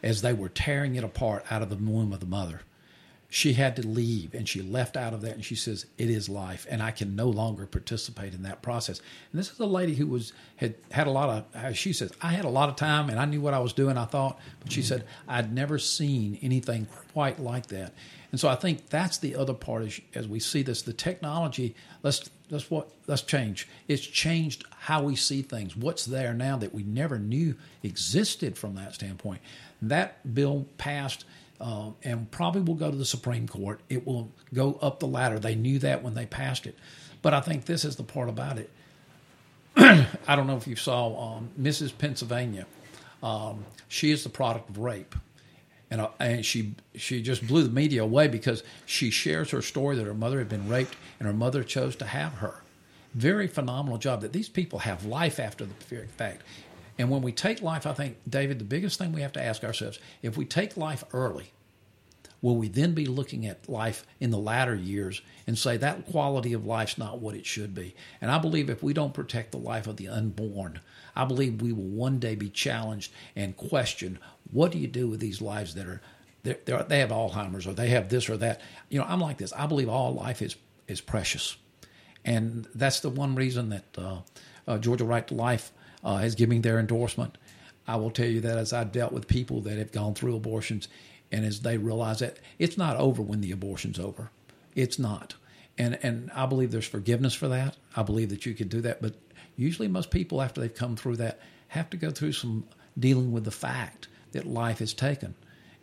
as 0.04 0.22
they 0.22 0.32
were 0.32 0.48
tearing 0.48 0.94
it 0.94 1.02
apart 1.02 1.44
out 1.50 1.62
of 1.62 1.70
the 1.70 1.76
womb 1.76 2.12
of 2.12 2.20
the 2.20 2.26
mother, 2.26 2.60
she 3.36 3.52
had 3.52 3.76
to 3.76 3.86
leave 3.86 4.32
and 4.32 4.48
she 4.48 4.62
left 4.62 4.96
out 4.96 5.12
of 5.12 5.20
that 5.20 5.34
and 5.34 5.44
she 5.44 5.54
says 5.54 5.84
it 5.98 6.08
is 6.08 6.26
life 6.26 6.66
and 6.70 6.82
i 6.82 6.90
can 6.90 7.14
no 7.14 7.28
longer 7.28 7.66
participate 7.66 8.32
in 8.32 8.44
that 8.44 8.62
process. 8.62 8.98
And 9.30 9.38
this 9.38 9.52
is 9.52 9.60
a 9.60 9.66
lady 9.66 9.94
who 9.94 10.06
was 10.06 10.32
had 10.56 10.74
had 10.90 11.06
a 11.06 11.10
lot 11.10 11.28
of 11.28 11.44
uh, 11.54 11.72
she 11.74 11.92
says 11.92 12.10
i 12.22 12.28
had 12.28 12.46
a 12.46 12.48
lot 12.48 12.70
of 12.70 12.76
time 12.76 13.10
and 13.10 13.20
i 13.20 13.26
knew 13.26 13.42
what 13.42 13.52
i 13.52 13.58
was 13.58 13.74
doing 13.74 13.98
i 13.98 14.06
thought 14.06 14.40
but 14.60 14.72
she 14.72 14.80
said 14.80 15.04
i'd 15.28 15.52
never 15.52 15.78
seen 15.78 16.38
anything 16.40 16.86
quite 17.12 17.38
like 17.38 17.66
that. 17.66 17.92
And 18.30 18.40
so 18.40 18.48
i 18.48 18.54
think 18.54 18.88
that's 18.88 19.18
the 19.18 19.36
other 19.36 19.52
part 19.52 19.82
as, 19.82 20.00
as 20.14 20.26
we 20.26 20.40
see 20.40 20.62
this 20.62 20.80
the 20.80 20.94
technology 20.94 21.74
let's 22.02 22.30
let's 22.50 22.70
what 22.70 22.90
let's 23.06 23.20
change. 23.20 23.68
It's 23.86 24.06
changed 24.06 24.64
how 24.78 25.02
we 25.02 25.14
see 25.14 25.42
things 25.42 25.76
what's 25.76 26.06
there 26.06 26.32
now 26.32 26.56
that 26.56 26.72
we 26.72 26.84
never 26.84 27.18
knew 27.18 27.56
existed 27.82 28.56
from 28.56 28.76
that 28.76 28.94
standpoint. 28.94 29.42
That 29.82 30.34
bill 30.34 30.66
passed 30.78 31.26
uh, 31.60 31.90
and 32.02 32.30
probably 32.30 32.62
will 32.62 32.74
go 32.74 32.90
to 32.90 32.96
the 32.96 33.04
Supreme 33.04 33.48
Court. 33.48 33.80
It 33.88 34.06
will 34.06 34.30
go 34.52 34.78
up 34.82 35.00
the 35.00 35.06
ladder. 35.06 35.38
They 35.38 35.54
knew 35.54 35.78
that 35.80 36.02
when 36.02 36.14
they 36.14 36.26
passed 36.26 36.66
it. 36.66 36.76
But 37.22 37.34
I 37.34 37.40
think 37.40 37.64
this 37.64 37.84
is 37.84 37.96
the 37.96 38.02
part 38.02 38.28
about 38.28 38.58
it. 38.58 38.70
I 39.76 40.36
don't 40.36 40.46
know 40.46 40.56
if 40.56 40.66
you 40.66 40.76
saw 40.76 41.36
um, 41.36 41.50
Mrs. 41.60 41.96
Pennsylvania. 41.96 42.66
Um, 43.22 43.64
she 43.88 44.10
is 44.10 44.22
the 44.22 44.28
product 44.28 44.70
of 44.70 44.78
rape. 44.78 45.14
And, 45.90 46.00
uh, 46.00 46.08
and 46.18 46.44
she 46.44 46.74
she 46.96 47.22
just 47.22 47.46
blew 47.46 47.62
the 47.62 47.70
media 47.70 48.02
away 48.02 48.26
because 48.26 48.64
she 48.86 49.10
shares 49.10 49.50
her 49.52 49.62
story 49.62 49.96
that 49.96 50.04
her 50.04 50.14
mother 50.14 50.38
had 50.38 50.48
been 50.48 50.68
raped 50.68 50.96
and 51.20 51.26
her 51.26 51.34
mother 51.34 51.62
chose 51.62 51.94
to 51.96 52.06
have 52.06 52.34
her. 52.34 52.62
Very 53.14 53.46
phenomenal 53.46 53.96
job 53.96 54.20
that 54.22 54.32
these 54.32 54.48
people 54.48 54.80
have 54.80 55.04
life 55.04 55.38
after 55.38 55.64
the 55.64 55.74
fact. 56.16 56.42
And 56.98 57.10
when 57.10 57.22
we 57.22 57.32
take 57.32 57.62
life, 57.62 57.86
I 57.86 57.92
think, 57.92 58.16
David, 58.28 58.58
the 58.58 58.64
biggest 58.64 58.98
thing 58.98 59.12
we 59.12 59.20
have 59.22 59.32
to 59.32 59.42
ask 59.42 59.64
ourselves 59.64 59.98
if 60.22 60.36
we 60.36 60.44
take 60.44 60.76
life 60.76 61.04
early, 61.12 61.52
will 62.40 62.56
we 62.56 62.68
then 62.68 62.94
be 62.94 63.06
looking 63.06 63.46
at 63.46 63.68
life 63.68 64.06
in 64.20 64.30
the 64.30 64.38
latter 64.38 64.74
years 64.74 65.20
and 65.46 65.58
say 65.58 65.76
that 65.76 66.06
quality 66.06 66.52
of 66.52 66.66
life's 66.66 66.96
not 66.96 67.18
what 67.18 67.34
it 67.34 67.44
should 67.44 67.74
be? 67.74 67.94
And 68.20 68.30
I 68.30 68.38
believe 68.38 68.70
if 68.70 68.82
we 68.82 68.92
don't 68.92 69.14
protect 69.14 69.52
the 69.52 69.58
life 69.58 69.86
of 69.86 69.96
the 69.96 70.08
unborn, 70.08 70.80
I 71.14 71.24
believe 71.24 71.60
we 71.60 71.72
will 71.72 71.84
one 71.84 72.18
day 72.18 72.34
be 72.34 72.48
challenged 72.48 73.12
and 73.34 73.56
questioned 73.56 74.18
what 74.50 74.72
do 74.72 74.78
you 74.78 74.86
do 74.86 75.08
with 75.08 75.20
these 75.20 75.40
lives 75.40 75.74
that 75.74 75.86
are 75.86 76.00
they're, 76.42 76.82
they 76.84 77.00
have 77.00 77.10
Alzheimer's 77.10 77.66
or 77.66 77.72
they 77.72 77.88
have 77.88 78.08
this 78.08 78.28
or 78.28 78.36
that. 78.36 78.60
You 78.88 79.00
know, 79.00 79.06
I'm 79.08 79.20
like 79.20 79.38
this. 79.38 79.52
I 79.52 79.66
believe 79.66 79.88
all 79.88 80.14
life 80.14 80.42
is 80.42 80.56
is 80.86 81.00
precious, 81.00 81.56
and 82.24 82.68
that's 82.74 83.00
the 83.00 83.10
one 83.10 83.34
reason 83.34 83.70
that 83.70 83.84
uh, 83.98 84.18
uh, 84.68 84.78
Georgia 84.78 85.04
Right 85.04 85.26
to 85.26 85.34
Life 85.34 85.72
uh, 86.04 86.28
giving 86.36 86.62
their 86.62 86.78
endorsement. 86.78 87.38
I 87.86 87.96
will 87.96 88.10
tell 88.10 88.26
you 88.26 88.40
that 88.40 88.58
as 88.58 88.72
I've 88.72 88.92
dealt 88.92 89.12
with 89.12 89.28
people 89.28 89.60
that 89.62 89.78
have 89.78 89.92
gone 89.92 90.14
through 90.14 90.36
abortions, 90.36 90.88
and 91.30 91.44
as 91.44 91.60
they 91.60 91.78
realize 91.78 92.18
that 92.20 92.38
it's 92.58 92.76
not 92.76 92.96
over 92.96 93.22
when 93.22 93.40
the 93.40 93.52
abortion's 93.52 93.98
over, 93.98 94.30
it's 94.74 94.98
not. 94.98 95.34
And 95.78 95.98
and 96.02 96.30
I 96.34 96.46
believe 96.46 96.70
there's 96.70 96.86
forgiveness 96.86 97.34
for 97.34 97.48
that. 97.48 97.76
I 97.94 98.02
believe 98.02 98.30
that 98.30 98.46
you 98.46 98.54
can 98.54 98.68
do 98.68 98.80
that, 98.82 99.02
but 99.02 99.14
usually 99.56 99.88
most 99.88 100.10
people 100.10 100.42
after 100.42 100.60
they've 100.60 100.74
come 100.74 100.96
through 100.96 101.16
that 101.16 101.40
have 101.68 101.90
to 101.90 101.96
go 101.96 102.10
through 102.10 102.32
some 102.32 102.64
dealing 102.98 103.32
with 103.32 103.44
the 103.44 103.50
fact 103.50 104.08
that 104.32 104.46
life 104.46 104.80
is 104.80 104.94
taken. 104.94 105.34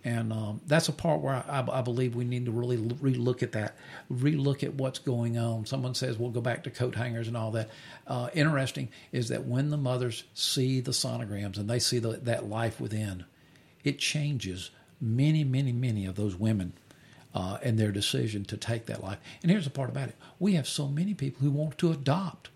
And 0.05 0.33
um, 0.33 0.61
that's 0.67 0.89
a 0.89 0.91
part 0.91 1.21
where 1.21 1.35
I, 1.35 1.65
I, 1.71 1.81
believe 1.81 2.13
we 2.13 2.25
need 2.25 2.45
to 2.45 2.51
really 2.51 2.77
relook 2.77 3.41
at 3.41 3.53
that, 3.53 3.77
relook 4.11 4.61
at 4.61 4.73
what's 4.73 4.99
going 4.99 5.37
on. 5.37 5.65
Someone 5.65 5.95
says 5.95 6.17
we'll 6.17 6.29
go 6.29 6.41
back 6.41 6.63
to 6.63 6.69
coat 6.69 6.95
hangers 6.95 7.29
and 7.29 7.37
all 7.37 7.51
that. 7.51 7.69
Uh, 8.05 8.29
interesting 8.33 8.89
is 9.13 9.29
that 9.29 9.45
when 9.45 9.69
the 9.69 9.77
mothers 9.77 10.25
see 10.33 10.81
the 10.81 10.91
sonograms 10.91 11.57
and 11.57 11.69
they 11.69 11.79
see 11.79 11.99
the, 11.99 12.17
that 12.23 12.49
life 12.49 12.81
within, 12.81 13.23
it 13.85 13.97
changes 13.97 14.71
many, 14.99 15.45
many, 15.45 15.71
many 15.71 16.05
of 16.05 16.15
those 16.15 16.35
women 16.35 16.73
uh, 17.33 17.57
and 17.63 17.79
their 17.79 17.91
decision 17.91 18.43
to 18.45 18.57
take 18.57 18.85
that 18.87 19.01
life. 19.01 19.19
And 19.41 19.51
here's 19.51 19.65
the 19.65 19.69
part 19.69 19.89
about 19.89 20.09
it: 20.09 20.15
we 20.37 20.53
have 20.53 20.67
so 20.67 20.87
many 20.87 21.13
people 21.13 21.41
who 21.41 21.51
want 21.51 21.77
to 21.77 21.91
adopt. 21.91 22.49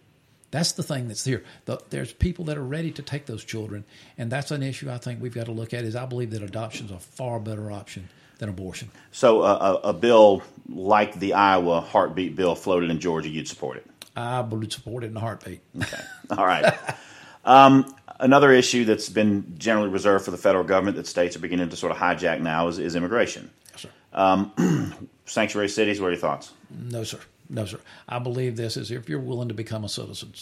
That's 0.58 0.72
the 0.72 0.82
thing 0.82 1.08
that's 1.08 1.24
here. 1.24 1.44
The, 1.66 1.80
there's 1.92 2.12
people 2.12 2.46
that 2.46 2.58
are 2.58 2.64
ready 2.64 2.90
to 2.94 3.04
take 3.04 3.28
those 3.28 3.44
children, 3.44 3.86
and 4.18 4.32
that's 4.32 4.50
an 4.50 4.64
issue 4.64 4.90
I 4.90 4.98
think 4.98 5.22
we've 5.22 5.32
got 5.32 5.46
to 5.46 5.52
look 5.52 5.72
at. 5.72 5.84
Is 5.84 5.96
I 5.96 6.08
believe 6.08 6.32
that 6.32 6.42
adoption 6.42 6.88
is 6.88 6.92
a 6.92 6.98
far 6.98 7.40
better 7.40 7.72
option 7.72 8.10
than 8.40 8.50
abortion. 8.50 8.90
So 9.12 9.42
uh, 9.42 9.80
a, 9.84 9.90
a, 9.90 9.94
bill 9.94 10.42
like 10.68 11.20
the 11.20 11.34
Iowa 11.34 11.82
heartbeat 11.82 12.36
bill 12.36 12.56
floated 12.56 12.90
in 12.90 13.00
Georgia, 13.00 13.30
you'd 13.30 13.48
support 13.48 13.78
it? 13.78 13.86
I 14.16 14.42
would 14.42 14.74
support 14.74 15.04
it 15.04 15.12
in 15.12 15.18
a 15.18 15.20
heartbeat. 15.20 15.62
Okay, 15.80 16.02
all 16.32 16.48
right. 16.48 16.74
um, 17.46 17.96
another 18.20 18.52
issue 18.52 18.84
that's 18.84 19.10
been 19.10 19.60
generally 19.60 19.90
reserved 19.90 20.26
for 20.26 20.32
the 20.32 20.38
federal 20.38 20.64
government 20.64 20.98
that 20.98 21.06
states 21.06 21.36
are 21.36 21.40
beginning 21.40 21.70
to 21.70 21.76
sort 21.76 21.92
of 21.92 22.00
hijack 22.00 22.42
now 22.42 22.68
is, 22.68 22.80
is 22.80 22.96
immigration. 22.96 23.52
Yes, 23.74 23.82
sir. 23.84 23.90
Um, 24.12 25.08
sanctuary 25.28 25.70
cities. 25.70 26.02
What 26.02 26.08
are 26.08 26.12
your 26.14 26.20
thoughts? 26.20 26.52
No, 26.72 27.04
sir. 27.04 27.20
No, 27.50 27.66
sir. 27.66 27.80
I 28.08 28.20
believe 28.20 28.56
this 28.56 28.78
is 28.78 28.92
if 28.92 29.08
you're 29.08 29.20
willing 29.20 29.48
to 29.48 29.54
become 29.54 29.84
a 29.84 29.90
citizen 29.90 30.34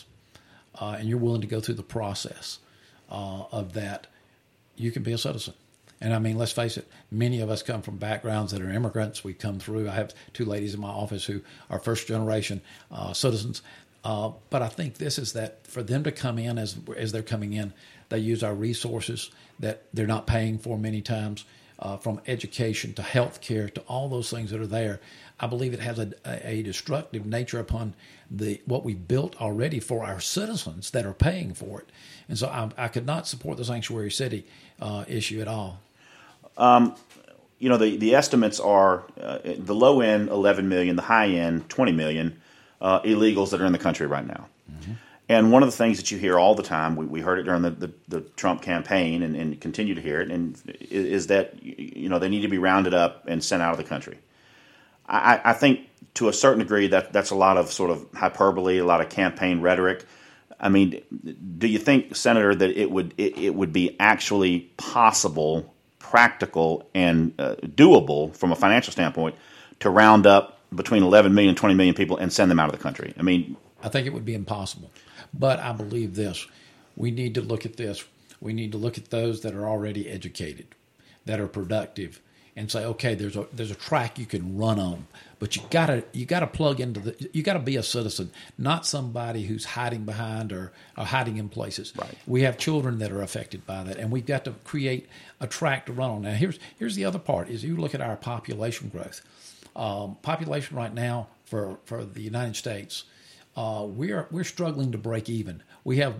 uh, 0.79 0.95
and 0.99 1.07
you're 1.07 1.17
willing 1.19 1.41
to 1.41 1.47
go 1.47 1.59
through 1.59 1.75
the 1.75 1.83
process 1.83 2.59
uh, 3.09 3.43
of 3.51 3.73
that, 3.73 4.07
you 4.75 4.91
can 4.91 5.03
be 5.03 5.13
a 5.13 5.17
citizen. 5.17 5.53
And 6.01 6.13
I 6.13 6.19
mean, 6.19 6.37
let's 6.37 6.51
face 6.51 6.77
it, 6.77 6.87
many 7.09 7.39
of 7.39 7.49
us 7.49 7.63
come 7.63 7.81
from 7.81 7.97
backgrounds 7.97 8.51
that 8.51 8.61
are 8.61 8.69
immigrants. 8.69 9.23
We 9.23 9.33
come 9.33 9.59
through. 9.59 9.89
I 9.89 9.93
have 9.93 10.13
two 10.33 10.45
ladies 10.45 10.73
in 10.73 10.81
my 10.81 10.89
office 10.89 11.25
who 11.25 11.41
are 11.69 11.79
first 11.79 12.07
generation 12.07 12.61
uh, 12.91 13.13
citizens. 13.13 13.61
Uh, 14.03 14.31
but 14.49 14.61
I 14.61 14.67
think 14.67 14.95
this 14.95 15.17
is 15.17 15.33
that 15.33 15.65
for 15.65 15.81
them 15.81 16.03
to 16.03 16.11
come 16.11 16.37
in 16.37 16.57
as 16.57 16.77
as 16.95 17.11
they're 17.11 17.23
coming 17.23 17.53
in, 17.53 17.73
they 18.09 18.19
use 18.19 18.43
our 18.43 18.53
resources 18.53 19.31
that 19.59 19.83
they're 19.93 20.05
not 20.05 20.27
paying 20.27 20.59
for 20.59 20.77
many 20.77 21.01
times, 21.01 21.45
uh, 21.79 21.97
from 21.97 22.21
education 22.27 22.93
to 22.93 23.01
health 23.01 23.41
care 23.41 23.69
to 23.69 23.81
all 23.81 24.07
those 24.09 24.29
things 24.29 24.51
that 24.51 24.61
are 24.61 24.67
there. 24.67 24.99
I 25.39 25.47
believe 25.47 25.73
it 25.73 25.81
has 25.81 25.99
a, 25.99 26.13
a 26.25 26.63
destructive 26.63 27.25
nature 27.25 27.59
upon 27.59 27.93
the 28.31 28.61
what 28.65 28.85
we've 28.85 29.07
built 29.07 29.39
already 29.41 29.79
for 29.79 30.05
our 30.05 30.19
citizens 30.19 30.91
that 30.91 31.05
are 31.05 31.13
paying 31.13 31.53
for 31.53 31.81
it. 31.81 31.89
And 32.29 32.37
so 32.37 32.47
I, 32.47 32.69
I 32.77 32.87
could 32.87 33.05
not 33.05 33.27
support 33.27 33.57
the 33.57 33.65
sanctuary 33.65 34.11
city 34.11 34.45
uh, 34.79 35.05
issue 35.07 35.41
at 35.41 35.47
all. 35.47 35.79
Um, 36.57 36.95
you 37.59 37.69
know, 37.69 37.77
the, 37.77 37.97
the 37.97 38.15
estimates 38.15 38.59
are 38.59 39.03
uh, 39.19 39.39
the 39.43 39.75
low 39.75 40.01
end 40.01 40.29
11 40.29 40.69
million, 40.69 40.95
the 40.95 41.01
high 41.01 41.27
end 41.27 41.69
20 41.69 41.91
million 41.91 42.39
uh, 42.81 43.01
illegals 43.01 43.51
that 43.51 43.61
are 43.61 43.65
in 43.65 43.71
the 43.71 43.77
country 43.77 44.07
right 44.07 44.25
now. 44.25 44.47
Mm-hmm. 44.71 44.93
And 45.27 45.51
one 45.51 45.63
of 45.63 45.67
the 45.67 45.75
things 45.75 45.97
that 45.97 46.11
you 46.11 46.19
hear 46.19 46.37
all 46.37 46.53
the 46.53 46.63
time, 46.63 46.95
we, 46.95 47.05
we 47.05 47.21
heard 47.21 47.39
it 47.39 47.43
during 47.43 47.63
the, 47.63 47.71
the, 47.71 47.91
the 48.07 48.21
Trump 48.21 48.61
campaign 48.61 49.23
and, 49.23 49.35
and, 49.35 49.59
continue 49.59 49.95
to 49.95 50.01
hear 50.01 50.21
it, 50.21 50.29
and 50.29 50.55
is, 50.81 51.05
is 51.05 51.27
that 51.27 51.63
you 51.63 52.09
know 52.09 52.19
they 52.19 52.29
need 52.29 52.41
to 52.41 52.47
be 52.47 52.59
rounded 52.59 52.93
up 52.93 53.23
and 53.27 53.43
sent 53.43 53.63
out 53.63 53.71
of 53.71 53.77
the 53.77 53.83
country. 53.83 54.19
I, 55.07 55.41
I 55.43 55.53
think 55.53 55.81
to 56.15 56.29
a 56.29 56.33
certain 56.33 56.59
degree 56.59 56.87
that 56.87 57.13
that's 57.13 57.31
a 57.31 57.35
lot 57.35 57.57
of 57.57 57.71
sort 57.71 57.91
of 57.91 58.05
hyperbole, 58.13 58.77
a 58.79 58.85
lot 58.85 59.01
of 59.01 59.09
campaign 59.09 59.61
rhetoric. 59.61 60.05
I 60.59 60.69
mean, 60.69 61.01
do 61.57 61.67
you 61.67 61.77
think, 61.77 62.15
Senator, 62.15 62.55
that 62.55 62.69
it 62.71 62.89
would 62.89 63.13
it, 63.17 63.37
it 63.37 63.55
would 63.55 63.73
be 63.73 63.95
actually 63.99 64.71
possible, 64.77 65.73
practical, 65.99 66.89
and 66.95 67.33
uh, 67.39 67.55
doable 67.61 68.35
from 68.35 68.51
a 68.51 68.55
financial 68.55 68.91
standpoint 68.91 69.35
to 69.81 69.89
round 69.89 70.25
up 70.25 70.61
between 70.73 71.03
11 71.03 71.33
million 71.33 71.49
and 71.49 71.57
20 71.57 71.75
million 71.75 71.93
people 71.93 72.17
and 72.17 72.31
send 72.31 72.49
them 72.49 72.59
out 72.59 72.69
of 72.69 72.75
the 72.75 72.81
country? 72.81 73.13
I 73.17 73.21
mean, 73.21 73.57
I 73.83 73.89
think 73.89 74.07
it 74.07 74.13
would 74.13 74.25
be 74.25 74.33
impossible, 74.33 74.91
but 75.33 75.59
I 75.59 75.73
believe 75.73 76.15
this: 76.15 76.47
we 76.95 77.11
need 77.11 77.35
to 77.35 77.41
look 77.41 77.65
at 77.65 77.75
this. 77.75 78.03
We 78.39 78.53
need 78.53 78.71
to 78.71 78.77
look 78.77 78.97
at 78.97 79.09
those 79.09 79.41
that 79.41 79.53
are 79.53 79.67
already 79.67 80.09
educated, 80.09 80.67
that 81.25 81.39
are 81.39 81.47
productive, 81.47 82.21
and 82.55 82.71
say, 82.71 82.85
okay, 82.85 83.15
there's 83.15 83.35
a 83.35 83.47
there's 83.51 83.71
a 83.71 83.75
track 83.75 84.17
you 84.17 84.25
can 84.25 84.57
run 84.57 84.79
on, 84.79 85.07
but 85.39 85.55
you 85.55 85.61
gotta 85.69 86.05
you 86.13 86.25
gotta 86.25 86.47
plug 86.47 86.79
into 86.79 86.99
the 87.01 87.29
you 87.33 87.43
gotta 87.43 87.59
be 87.59 87.75
a 87.75 87.83
citizen, 87.83 88.31
not 88.57 88.85
somebody 88.85 89.43
who's 89.43 89.65
hiding 89.65 90.05
behind 90.05 90.53
or, 90.53 90.71
or 90.97 91.05
hiding 91.05 91.37
in 91.37 91.49
places. 91.49 91.91
Right. 91.97 92.15
We 92.25 92.43
have 92.43 92.57
children 92.57 92.99
that 92.99 93.11
are 93.11 93.21
affected 93.21 93.65
by 93.65 93.83
that, 93.83 93.97
and 93.97 94.09
we've 94.09 94.25
got 94.25 94.45
to 94.45 94.51
create 94.63 95.07
a 95.41 95.47
track 95.47 95.85
to 95.87 95.93
run 95.93 96.09
on. 96.09 96.21
Now, 96.21 96.31
here's 96.31 96.59
here's 96.79 96.95
the 96.95 97.05
other 97.05 97.19
part: 97.19 97.49
is 97.49 97.63
you 97.63 97.75
look 97.75 97.93
at 97.93 98.01
our 98.01 98.15
population 98.15 98.89
growth. 98.89 99.21
Um, 99.75 100.15
population 100.21 100.77
right 100.77 100.93
now 100.93 101.27
for 101.43 101.77
for 101.83 102.05
the 102.05 102.21
United 102.21 102.55
States, 102.55 103.03
uh, 103.57 103.85
we're 103.85 104.27
we're 104.31 104.45
struggling 104.45 104.93
to 104.93 104.97
break 104.97 105.29
even. 105.29 105.61
We 105.83 105.97
have, 105.97 106.15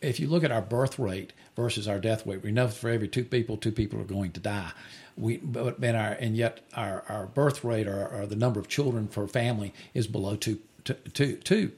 if 0.00 0.18
you 0.18 0.28
look 0.28 0.44
at 0.44 0.52
our 0.52 0.62
birth 0.62 0.98
rate 0.98 1.34
versus 1.54 1.86
our 1.86 1.98
death 1.98 2.26
rate, 2.26 2.42
we 2.42 2.52
know 2.52 2.68
for 2.68 2.88
every 2.88 3.08
two 3.08 3.24
people, 3.24 3.58
two 3.58 3.72
people 3.72 4.00
are 4.00 4.04
going 4.04 4.32
to 4.32 4.40
die 4.40 4.72
we 5.20 5.36
but 5.38 5.78
and 5.82 5.96
our 5.96 6.12
and 6.12 6.36
yet 6.36 6.60
our, 6.74 7.04
our 7.08 7.26
birth 7.26 7.62
rate 7.62 7.86
or, 7.86 8.06
or 8.06 8.26
the 8.26 8.36
number 8.36 8.58
of 8.58 8.68
children 8.68 9.06
per 9.06 9.26
family 9.26 9.74
is 9.94 10.06
below 10.06 10.36
two, 10.36 10.58
two, 10.84 10.94
two, 11.12 11.36
two. 11.36 11.72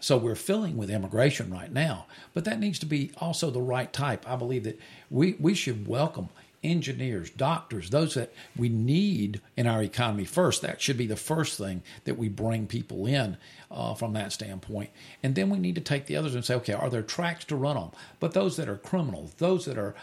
So 0.00 0.16
we're 0.16 0.36
filling 0.36 0.76
with 0.76 0.90
immigration 0.90 1.52
right 1.52 1.72
now, 1.72 2.06
but 2.32 2.44
that 2.44 2.60
needs 2.60 2.78
to 2.80 2.86
be 2.86 3.10
also 3.18 3.50
the 3.50 3.60
right 3.60 3.92
type. 3.92 4.28
I 4.28 4.36
believe 4.36 4.64
that 4.64 4.80
we 5.10 5.34
we 5.38 5.54
should 5.54 5.86
welcome 5.86 6.28
engineers, 6.62 7.30
doctors, 7.30 7.90
those 7.90 8.14
that 8.14 8.32
we 8.56 8.68
need 8.68 9.40
in 9.56 9.66
our 9.66 9.82
economy 9.82 10.24
first. 10.24 10.62
That 10.62 10.80
should 10.80 10.96
be 10.96 11.06
the 11.06 11.16
first 11.16 11.58
thing 11.58 11.82
that 12.04 12.18
we 12.18 12.28
bring 12.28 12.66
people 12.66 13.06
in 13.06 13.36
uh, 13.70 13.94
from 13.94 14.12
that 14.14 14.32
standpoint. 14.32 14.90
And 15.22 15.34
then 15.34 15.50
we 15.50 15.58
need 15.58 15.76
to 15.76 15.80
take 15.80 16.06
the 16.06 16.16
others 16.16 16.34
and 16.34 16.44
say, 16.44 16.54
okay, 16.56 16.72
are 16.72 16.90
there 16.90 17.02
tracks 17.02 17.44
to 17.46 17.56
run 17.56 17.76
on? 17.76 17.92
But 18.18 18.34
those 18.34 18.56
that 18.56 18.68
are 18.68 18.76
criminals, 18.76 19.34
those 19.34 19.66
that 19.66 19.78
are 19.78 19.94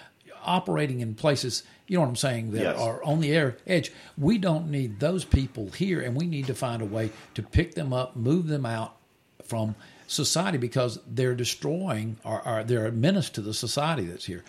operating 0.45 1.02
in 1.02 1.15
places, 1.15 1.63
you 1.88 1.98
know 1.98 2.02
what 2.02 2.10
I'm 2.10 2.15
saying, 2.15 2.52
that 2.52 2.62
yes. 2.62 2.80
are 2.80 3.04
on 3.04 3.19
the 3.19 3.32
air 3.32 3.58
edge. 3.67 3.91
We 4.17 4.38
don't 4.38 4.71
need 4.71 5.00
those 5.00 5.24
people 5.24 5.69
here, 5.69 6.02
and 6.02 6.15
we 6.15 6.26
need 6.26 6.48
to 6.48 6.56
find 6.56 6.82
a 6.82 6.86
way 6.86 7.12
to 7.36 7.43
pick 7.43 7.76
them 7.76 7.93
up, 7.93 8.15
move 8.15 8.48
them 8.48 8.65
out 8.65 8.95
from 9.43 9.76
society 10.07 10.57
because 10.57 10.99
they're 11.07 11.36
destroying 11.36 12.18
or, 12.24 12.47
or 12.47 12.64
they're 12.64 12.88
a 12.88 12.91
menace 12.91 13.30
to 13.32 13.41
the 13.41 13.53
society 13.53 14.05
that's 14.05 14.26
here. 14.26 14.43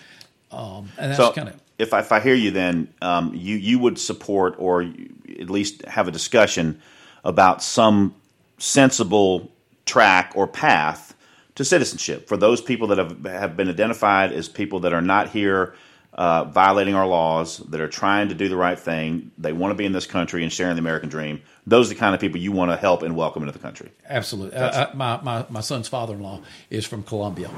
Um, 0.50 0.90
and 0.98 1.10
that's 1.10 1.18
so 1.18 1.32
kind 1.32 1.48
of. 1.48 1.60
If 1.78 1.92
I, 1.92 2.00
if 2.00 2.12
I 2.12 2.20
hear 2.20 2.34
you, 2.34 2.50
then 2.50 2.92
um, 3.02 3.34
you 3.34 3.56
you 3.56 3.78
would 3.78 3.98
support 3.98 4.54
or 4.58 4.82
at 4.82 5.50
least 5.50 5.84
have 5.84 6.08
a 6.08 6.10
discussion 6.10 6.80
about 7.24 7.62
some 7.62 8.14
sensible 8.58 9.50
track 9.84 10.32
or 10.34 10.46
path 10.46 11.14
to 11.56 11.64
citizenship 11.64 12.28
for 12.28 12.36
those 12.36 12.60
people 12.60 12.86
that 12.88 12.98
have 12.98 13.24
have 13.24 13.56
been 13.56 13.68
identified 13.68 14.32
as 14.32 14.48
people 14.48 14.80
that 14.80 14.92
are 14.92 15.02
not 15.02 15.30
here 15.30 15.74
uh, 16.16 16.44
violating 16.44 16.94
our 16.94 17.06
laws, 17.06 17.58
that 17.58 17.80
are 17.80 17.88
trying 17.88 18.30
to 18.30 18.34
do 18.34 18.48
the 18.48 18.56
right 18.56 18.78
thing. 18.78 19.30
They 19.36 19.52
want 19.52 19.70
to 19.72 19.74
be 19.74 19.84
in 19.84 19.92
this 19.92 20.06
country 20.06 20.42
and 20.42 20.52
sharing 20.52 20.74
the 20.74 20.80
American 20.80 21.10
dream. 21.10 21.42
Those 21.66 21.90
are 21.90 21.94
the 21.94 22.00
kind 22.00 22.14
of 22.14 22.20
people 22.20 22.40
you 22.40 22.52
want 22.52 22.70
to 22.70 22.76
help 22.76 23.02
and 23.02 23.14
welcome 23.14 23.42
into 23.42 23.52
the 23.52 23.58
country. 23.58 23.90
Absolutely. 24.08 24.56
Uh, 24.56 24.70
uh, 24.70 24.90
my, 24.94 25.20
my, 25.22 25.44
my 25.50 25.60
son's 25.60 25.88
father-in-law 25.88 26.40
is 26.70 26.86
from 26.86 27.02
Colombia. 27.02 27.50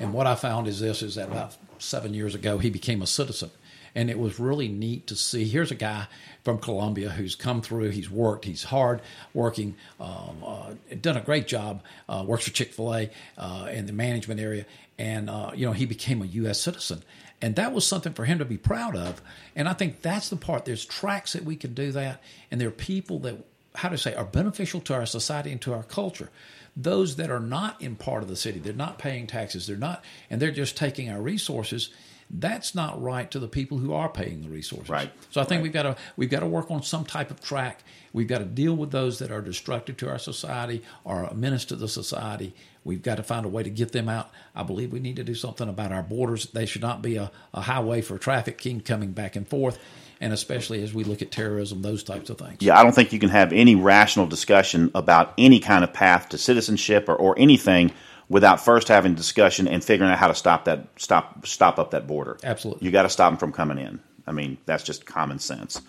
And 0.00 0.14
what 0.14 0.26
I 0.26 0.34
found 0.36 0.68
is 0.68 0.80
this, 0.80 1.02
is 1.02 1.16
that 1.16 1.28
about 1.28 1.56
seven 1.78 2.14
years 2.14 2.34
ago, 2.34 2.58
he 2.58 2.70
became 2.70 3.02
a 3.02 3.06
citizen. 3.06 3.50
And 3.94 4.10
it 4.10 4.18
was 4.18 4.38
really 4.38 4.68
neat 4.68 5.06
to 5.08 5.16
see. 5.16 5.44
Here's 5.44 5.70
a 5.70 5.74
guy 5.74 6.06
from 6.44 6.58
Colombia 6.58 7.10
who's 7.10 7.34
come 7.34 7.60
through. 7.60 7.90
He's 7.90 8.08
worked. 8.08 8.44
He's 8.44 8.64
hard 8.64 9.00
working. 9.34 9.74
Um, 10.00 10.42
uh, 10.46 10.70
done 11.00 11.16
a 11.16 11.20
great 11.20 11.46
job. 11.46 11.82
Uh, 12.08 12.24
works 12.26 12.44
for 12.44 12.52
Chick 12.52 12.72
Fil 12.72 12.94
A 12.94 13.10
uh, 13.36 13.68
in 13.72 13.86
the 13.86 13.92
management 13.92 14.40
area, 14.40 14.66
and 14.98 15.28
uh, 15.28 15.50
you 15.54 15.66
know 15.66 15.72
he 15.72 15.84
became 15.84 16.22
a 16.22 16.26
U.S. 16.26 16.60
citizen. 16.60 17.02
And 17.40 17.54
that 17.56 17.72
was 17.72 17.86
something 17.86 18.14
for 18.14 18.24
him 18.24 18.38
to 18.38 18.44
be 18.44 18.58
proud 18.58 18.96
of. 18.96 19.22
And 19.54 19.68
I 19.68 19.72
think 19.72 20.02
that's 20.02 20.28
the 20.28 20.36
part. 20.36 20.64
There's 20.64 20.84
tracks 20.84 21.34
that 21.34 21.44
we 21.44 21.54
can 21.56 21.72
do 21.74 21.92
that, 21.92 22.20
and 22.50 22.60
there 22.60 22.68
are 22.68 22.72
people 22.72 23.20
that, 23.20 23.36
how 23.76 23.88
to 23.90 23.98
say, 23.98 24.14
are 24.14 24.24
beneficial 24.24 24.80
to 24.82 24.94
our 24.94 25.06
society 25.06 25.52
and 25.52 25.60
to 25.62 25.72
our 25.72 25.84
culture. 25.84 26.30
Those 26.76 27.16
that 27.16 27.30
are 27.30 27.40
not 27.40 27.80
in 27.80 27.96
part 27.96 28.22
of 28.22 28.28
the 28.28 28.36
city, 28.36 28.58
they're 28.58 28.72
not 28.72 28.98
paying 28.98 29.26
taxes, 29.26 29.66
they're 29.66 29.76
not, 29.76 30.04
and 30.30 30.40
they're 30.42 30.50
just 30.50 30.76
taking 30.76 31.10
our 31.10 31.20
resources. 31.20 31.90
That's 32.30 32.74
not 32.74 33.00
right 33.00 33.30
to 33.30 33.38
the 33.38 33.48
people 33.48 33.78
who 33.78 33.94
are 33.94 34.08
paying 34.08 34.42
the 34.42 34.48
resources. 34.50 34.88
Right. 34.90 35.10
So 35.30 35.40
I 35.40 35.44
think 35.44 35.60
Right. 35.60 35.62
we've 35.62 35.72
got 35.72 35.82
to 35.84 35.96
we've 36.16 36.28
got 36.28 36.40
to 36.40 36.46
work 36.46 36.70
on 36.70 36.82
some 36.82 37.04
type 37.06 37.30
of 37.30 37.40
track. 37.40 37.82
We've 38.12 38.28
got 38.28 38.38
to 38.38 38.44
deal 38.44 38.74
with 38.74 38.90
those 38.90 39.18
that 39.20 39.30
are 39.30 39.40
destructive 39.40 39.96
to 39.98 40.10
our 40.10 40.18
society 40.18 40.82
or 41.04 41.22
a 41.24 41.34
menace 41.34 41.64
to 41.66 41.76
the 41.76 41.88
society. 41.88 42.54
We've 42.88 43.02
got 43.02 43.16
to 43.16 43.22
find 43.22 43.44
a 43.44 43.50
way 43.50 43.62
to 43.62 43.68
get 43.68 43.92
them 43.92 44.08
out. 44.08 44.30
I 44.54 44.62
believe 44.62 44.92
we 44.92 44.98
need 44.98 45.16
to 45.16 45.22
do 45.22 45.34
something 45.34 45.68
about 45.68 45.92
our 45.92 46.02
borders. 46.02 46.46
They 46.46 46.64
should 46.64 46.80
not 46.80 47.02
be 47.02 47.16
a, 47.16 47.30
a 47.52 47.60
highway 47.60 48.00
for 48.00 48.16
trafficking 48.16 48.80
coming 48.80 49.12
back 49.12 49.36
and 49.36 49.46
forth, 49.46 49.78
and 50.22 50.32
especially 50.32 50.82
as 50.82 50.94
we 50.94 51.04
look 51.04 51.20
at 51.20 51.30
terrorism, 51.30 51.82
those 51.82 52.02
types 52.02 52.30
of 52.30 52.38
things. 52.38 52.56
Yeah, 52.60 52.80
I 52.80 52.82
don't 52.82 52.94
think 52.94 53.12
you 53.12 53.18
can 53.18 53.28
have 53.28 53.52
any 53.52 53.74
rational 53.74 54.26
discussion 54.26 54.90
about 54.94 55.34
any 55.36 55.60
kind 55.60 55.84
of 55.84 55.92
path 55.92 56.30
to 56.30 56.38
citizenship 56.38 57.10
or, 57.10 57.14
or 57.14 57.38
anything 57.38 57.92
without 58.30 58.58
first 58.58 58.88
having 58.88 59.14
discussion 59.14 59.68
and 59.68 59.84
figuring 59.84 60.10
out 60.10 60.18
how 60.18 60.28
to 60.28 60.34
stop 60.34 60.64
that 60.64 60.88
stop 60.96 61.46
stop 61.46 61.78
up 61.78 61.90
that 61.90 62.06
border. 62.06 62.38
Absolutely. 62.42 62.86
you 62.86 62.90
got 62.90 63.02
to 63.02 63.10
stop 63.10 63.32
them 63.32 63.38
from 63.38 63.52
coming 63.52 63.76
in. 63.76 64.00
I 64.26 64.32
mean, 64.32 64.56
that's 64.64 64.82
just 64.82 65.04
common 65.04 65.40
sense. 65.40 65.82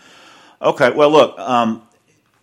Okay, 0.62 0.92
well, 0.92 1.10
look, 1.10 1.40
um, 1.40 1.82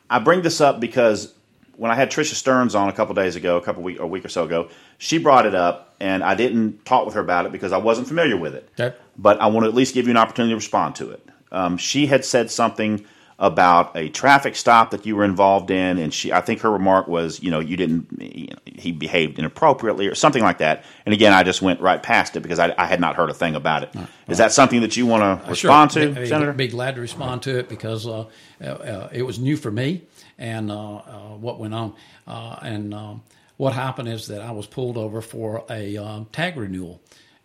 I 0.08 0.18
bring 0.18 0.40
this 0.40 0.62
up 0.62 0.80
because 0.80 1.34
when 1.76 1.90
I 1.90 1.94
had 1.94 2.10
Trisha 2.10 2.34
Stearns 2.34 2.74
on 2.74 2.88
a 2.88 2.92
couple 2.92 3.14
days 3.14 3.36
ago, 3.36 3.56
a 3.56 3.60
couple 3.60 3.82
week 3.82 3.98
a 3.98 4.06
week 4.06 4.24
or 4.24 4.28
so 4.28 4.44
ago, 4.44 4.68
she 4.98 5.18
brought 5.18 5.46
it 5.46 5.54
up, 5.54 5.94
and 6.00 6.22
I 6.24 6.34
didn't 6.34 6.84
talk 6.84 7.04
with 7.06 7.14
her 7.14 7.20
about 7.20 7.46
it 7.46 7.52
because 7.52 7.72
I 7.72 7.78
wasn't 7.78 8.08
familiar 8.08 8.36
with 8.36 8.54
it. 8.54 8.68
Okay. 8.78 8.96
But 9.16 9.40
I 9.40 9.46
want 9.46 9.64
to 9.64 9.68
at 9.68 9.74
least 9.74 9.94
give 9.94 10.06
you 10.06 10.10
an 10.10 10.16
opportunity 10.16 10.52
to 10.52 10.56
respond 10.56 10.96
to 10.96 11.10
it. 11.10 11.28
Um, 11.52 11.76
she 11.76 12.06
had 12.06 12.24
said 12.24 12.50
something 12.50 13.04
about 13.38 13.94
a 13.94 14.08
traffic 14.08 14.56
stop 14.56 14.92
that 14.92 15.04
you 15.04 15.14
were 15.14 15.24
involved 15.24 15.70
in, 15.70 15.98
and 15.98 16.12
she, 16.12 16.32
I 16.32 16.40
think 16.40 16.62
her 16.62 16.70
remark 16.70 17.06
was, 17.06 17.42
you 17.42 17.50
know, 17.50 17.60
you 17.60 17.76
didn't, 17.76 18.06
you 18.18 18.46
know, 18.46 18.56
he 18.64 18.92
behaved 18.92 19.38
inappropriately 19.38 20.06
or 20.06 20.14
something 20.14 20.42
like 20.42 20.58
that. 20.58 20.84
And 21.04 21.12
again, 21.12 21.34
I 21.34 21.42
just 21.42 21.60
went 21.60 21.80
right 21.80 22.02
past 22.02 22.34
it 22.36 22.40
because 22.40 22.58
I, 22.58 22.74
I 22.78 22.86
had 22.86 22.98
not 22.98 23.14
heard 23.14 23.28
a 23.28 23.34
thing 23.34 23.54
about 23.54 23.82
it. 23.82 23.94
Is 24.28 24.38
that 24.38 24.52
something 24.52 24.80
that 24.80 24.96
you 24.96 25.04
want 25.04 25.22
to 25.42 25.50
respond 25.50 25.92
Sure. 25.92 26.02
to, 26.06 26.14
Be- 26.14 26.20
be, 26.22 26.26
Senator? 26.26 26.52
Be 26.54 26.68
glad 26.68 26.94
to 26.94 27.02
respond 27.02 27.42
to 27.42 27.58
it 27.58 27.68
because 27.68 28.06
uh, 28.06 28.24
uh, 28.60 28.64
uh, 28.64 29.08
it 29.12 29.22
was 29.22 29.38
new 29.38 29.56
for 29.58 29.70
me 29.70 30.02
and 30.38 30.70
uh, 30.70 30.96
uh, 30.96 31.00
what 31.40 31.58
went 31.58 31.74
on. 31.74 31.94
Uh, 32.26 32.56
and 32.62 32.94
um, 32.94 33.22
what 33.56 33.72
happened 33.72 34.08
is 34.08 34.26
that 34.28 34.40
I 34.40 34.50
was 34.52 34.66
pulled 34.66 34.96
over 34.96 35.20
for 35.20 35.64
a 35.70 35.96
um, 35.96 36.26
tag 36.32 36.56
renewal. 36.56 37.00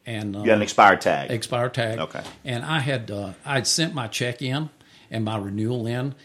And 0.06 0.36
uh, 0.36 0.40
You 0.40 0.46
got 0.48 0.56
an 0.56 0.62
expired 0.62 1.02
tag. 1.02 1.32
expired 1.32 1.74
tag. 1.74 2.00
Okay. 2.00 2.24
And 2.44 2.66
I 2.66 2.80
had 2.80 3.12
uh, 3.12 3.34
I'd 3.46 3.68
sent 3.68 3.94
my 3.94 4.08
check 4.08 4.42
in 4.42 4.70
and 5.10 5.24
my 5.24 5.38
renewal 5.38 5.86
in, 5.88 6.16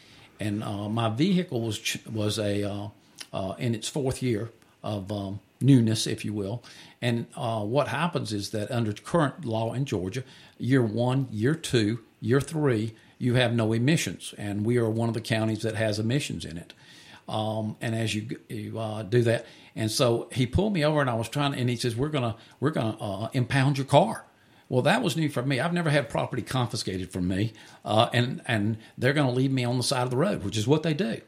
and 0.40 0.62
uh, 0.64 0.88
my 0.88 1.08
vehicle 1.10 1.60
was 1.60 1.78
ch- 1.78 2.04
was 2.06 2.38
a 2.38 2.64
uh, 2.64 2.88
uh, 3.32 3.54
in 3.58 3.74
its 3.74 3.88
fourth 3.88 4.22
year 4.22 4.50
of 4.82 5.12
um, 5.12 5.40
newness, 5.60 6.06
if 6.06 6.24
you 6.24 6.32
will. 6.32 6.62
And 7.02 7.26
uh, 7.36 7.60
what 7.60 7.88
happens 7.88 8.32
is 8.32 8.50
that 8.50 8.70
under 8.70 8.92
current 8.92 9.44
law 9.44 9.74
in 9.74 9.84
Georgia, 9.84 10.24
year 10.58 10.82
one, 10.82 11.28
year 11.30 11.54
two, 11.54 12.00
year 12.20 12.40
three, 12.40 12.94
you 13.18 13.34
have 13.34 13.54
no 13.54 13.72
emissions, 13.72 14.34
and 14.36 14.64
we 14.64 14.76
are 14.78 14.88
one 14.90 15.08
of 15.08 15.14
the 15.14 15.20
counties 15.20 15.62
that 15.62 15.74
has 15.74 15.98
emissions 15.98 16.44
in 16.44 16.56
it. 16.58 16.72
Um, 17.28 17.76
and 17.80 17.94
as 17.94 18.14
you 18.14 18.38
you 18.48 18.78
uh, 18.78 19.02
do 19.02 19.22
that, 19.22 19.46
and 19.74 19.90
so 19.90 20.28
he 20.32 20.46
pulled 20.46 20.72
me 20.72 20.84
over, 20.84 21.00
and 21.00 21.10
I 21.10 21.14
was 21.14 21.28
trying, 21.28 21.54
and 21.54 21.68
he 21.68 21.76
says, 21.76 21.96
"We're 21.96 22.08
gonna 22.08 22.36
we're 22.60 22.70
gonna 22.70 22.96
uh, 23.00 23.28
impound 23.32 23.78
your 23.78 23.86
car." 23.86 24.24
Well, 24.68 24.82
that 24.82 25.02
was 25.02 25.16
new 25.16 25.28
for 25.28 25.42
me. 25.42 25.60
I've 25.60 25.72
never 25.72 25.90
had 25.90 26.08
property 26.08 26.42
confiscated 26.42 27.10
from 27.12 27.28
me, 27.28 27.52
uh, 27.84 28.08
and 28.12 28.42
and 28.46 28.78
they're 28.98 29.12
going 29.12 29.28
to 29.28 29.32
leave 29.32 29.52
me 29.52 29.64
on 29.64 29.76
the 29.76 29.84
side 29.84 30.02
of 30.02 30.10
the 30.10 30.16
road, 30.16 30.44
which 30.44 30.56
is 30.56 30.66
what 30.66 30.82
they 30.82 30.94
do. 30.94 31.20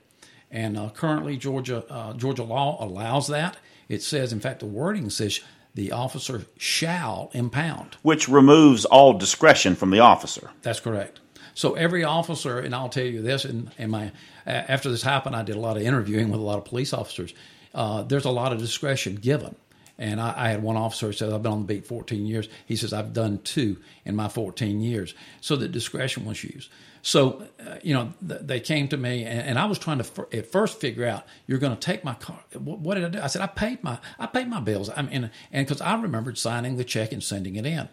And 0.51 0.77
uh, 0.79 0.91
currently, 0.91 1.37
Georgia 1.37 1.85
uh, 1.91 2.15
Georgia 2.15 2.43
law 2.45 2.77
allows 2.85 3.29
that. 3.29 3.57
It 3.89 4.03
says, 4.03 4.33
in 4.33 4.41
fact, 4.41 4.61
the 4.61 4.67
wording 4.67 5.09
says 5.11 5.41
the 5.75 5.93
officer 5.93 6.47
shall 6.57 7.31
impound. 7.33 7.97
which 8.03 8.29
removes 8.29 8.85
all 8.85 9.13
discretion 9.15 9.77
from 9.77 9.91
the 9.91 10.01
officer. 10.01 10.51
That's 10.63 10.81
correct. 10.81 11.21
So 11.59 11.75
every 11.75 12.05
officer, 12.05 12.61
and 12.61 12.73
I'll 12.73 12.89
tell 12.89 13.05
you 13.05 13.21
this, 13.21 13.45
and, 13.45 13.69
my 13.91 14.13
after 14.47 14.93
this 14.93 15.03
happened, 15.03 15.35
I 15.35 15.43
did 15.43 15.57
a 15.57 15.59
lot 15.59 15.77
of 15.77 15.83
interviewing 15.83 16.31
with 16.31 16.39
a 16.39 16.43
lot 16.45 16.57
of 16.57 16.65
police 16.65 16.93
officers. 16.93 17.35
Uh, 17.75 18.05
there's 18.05 18.27
a 18.27 18.31
lot 18.31 18.53
of 18.53 18.61
discretion 18.61 19.17
given, 19.17 19.57
and 19.99 20.21
I, 20.21 20.35
I 20.37 20.49
had 20.51 20.63
one 20.63 20.77
officer 20.77 21.13
said, 21.13 21.33
"I've 21.33 21.43
been 21.43 21.51
on 21.51 21.67
the 21.67 21.75
beat 21.75 21.85
14 21.85 22.27
years." 22.27 22.49
He 22.65 22.77
says, 22.77 22.93
"I've 22.93 23.13
done 23.13 23.41
two 23.43 23.79
in 24.05 24.15
my 24.15 24.29
14 24.29 24.81
years." 24.81 25.17
So 25.41 25.57
the 25.57 25.67
discretion 25.67 26.27
was 26.27 26.45
used. 26.45 26.71
So 27.03 27.43
uh, 27.59 27.79
you 27.83 27.93
know, 27.93 28.13
th- 28.25 28.43
they 28.45 28.61
came 28.61 28.87
to 28.89 28.97
me, 28.97 29.25
and, 29.25 29.41
and 29.41 29.59
I 29.59 29.65
was 29.65 29.81
trying 29.81 29.99
to 29.99 30.05
fir- 30.05 30.29
at 30.33 30.47
first 30.53 30.79
figure 30.79 31.07
out, 31.07 31.27
"You're 31.49 31.59
going 31.59 31.75
to 31.75 31.81
take 31.81 32.05
my 32.05 32.15
car." 32.15 32.39
What, 32.53 32.79
what 32.79 32.95
did 32.95 33.05
I 33.05 33.09
do? 33.09 33.21
I 33.21 33.27
said, 33.27 33.43
"I 33.43 33.49
paid 33.49 33.83
my 33.83 33.99
I 34.17 34.27
paid 34.27 34.47
my 34.47 34.61
bills." 34.61 34.91
I 34.97 35.03
mean, 35.03 35.29
and 35.51 35.67
because 35.67 35.81
I 35.81 36.01
remembered 36.01 36.39
signing 36.39 36.77
the 36.77 36.85
check 36.85 37.11
and 37.11 37.21
sending 37.21 37.57
it 37.57 37.67
in 37.67 37.89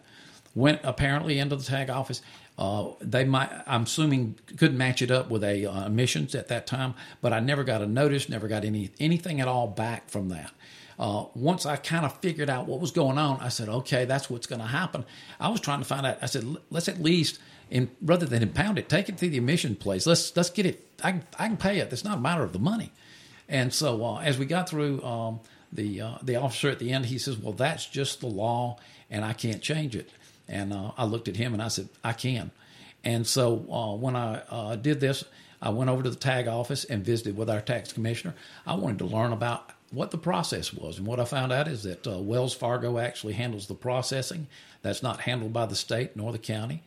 went 0.56 0.80
apparently 0.82 1.38
into 1.38 1.54
the 1.54 1.62
tag 1.62 1.88
office. 1.88 2.22
Uh, 2.58 2.88
they 3.00 3.24
might, 3.24 3.50
I'm 3.66 3.82
assuming, 3.82 4.36
couldn't 4.56 4.78
match 4.78 5.02
it 5.02 5.10
up 5.10 5.30
with 5.30 5.44
a 5.44 5.66
uh, 5.66 5.86
emissions 5.86 6.34
at 6.34 6.48
that 6.48 6.66
time, 6.66 6.94
but 7.20 7.32
I 7.32 7.38
never 7.38 7.62
got 7.62 7.82
a 7.82 7.86
notice, 7.86 8.28
never 8.28 8.48
got 8.48 8.64
any 8.64 8.90
anything 8.98 9.40
at 9.40 9.46
all 9.46 9.68
back 9.68 10.08
from 10.08 10.30
that. 10.30 10.50
Uh, 10.98 11.26
once 11.34 11.66
I 11.66 11.76
kind 11.76 12.06
of 12.06 12.16
figured 12.20 12.48
out 12.48 12.66
what 12.66 12.80
was 12.80 12.90
going 12.90 13.18
on, 13.18 13.38
I 13.40 13.50
said, 13.50 13.68
okay, 13.68 14.06
that's 14.06 14.30
what's 14.30 14.46
going 14.46 14.62
to 14.62 14.66
happen. 14.66 15.04
I 15.38 15.50
was 15.50 15.60
trying 15.60 15.80
to 15.80 15.84
find 15.84 16.06
out. 16.06 16.16
I 16.22 16.26
said, 16.26 16.44
let's 16.70 16.88
at 16.88 17.02
least, 17.02 17.38
in 17.70 17.90
rather 18.00 18.24
than 18.24 18.42
impound 18.42 18.78
it, 18.78 18.88
take 18.88 19.10
it 19.10 19.18
to 19.18 19.28
the 19.28 19.36
emission 19.36 19.76
place. 19.76 20.06
Let's 20.06 20.34
let's 20.34 20.48
get 20.48 20.64
it. 20.64 20.88
I 21.04 21.12
can, 21.12 21.24
I 21.38 21.48
can 21.48 21.56
pay 21.58 21.78
it. 21.78 21.92
It's 21.92 22.04
not 22.04 22.16
a 22.16 22.20
matter 22.20 22.42
of 22.42 22.54
the 22.54 22.58
money. 22.58 22.92
And 23.48 23.74
so 23.74 24.02
uh, 24.02 24.18
as 24.20 24.38
we 24.38 24.46
got 24.46 24.68
through, 24.68 25.02
um, 25.04 25.40
the 25.70 26.00
uh, 26.00 26.18
the 26.22 26.36
officer 26.36 26.70
at 26.70 26.78
the 26.78 26.92
end, 26.92 27.06
he 27.06 27.18
says, 27.18 27.36
"Well, 27.36 27.52
that's 27.52 27.84
just 27.84 28.20
the 28.20 28.28
law, 28.28 28.78
and 29.10 29.22
I 29.22 29.34
can't 29.34 29.60
change 29.60 29.94
it." 29.94 30.10
And 30.48 30.72
uh, 30.72 30.92
I 30.96 31.04
looked 31.04 31.28
at 31.28 31.36
him 31.36 31.52
and 31.52 31.62
I 31.62 31.68
said, 31.68 31.88
"I 32.04 32.12
can." 32.12 32.50
And 33.04 33.26
so 33.26 33.66
uh, 33.70 33.94
when 33.96 34.16
I 34.16 34.42
uh, 34.50 34.76
did 34.76 35.00
this, 35.00 35.24
I 35.60 35.70
went 35.70 35.90
over 35.90 36.02
to 36.02 36.10
the 36.10 36.16
tag 36.16 36.48
office 36.48 36.84
and 36.84 37.04
visited 37.04 37.36
with 37.36 37.50
our 37.50 37.60
tax 37.60 37.92
commissioner. 37.92 38.34
I 38.66 38.74
wanted 38.74 38.98
to 38.98 39.06
learn 39.06 39.32
about 39.32 39.70
what 39.90 40.10
the 40.10 40.18
process 40.18 40.72
was, 40.72 40.98
and 40.98 41.06
what 41.06 41.20
I 41.20 41.24
found 41.24 41.52
out 41.52 41.68
is 41.68 41.84
that 41.84 42.06
uh, 42.06 42.18
Wells 42.18 42.54
Fargo 42.54 42.98
actually 42.98 43.34
handles 43.34 43.66
the 43.66 43.74
processing. 43.74 44.46
That's 44.82 45.02
not 45.02 45.20
handled 45.20 45.52
by 45.52 45.66
the 45.66 45.76
state 45.76 46.16
nor 46.16 46.32
the 46.32 46.38
county. 46.38 46.82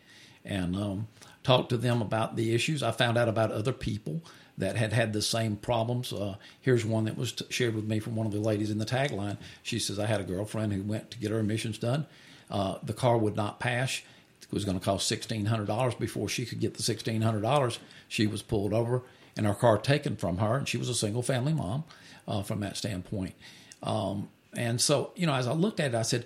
And 0.45 0.75
um, 0.75 1.07
talked 1.43 1.69
to 1.69 1.77
them 1.77 2.01
about 2.01 2.35
the 2.35 2.53
issues. 2.53 2.83
I 2.83 2.91
found 2.91 3.17
out 3.17 3.27
about 3.27 3.51
other 3.51 3.73
people 3.73 4.21
that 4.57 4.75
had 4.75 4.93
had 4.93 5.13
the 5.13 5.21
same 5.21 5.55
problems. 5.55 6.11
Uh, 6.11 6.35
here's 6.61 6.85
one 6.85 7.05
that 7.05 7.17
was 7.17 7.31
t- 7.31 7.45
shared 7.49 7.75
with 7.75 7.85
me 7.85 7.99
from 7.99 8.15
one 8.15 8.27
of 8.27 8.33
the 8.33 8.39
ladies 8.39 8.69
in 8.69 8.77
the 8.77 8.85
tagline. 8.85 9.37
She 9.63 9.79
says, 9.79 9.99
I 9.99 10.05
had 10.05 10.19
a 10.19 10.25
girlfriend 10.25 10.73
who 10.73 10.83
went 10.83 11.11
to 11.11 11.17
get 11.17 11.31
her 11.31 11.39
emissions 11.39 11.77
done. 11.77 12.05
Uh, 12.49 12.77
the 12.83 12.93
car 12.93 13.17
would 13.17 13.35
not 13.35 13.59
pass. 13.59 14.01
It 14.41 14.53
was 14.53 14.65
going 14.65 14.79
to 14.79 14.83
cost 14.83 15.11
$1,600 15.11 15.99
before 15.99 16.27
she 16.27 16.45
could 16.45 16.59
get 16.59 16.73
the 16.73 16.83
$1,600. 16.83 17.77
She 18.07 18.25
was 18.25 18.41
pulled 18.41 18.73
over 18.73 19.03
and 19.37 19.45
her 19.45 19.53
car 19.53 19.77
taken 19.77 20.15
from 20.15 20.39
her, 20.39 20.57
and 20.57 20.67
she 20.67 20.77
was 20.77 20.89
a 20.89 20.95
single 20.95 21.21
family 21.21 21.53
mom 21.53 21.83
uh, 22.27 22.41
from 22.41 22.59
that 22.61 22.75
standpoint. 22.75 23.35
Um, 23.83 24.29
and 24.53 24.81
so, 24.81 25.11
you 25.15 25.27
know, 25.27 25.33
as 25.33 25.47
I 25.47 25.53
looked 25.53 25.79
at 25.79 25.93
it, 25.93 25.95
I 25.95 26.01
said, 26.01 26.25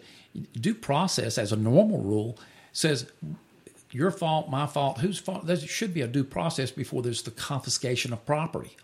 due 0.53 0.73
process 0.73 1.37
as 1.37 1.51
a 1.51 1.55
normal 1.55 1.99
rule 1.99 2.39
says 2.71 3.11
your 3.91 4.09
fault, 4.09 4.49
my 4.49 4.65
fault, 4.65 4.99
whose 4.99 5.19
fault? 5.19 5.45
There 5.45 5.57
should 5.57 5.93
be 5.93 6.01
a 6.01 6.07
due 6.07 6.23
process 6.23 6.71
before 6.71 7.03
there's 7.03 7.21
the 7.21 7.31
confiscation 7.31 8.11
of 8.11 8.25
property. 8.25 8.75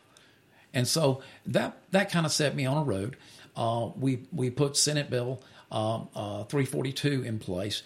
And 0.74 0.88
so 0.88 1.24
that 1.48 1.78
that 1.92 2.12
kind 2.12 2.26
of 2.26 2.32
set 2.32 2.56
me 2.56 2.66
on 2.66 2.78
a 2.78 2.84
road. 2.84 3.18
Uh, 3.56 3.90
we 3.96 4.28
we 4.32 4.52
put 4.52 4.78
Senate 4.78 5.10
Bill 5.10 5.42
um, 5.72 6.08
uh, 6.16 6.44
342 6.46 7.24
in 7.24 7.40
place, 7.40 7.84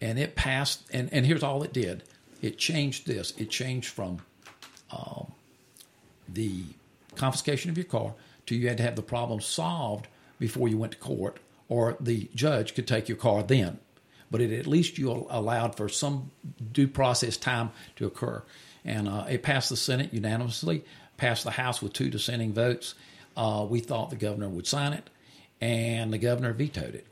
and 0.00 0.18
it 0.18 0.34
passed. 0.36 0.82
And, 0.92 1.12
and 1.12 1.26
here's 1.26 1.42
all 1.42 1.62
it 1.62 1.72
did: 1.72 2.02
it 2.42 2.58
changed 2.58 3.06
this. 3.06 3.32
It 3.38 3.50
changed 3.50 3.88
from 3.88 4.20
um, 4.90 5.32
the 6.28 6.62
confiscation 7.16 7.70
of 7.70 7.76
your 7.78 7.86
car 7.86 8.14
to 8.46 8.54
you 8.54 8.68
had 8.68 8.76
to 8.76 8.82
have 8.82 8.96
the 8.96 9.02
problem 9.02 9.40
solved 9.40 10.06
before 10.38 10.68
you 10.68 10.78
went 10.78 10.92
to 10.92 10.98
court, 10.98 11.38
or 11.68 11.96
the 12.00 12.28
judge 12.34 12.74
could 12.74 12.86
take 12.86 13.08
your 13.08 13.18
car 13.18 13.42
then. 13.42 13.78
but 14.30 14.40
it 14.40 14.52
at 14.52 14.66
least 14.66 14.98
you 14.98 15.26
allowed 15.30 15.76
for 15.76 15.88
some 15.88 16.30
due 16.72 16.88
process 16.88 17.36
time 17.36 17.70
to 17.96 18.06
occur. 18.06 18.42
And 18.84 19.08
uh, 19.08 19.26
it 19.28 19.42
passed 19.42 19.70
the 19.70 19.76
Senate 19.76 20.12
unanimously, 20.12 20.84
passed 21.16 21.44
the 21.44 21.52
House 21.52 21.82
with 21.82 21.92
two 21.92 22.10
dissenting 22.10 22.52
votes. 22.52 22.94
Uh, 23.36 23.66
we 23.68 23.80
thought 23.80 24.10
the 24.10 24.16
governor 24.16 24.48
would 24.48 24.66
sign 24.66 24.92
it, 24.92 25.10
and 25.60 26.12
the 26.12 26.18
governor 26.18 26.52
vetoed 26.52 26.94
it. 26.94 27.06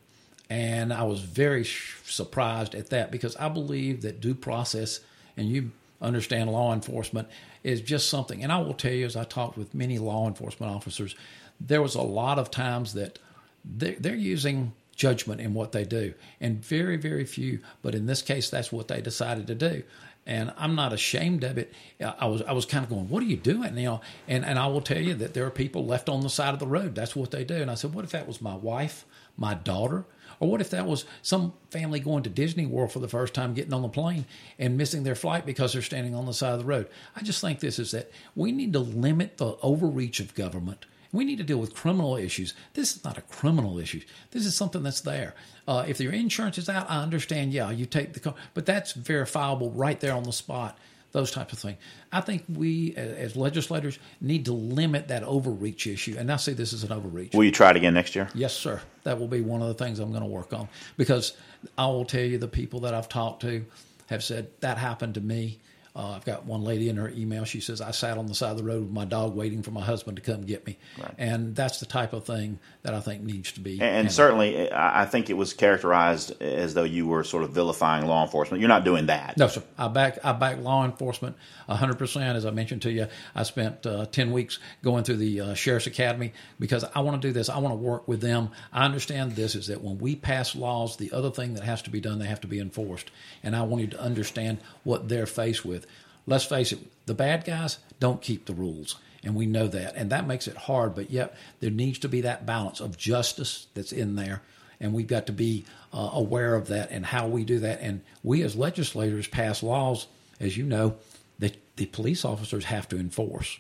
And 0.51 0.93
I 0.93 1.05
was 1.05 1.21
very 1.21 1.65
sh- 1.65 1.97
surprised 2.05 2.75
at 2.75 2.91
that 2.91 3.11
because 3.11 3.35
I 3.37 3.49
believe 3.49 4.03
that 4.03 4.21
due 4.21 4.35
process, 4.35 5.01
and 5.37 5.49
you 5.49 5.71
understand 6.01 6.51
law 6.51 6.73
enforcement, 6.73 7.29
is 7.63 7.81
just 7.81 8.09
something. 8.09 8.43
And 8.43 8.53
I 8.53 8.59
will 8.59 8.75
tell 8.75 8.93
you, 8.93 9.07
as 9.07 9.17
I 9.17 9.25
talked 9.25 9.57
with 9.57 9.75
many 9.75 9.99
law 9.99 10.29
enforcement 10.29 10.73
officers, 10.73 11.17
there 11.61 11.81
was 11.83 11.95
a 11.95 12.03
lot 12.03 12.39
of 12.39 12.51
times 12.51 12.95
that 12.95 13.19
they're, 13.65 13.97
they're 13.99 14.15
using 14.15 14.73
judgment 14.95 15.41
in 15.41 15.55
what 15.55 15.73
they 15.73 15.85
do, 15.85 16.15
and 16.41 16.65
very, 16.65 16.97
very 16.97 17.25
few. 17.25 17.61
But 17.83 17.95
in 17.95 18.07
this 18.07 18.23
case, 18.23 18.51
that's 18.51 18.71
what 18.71 18.89
they 18.89 19.01
decided 19.01 19.47
to 19.49 19.55
do 19.55 19.83
and 20.27 20.53
I'm 20.57 20.75
not 20.75 20.93
ashamed 20.93 21.45
of 21.45 21.59
it. 21.59 21.73
I 22.01 22.27
was 22.27 22.43
I 22.43 22.53
was 22.53 22.65
kind 22.65 22.85
of 22.85 22.91
going, 22.91 23.09
"What 23.09 23.23
are 23.23 23.27
you 23.27 23.37
doing?" 23.37 23.77
You 23.77 23.85
know, 23.85 24.01
and 24.27 24.45
and 24.45 24.59
I 24.59 24.67
will 24.69 24.81
tell 24.81 25.01
you 25.01 25.15
that 25.15 25.35
there 25.35 25.45
are 25.47 25.51
people 25.51 25.85
left 25.85 26.09
on 26.09 26.21
the 26.21 26.31
side 26.31 26.55
of 26.55 26.61
the 26.61 26.67
road. 26.67 26.95
That's 26.95 27.15
what 27.15 27.31
they 27.31 27.45
do. 27.45 27.57
And 27.57 27.71
I 27.71 27.75
said, 27.75 27.95
"What 27.95 28.05
if 28.05 28.13
that 28.13 28.27
was 28.27 28.41
my 28.41 28.55
wife, 28.55 29.05
my 29.37 29.55
daughter, 29.55 30.05
or 30.41 30.49
what 30.49 30.61
if 30.61 30.71
that 30.71 30.87
was 30.87 31.05
some 31.23 31.53
family 31.71 32.01
going 32.01 32.23
to 32.25 32.31
Disney 32.31 32.67
World 32.67 32.93
for 32.93 32.99
the 32.99 33.09
first 33.09 33.35
time, 33.35 33.55
getting 33.55 33.73
on 33.73 33.83
the 33.83 33.89
plane 33.89 34.27
and 34.59 34.77
missing 34.77 35.03
their 35.03 35.15
flight 35.15 35.47
because 35.47 35.73
they're 35.73 35.83
standing 35.83 36.15
on 36.15 36.27
the 36.27 36.35
side 36.35 36.53
of 36.53 36.59
the 36.59 36.65
road?" 36.65 36.89
I 37.17 37.23
just 37.23 37.41
think 37.41 37.61
this 37.61 37.79
is 37.79 37.91
that 37.93 38.11
we 38.35 38.53
need 38.53 38.73
to 38.73 38.81
limit 38.81 39.39
the 39.39 39.57
overreach 39.63 40.21
of 40.21 40.35
government 40.35 40.87
we 41.15 41.25
need 41.25 41.39
to 41.39 41.45
deal 41.45 41.59
with 41.59 41.75
criminal 41.75 42.17
issues. 42.17 42.55
This 42.75 42.97
is 42.97 43.05
not 43.05 43.17
a 43.17 43.23
criminal 43.23 43.79
issue. 43.79 44.01
This 44.33 44.45
is 44.45 44.57
something 44.57 44.83
that's 44.83 45.01
there. 45.01 45.35
Uh, 45.67 45.85
if 45.87 46.01
your 46.01 46.13
insurance 46.13 46.59
is 46.59 46.69
out, 46.69 46.91
I 46.91 47.01
understand. 47.03 47.53
Yeah, 47.53 47.71
you 47.71 47.87
take 47.87 48.15
the 48.15 48.21
car, 48.21 48.35
but 48.53 48.67
that's 48.67 48.93
verifiable 48.93 49.71
right 49.71 49.99
there 50.01 50.13
on 50.13 50.25
the 50.25 50.33
spot. 50.33 50.77
Those 51.15 51.31
types 51.31 51.53
of 51.53 51.61
things. 51.61 51.79
I 52.13 52.21
think 52.21 52.43
we, 52.49 52.93
as 52.97 53.37
legislators, 53.37 54.01
need 54.21 54.47
to 54.47 54.53
limit 54.53 55.07
that 55.09 55.23
overreach 55.23 55.87
issue. 55.87 56.17
And 56.19 56.31
I 56.33 56.35
see 56.35 56.55
this 56.55 56.73
as 56.73 56.83
an 56.83 56.91
overreach. 56.91 57.35
Will 57.35 57.45
you 57.45 57.53
try 57.53 57.71
it 57.71 57.77
again 57.77 57.95
next 57.95 58.17
year? 58.17 58.29
Yes, 58.35 58.53
sir. 58.53 58.81
That 59.05 59.21
will 59.21 59.29
be 59.29 59.41
one 59.41 59.63
of 59.63 59.69
the 59.69 59.75
things 59.75 60.01
I'm 60.01 60.11
going 60.11 60.25
to 60.25 60.29
work 60.29 60.53
on 60.53 60.69
because 60.97 61.35
I 61.79 61.87
will 61.87 62.05
tell 62.05 62.25
you 62.25 62.39
the 62.39 62.49
people 62.49 62.81
that 62.81 62.95
I've 62.95 63.09
talked 63.09 63.43
to 63.43 63.65
have 64.07 64.25
said 64.25 64.49
that 64.59 64.77
happened 64.77 65.15
to 65.15 65.21
me. 65.21 65.61
Uh, 65.97 66.15
I've 66.17 66.25
got 66.25 66.45
one 66.45 66.65
lady 66.65 66.89
in 66.89 66.97
her 66.97 67.09
email. 67.11 67.45
She 67.45 67.61
says, 67.61 67.81
I 67.81 67.93
sat 67.93 68.19
on 68.19 68.27
the 68.27 68.35
side 68.35 68.51
of 68.51 68.57
the 68.57 68.65
road 68.65 68.83
with 68.83 68.91
my 68.91 69.05
dog 69.05 69.37
waiting 69.37 69.63
for 69.63 69.71
my 69.71 69.81
husband 69.81 70.17
to 70.17 70.23
come 70.23 70.43
get 70.43 70.67
me. 70.67 70.77
Right. 71.01 71.15
And 71.19 71.55
that's 71.55 71.79
the 71.79 71.87
type 71.87 72.13
of 72.13 72.25
thing 72.25 72.59
that 72.83 72.95
I 72.95 73.01
think 73.01 73.23
needs 73.23 73.53
to 73.53 73.61
be. 73.61 73.75
And, 73.75 73.83
and 73.83 74.13
certainly, 74.13 74.73
I 74.73 75.05
think 75.05 75.31
it 75.31 75.35
was 75.35 75.53
characterized 75.53 76.43
as 76.43 76.75
though 76.75 76.83
you 76.83 77.07
were 77.07 77.23
sort 77.23 77.45
of 77.45 77.51
vilifying 77.51 78.07
law 78.07 78.25
enforcement. 78.25 78.61
You're 78.61 78.69
not 78.69 78.85
doing 78.85 79.07
that. 79.07 79.37
No, 79.37 79.47
sir. 79.47 79.63
I 79.79 79.87
back, 79.87 80.19
I 80.25 80.33
back 80.33 80.59
law 80.59 80.85
enforcement 80.85 81.37
100%. 81.69 82.35
As 82.35 82.45
I 82.45 82.51
mentioned 82.51 82.83
to 82.83 82.91
you, 82.91 83.07
I 83.37 83.45
spent 83.45 83.87
uh, 83.87 84.07
10 84.07 84.33
weeks 84.33 84.59
going 84.83 85.05
through 85.05 85.19
the 85.19 85.41
uh, 85.41 85.55
Sheriff's 85.55 85.87
Academy 85.87 86.33
because 86.59 86.85
I 86.93 87.01
want 87.01 87.23
to 87.23 87.29
do 87.29 87.33
this. 87.33 87.49
I 87.49 87.59
want 87.59 87.73
to 87.73 87.79
work 87.79 88.09
with 88.09 88.21
them. 88.21 88.51
I 88.73 88.85
understand 88.85 89.37
this 89.37 89.55
is 89.55 89.69
that 89.69 89.81
when 89.81 89.99
we 89.99 90.17
pass 90.17 90.57
laws, 90.57 90.97
the 90.97 91.13
other 91.13 91.31
thing 91.31 91.55
that 91.55 91.63
has 91.63 91.83
to 91.83 91.91
be 91.91 92.01
done, 92.01 92.19
they 92.19 92.27
have 92.27 92.41
to 92.41 92.49
be 92.49 92.59
enforced. 92.59 93.13
And 93.45 93.55
I 93.55 93.63
want 93.63 93.83
you 93.83 93.89
to 93.89 94.01
understand 94.01 94.59
what 94.83 95.09
they're 95.09 95.27
faced 95.27 95.65
with 95.65 95.84
let's 96.27 96.45
face 96.45 96.73
it, 96.73 96.79
the 97.07 97.15
bad 97.15 97.45
guys 97.45 97.79
don't 98.01 98.23
keep 98.23 98.47
the 98.47 98.55
rules. 98.55 98.97
And 99.23 99.35
we 99.35 99.47
know 99.47 99.67
that. 99.69 99.97
And 99.97 100.11
that 100.11 100.27
makes 100.27 100.47
it 100.47 100.57
hard. 100.57 100.95
But 100.95 101.11
yet, 101.11 101.35
there 101.61 101.71
needs 101.71 101.99
to 102.01 102.09
be 102.09 102.21
that 102.23 102.45
balance 102.45 102.81
of 102.81 102.99
justice 102.99 103.67
that's 103.75 103.93
in 103.93 104.17
there. 104.17 104.43
And 104.81 104.93
we've 104.93 105.07
got 105.07 105.27
to 105.27 105.33
be 105.33 105.65
uh, 105.93 106.11
aware 106.13 106.55
of 106.55 106.69
that 106.69 106.91
and 106.91 107.07
how 107.07 107.27
we 107.27 107.45
do 107.45 107.61
that. 107.61 107.81
And 107.81 108.03
we 108.23 108.43
as 108.43 108.55
legislators 108.55 109.27
pass 109.27 109.63
laws, 109.63 110.07
as 110.41 110.57
you 110.57 110.65
know, 110.65 110.97
that 111.39 111.57
the 111.77 111.87
police 111.87 112.25
officers 112.25 112.67
have 112.67 112.89
to 112.89 112.99
enforce. 112.99 113.59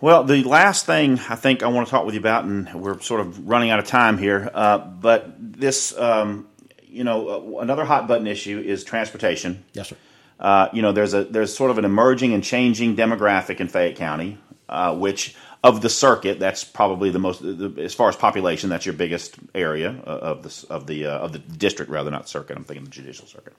Well, 0.00 0.22
the 0.24 0.44
last 0.44 0.86
thing 0.86 1.18
I 1.28 1.34
think 1.34 1.62
I 1.62 1.68
want 1.68 1.88
to 1.88 1.90
talk 1.90 2.04
with 2.04 2.14
you 2.14 2.20
about, 2.20 2.44
and 2.44 2.72
we're 2.74 3.00
sort 3.00 3.20
of 3.20 3.48
running 3.48 3.70
out 3.70 3.80
of 3.80 3.86
time 3.86 4.16
here, 4.16 4.48
uh, 4.54 4.78
but 4.78 5.34
this, 5.38 5.96
um, 5.98 6.46
you 6.86 7.02
know, 7.02 7.56
uh, 7.56 7.60
another 7.60 7.84
hot 7.84 8.06
button 8.06 8.26
issue 8.28 8.60
is 8.60 8.84
transportation. 8.84 9.64
Yes, 9.72 9.88
sir. 9.88 9.96
Uh, 10.38 10.68
you 10.72 10.82
know, 10.82 10.92
there's 10.92 11.14
a 11.14 11.24
there's 11.24 11.54
sort 11.54 11.70
of 11.70 11.78
an 11.78 11.84
emerging 11.84 12.32
and 12.32 12.44
changing 12.44 12.96
demographic 12.96 13.60
in 13.60 13.68
Fayette 13.68 13.96
County, 13.96 14.38
uh, 14.68 14.94
which 14.94 15.34
of 15.64 15.80
the 15.80 15.88
circuit, 15.88 16.38
that's 16.38 16.62
probably 16.62 17.10
the 17.10 17.18
most 17.18 17.42
the, 17.42 17.74
as 17.78 17.94
far 17.94 18.08
as 18.08 18.16
population, 18.16 18.70
that's 18.70 18.86
your 18.86 18.92
biggest 18.92 19.36
area 19.54 20.00
uh, 20.06 20.10
of 20.10 20.42
the 20.42 20.66
of 20.70 20.86
the 20.86 21.06
uh, 21.06 21.18
of 21.18 21.32
the 21.32 21.38
district, 21.38 21.90
rather 21.90 22.10
not 22.10 22.28
circuit. 22.28 22.56
I'm 22.56 22.64
thinking 22.64 22.84
the 22.84 22.90
judicial 22.90 23.26
circuit. 23.26 23.54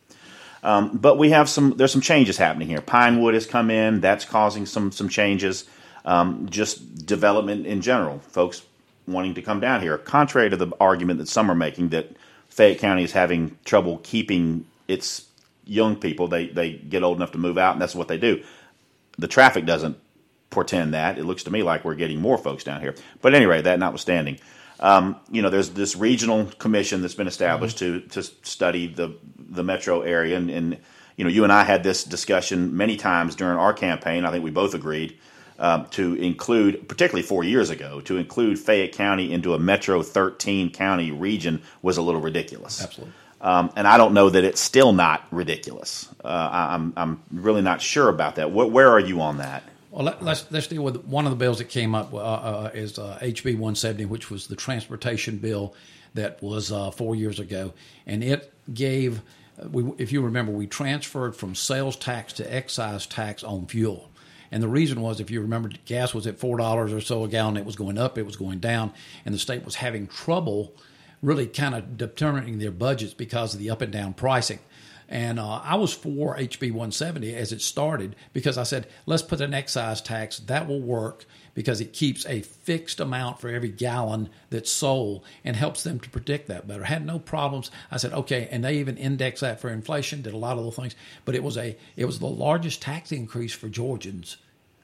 Um, 0.64 0.98
but 0.98 1.18
we 1.18 1.30
have 1.32 1.50
some 1.50 1.76
there's 1.78 1.92
some 1.92 2.02
changes 2.02 2.38
happening 2.38 2.68
here. 2.68 2.82
Pinewood 2.82 3.34
has 3.34 3.46
come 3.46 3.70
in, 3.70 4.00
that's 4.00 4.26
causing 4.26 4.66
some 4.66 4.92
some 4.92 5.10
changes. 5.10 5.66
Um, 6.06 6.48
just 6.50 7.06
development 7.06 7.68
in 7.68 7.82
general, 7.82 8.20
folks 8.20 8.64
wanting 9.06 9.34
to 9.34 9.42
come 9.42 9.60
down 9.60 9.82
here. 9.82 9.98
Contrary 9.98 10.50
to 10.50 10.56
the 10.56 10.72
argument 10.80 11.20
that 11.20 11.28
some 11.28 11.52
are 11.52 11.56
making 11.56 11.90
that 11.90 12.16
Fayette 12.50 12.80
County 12.80 13.04
is 13.04 13.12
having 13.12 13.58
trouble 13.66 14.00
keeping 14.04 14.66
its 14.88 15.26
young 15.70 15.96
people. 15.96 16.28
They 16.28 16.48
they 16.48 16.74
get 16.74 17.04
old 17.04 17.18
enough 17.18 17.32
to 17.32 17.38
move 17.38 17.58
out, 17.58 17.74
and 17.74 17.82
that's 17.82 17.96
what 17.96 18.08
they 18.08 18.18
do. 18.18 18.44
The 19.18 19.28
traffic 19.28 19.66
doesn't 19.66 19.98
portend 20.50 20.94
that. 20.94 21.18
It 21.18 21.26
looks 21.26 21.44
to 21.44 21.52
me 21.52 21.64
like 21.64 21.86
we're 21.86 21.96
getting 21.96 22.20
more 22.20 22.38
folks 22.38 22.64
down 22.64 22.82
here. 22.82 22.96
But 23.22 23.36
anyway, 23.36 23.62
that 23.62 23.80
notwithstanding, 23.80 24.40
um, 24.80 25.18
you 25.30 25.42
know, 25.42 25.50
there's 25.50 25.70
this 25.72 25.96
regional 25.96 26.46
commission 26.58 27.02
that's 27.02 27.16
been 27.16 27.28
established 27.28 27.78
mm-hmm. 27.78 28.08
to 28.08 28.22
to 28.22 28.24
study 28.44 28.88
the 28.88 29.16
the 29.38 29.64
metro 29.64 30.02
area, 30.02 30.38
and, 30.38 30.50
and, 30.50 30.78
you 31.16 31.24
know, 31.24 31.30
you 31.30 31.44
and 31.44 31.52
I 31.52 31.64
had 31.64 31.84
this 31.84 32.04
discussion 32.04 32.76
many 32.76 32.98
times 32.98 33.36
during 33.36 33.58
our 33.58 33.74
campaign. 33.74 34.26
I 34.26 34.32
think 34.32 34.44
we 34.44 34.52
both 34.52 34.74
agreed. 34.74 35.18
Um, 35.62 35.88
to 35.88 36.14
include, 36.14 36.88
particularly 36.88 37.22
four 37.22 37.44
years 37.44 37.70
ago, 37.70 38.00
to 38.00 38.16
include 38.16 38.58
Fayette 38.58 38.94
County 38.94 39.34
into 39.34 39.54
a 39.54 39.60
Metro 39.60 40.02
13 40.02 40.72
county 40.72 41.12
region 41.12 41.62
was 41.82 41.98
a 41.98 42.02
little 42.02 42.22
ridiculous. 42.22 42.82
Absolutely. 42.82 43.14
Um, 43.42 43.72
and 43.76 43.88
I 43.88 43.98
don't 43.98 44.14
know 44.14 44.30
that 44.30 44.44
it's 44.44 44.60
still 44.60 44.92
not 44.92 45.26
ridiculous. 45.32 46.10
Uh, 46.24 46.28
I, 46.28 46.76
am 46.76 46.94
I'm 46.98 47.24
really 47.32 47.62
not 47.62 47.82
sure 47.82 48.10
about 48.10 48.36
that. 48.36 48.52
Where, 48.52 48.68
where 48.68 48.90
are 48.90 49.00
you 49.00 49.22
on 49.22 49.38
that? 49.38 49.64
Well, 49.92 50.06
let, 50.06 50.16
us 50.16 50.22
let's, 50.22 50.52
let's 50.52 50.68
deal 50.68 50.84
with 50.84 51.06
one 51.06 51.26
of 51.26 51.32
the 51.32 51.38
bills 51.38 51.58
that 51.60 51.70
came 51.70 51.96
up 51.96 52.14
uh, 52.14 52.18
uh, 52.18 52.72
is 52.74 53.00
uh, 53.00 53.18
HB 53.22 53.54
170, 53.54 54.06
which 54.06 54.30
was 54.30 54.48
the 54.48 54.56
transportation 54.56 55.38
bill 55.38 55.74
that 56.14 56.42
was 56.44 56.72
uh, 56.72 56.92
four 56.92 57.16
years 57.16 57.40
ago, 57.40 57.74
and 58.06 58.24
it 58.24 58.54
gave. 58.74 59.22
Uh, 59.62 59.68
we, 59.70 59.92
if 59.98 60.12
you 60.12 60.22
remember, 60.22 60.52
we 60.52 60.68
transferred 60.68 61.36
from 61.36 61.56
sales 61.56 61.96
tax 61.96 62.34
to 62.34 62.54
excise 62.54 63.06
tax 63.06 63.44
on 63.44 63.66
fuel. 63.68 64.12
And 64.52 64.64
the 64.64 64.68
reason 64.68 65.02
was, 65.02 65.20
if 65.20 65.30
you 65.30 65.42
remember, 65.42 65.70
gas 65.86 66.14
was 66.14 66.28
at 66.28 66.40
four 66.40 66.58
dollars 66.58 66.92
or 66.92 67.02
so 67.02 67.24
a 67.24 67.28
gallon. 67.28 67.58
It 67.58 67.66
was 67.66 67.76
going 67.76 67.98
up, 67.98 68.18
it 68.18 68.26
was 68.26 68.36
going 68.36 68.60
down, 68.60 68.92
and 69.26 69.34
the 69.34 69.40
state 69.40 69.64
was 69.64 69.76
having 69.76 70.08
trouble 70.08 70.74
really 71.22 71.48
kind 71.48 71.76
of 71.76 71.98
determining 71.98 72.60
their 72.60 72.72
budgets 72.72 73.14
because 73.14 73.54
of 73.54 73.60
the 73.60 73.70
up 73.70 73.82
and 73.82 73.92
down 73.92 74.14
pricing. 74.14 74.60
And 75.12 75.40
uh, 75.40 75.62
I 75.64 75.76
was 75.76 75.92
for 75.92 76.38
HB 76.38 76.72
170 76.72 77.36
as 77.36 77.52
it 77.52 77.62
started 77.62 78.16
because 78.32 78.60
I 78.60 78.64
said, 78.64 78.86
let's 79.08 79.24
put 79.24 79.42
an 79.42 79.56
excise 79.56 80.02
tax. 80.02 80.38
That 80.38 80.68
will 80.68 80.82
work 80.82 81.26
because 81.56 81.82
it 81.82 81.94
keeps 81.94 82.28
a 82.28 82.42
fixed 82.42 83.00
amount 83.00 83.42
for 83.42 83.50
every 83.50 83.70
gallon 83.70 84.30
that's 84.52 84.72
sold 84.72 85.24
and 85.44 85.56
helps 85.56 85.82
them 85.84 86.00
to 86.00 86.10
predict 86.12 86.48
that 86.48 86.68
better. 86.68 86.84
Had 86.84 87.06
no 87.06 87.18
problems. 87.18 87.72
I 87.90 87.98
said, 87.98 88.14
okay, 88.14 88.48
and 88.52 88.64
they 88.64 88.78
even 88.78 88.98
index 88.98 89.40
that 89.42 89.60
for 89.60 89.70
inflation, 89.72 90.22
did 90.22 90.36
a 90.36 90.38
lot 90.38 90.52
of 90.52 90.58
little 90.58 90.72
things. 90.72 90.96
But 91.26 91.34
it 91.34 91.44
was 91.44 91.58
a 91.58 91.76
it 91.98 92.06
was 92.06 92.20
the 92.20 92.28
largest 92.28 92.82
tax 92.82 93.12
increase 93.12 93.54
for 93.54 93.68
Georgians. 93.68 94.38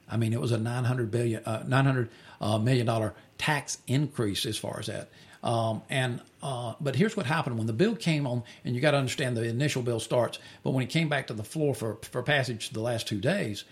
I 0.08 0.16
mean, 0.16 0.32
it 0.32 0.40
was 0.40 0.52
a 0.52 0.58
900 0.58 1.10
billion, 1.10 1.44
uh, 1.44 1.64
900 1.66 2.10
uh, 2.40 2.58
million 2.58 2.86
dollar 2.86 3.14
tax 3.38 3.78
increase 3.86 4.44
as 4.44 4.56
far 4.56 4.78
as 4.80 4.86
that. 4.86 5.08
Um, 5.42 5.82
and 5.88 6.20
uh, 6.42 6.74
but 6.80 6.96
here's 6.96 7.16
what 7.16 7.26
happened 7.26 7.58
when 7.58 7.66
the 7.66 7.72
bill 7.72 7.96
came 7.96 8.26
on, 8.26 8.42
and 8.64 8.74
you 8.74 8.80
got 8.80 8.92
to 8.92 8.98
understand 8.98 9.36
the 9.36 9.44
initial 9.44 9.82
bill 9.82 10.00
starts. 10.00 10.38
But 10.62 10.70
when 10.70 10.82
it 10.82 10.90
came 10.90 11.08
back 11.08 11.26
to 11.28 11.34
the 11.34 11.44
floor 11.44 11.74
for 11.74 11.98
for 12.02 12.22
passage 12.22 12.70
the 12.70 12.80
last 12.80 13.06
two 13.06 13.20
days, 13.20 13.64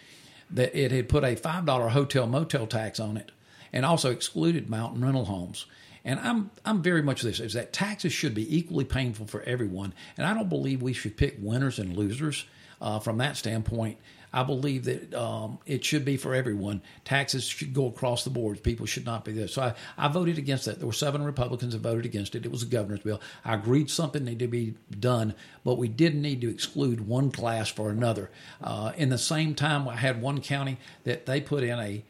that 0.50 0.74
it 0.78 0.92
had 0.92 1.08
put 1.08 1.24
a 1.24 1.36
five 1.36 1.64
dollar 1.66 1.88
hotel 1.88 2.26
motel 2.26 2.66
tax 2.66 3.00
on 3.00 3.16
it, 3.16 3.32
and 3.72 3.84
also 3.84 4.10
excluded 4.10 4.68
mountain 4.70 5.04
rental 5.04 5.24
homes. 5.24 5.66
And 6.04 6.20
I'm 6.20 6.50
I'm 6.64 6.82
very 6.82 7.02
much 7.02 7.22
this 7.22 7.40
is 7.40 7.54
that 7.54 7.72
taxes 7.72 8.12
should 8.12 8.34
be 8.34 8.56
equally 8.56 8.84
painful 8.84 9.26
for 9.26 9.42
everyone, 9.42 9.94
and 10.16 10.26
I 10.26 10.34
don't 10.34 10.48
believe 10.48 10.82
we 10.82 10.92
should 10.92 11.16
pick 11.16 11.36
winners 11.40 11.78
and 11.78 11.96
losers 11.96 12.44
uh, 12.80 12.98
from 12.98 13.18
that 13.18 13.36
standpoint. 13.36 13.98
I 14.34 14.42
believe 14.42 14.84
that 14.86 15.14
um, 15.14 15.58
it 15.64 15.84
should 15.84 16.04
be 16.04 16.16
for 16.16 16.34
everyone. 16.34 16.82
Taxes 17.04 17.44
should 17.44 17.72
go 17.72 17.86
across 17.86 18.24
the 18.24 18.30
board. 18.30 18.64
People 18.64 18.84
should 18.84 19.06
not 19.06 19.24
be 19.24 19.30
there. 19.30 19.46
So 19.46 19.62
I, 19.62 19.74
I 19.96 20.08
voted 20.08 20.38
against 20.38 20.64
that. 20.64 20.80
There 20.80 20.88
were 20.88 20.92
seven 20.92 21.22
Republicans 21.22 21.72
that 21.72 21.78
voted 21.78 22.04
against 22.04 22.34
it. 22.34 22.44
It 22.44 22.50
was 22.50 22.64
a 22.64 22.66
governor's 22.66 22.98
bill. 22.98 23.20
I 23.44 23.54
agreed 23.54 23.90
something 23.90 24.24
needed 24.24 24.40
to 24.40 24.48
be 24.48 24.74
done, 24.98 25.34
but 25.62 25.78
we 25.78 25.86
didn't 25.86 26.20
need 26.20 26.40
to 26.40 26.50
exclude 26.50 27.06
one 27.06 27.30
class 27.30 27.68
for 27.68 27.90
another. 27.90 28.28
Uh, 28.60 28.90
in 28.96 29.08
the 29.08 29.18
same 29.18 29.54
time, 29.54 29.86
I 29.86 29.94
had 29.94 30.20
one 30.20 30.40
county 30.40 30.78
that 31.04 31.26
they 31.26 31.40
put 31.40 31.62
in 31.62 31.78
a 31.78 32.02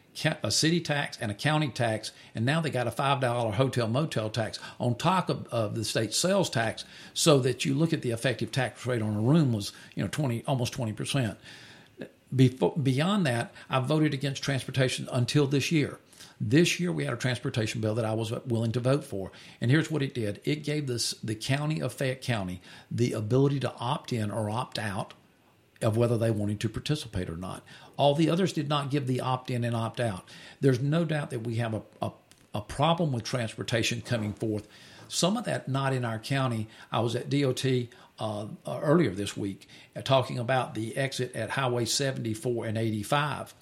a 0.45 0.51
city 0.51 0.81
tax 0.81 1.19
and 1.21 1.31
a 1.31 1.35
county 1.35 1.69
tax, 1.69 2.13
and 2.37 2.47
now 2.47 2.61
they 2.61 2.71
got 2.71 2.87
a 2.87 2.91
five 2.91 3.21
dollar 3.21 3.51
hotel 3.51 3.89
motel 3.89 4.31
tax 4.31 4.61
on 4.79 4.95
top 4.95 5.29
of, 5.29 5.47
of, 5.49 5.75
the 5.75 5.85
state 5.85 6.15
sales 6.15 6.49
tax, 6.49 6.85
so 7.15 7.41
that 7.41 7.65
you 7.65 7.75
look 7.75 7.93
at 7.93 8.03
the 8.03 8.13
effective 8.13 8.53
tax 8.53 8.87
rate 8.87 9.03
on 9.03 9.17
a 9.17 9.21
room 9.21 9.53
was 9.53 9.73
you 9.97 10.03
know 10.03 10.09
twenty 10.09 10.45
almost 10.47 10.73
twenty 10.73 10.93
percent. 10.93 11.37
Before, 12.35 12.75
beyond 12.77 13.27
that, 13.27 13.53
I 13.69 13.81
voted 13.81 14.15
against 14.15 14.43
transportation 14.43 15.09
until 15.13 15.47
this 15.47 15.71
year. 15.71 15.99
This 16.41 16.81
year, 16.81 16.91
we 16.91 17.05
had 17.05 17.15
a 17.15 17.19
transportation 17.19 17.81
bill 17.81 17.95
that 17.95 18.05
I 18.05 18.13
was 18.13 18.33
willing 18.47 18.73
to 18.73 18.81
vote 18.81 19.05
for. 19.05 19.31
And 19.61 19.71
here's 19.71 19.91
what 19.91 20.03
it 20.03 20.15
did 20.15 20.41
it 20.45 20.65
gave 20.65 20.87
this, 20.87 21.13
the 21.23 21.35
county 21.35 21.81
of 21.81 21.93
Fayette 21.93 22.23
County 22.23 22.61
the 22.91 23.13
ability 23.13 23.61
to 23.61 23.73
opt 23.75 24.13
in 24.13 24.31
or 24.31 24.51
opt 24.51 24.79
out 24.79 25.15
of 25.83 25.97
whether 25.97 26.17
they 26.17 26.31
wanted 26.31 26.61
to 26.61 26.69
participate 26.69 27.29
or 27.29 27.37
not. 27.37 27.63
All 27.97 28.15
the 28.15 28.31
others 28.31 28.53
did 28.53 28.69
not 28.69 28.91
give 28.91 29.07
the 29.07 29.21
opt 29.21 29.51
in 29.51 29.65
and 29.65 29.77
opt 29.77 30.01
out. 30.01 30.29
There's 30.61 30.81
no 30.81 31.05
doubt 31.05 31.31
that 31.31 31.41
we 31.41 31.57
have 31.57 31.75
a, 31.75 31.83
a, 32.03 32.13
a 32.55 32.61
problem 32.61 33.13
with 33.13 33.23
transportation 33.23 34.01
coming 34.01 34.33
forth. 34.33 34.67
Some 35.09 35.37
of 35.37 35.45
that 35.45 35.69
not 35.69 35.93
in 35.93 36.05
our 36.05 36.19
county. 36.19 36.69
I 36.91 37.01
was 37.01 37.15
at 37.15 37.31
DOT 37.31 37.65
uh, 38.19 38.47
uh, 38.67 38.81
earlier 38.83 39.11
this 39.11 39.37
week 39.37 39.69
uh, 39.97 40.03
talking 40.03 40.39
about 40.39 40.75
the 40.75 40.97
exit 40.97 41.35
at 41.35 41.51
Highway 41.51 41.85
74 41.85 42.67
and 42.67 42.79
85. 42.79 43.55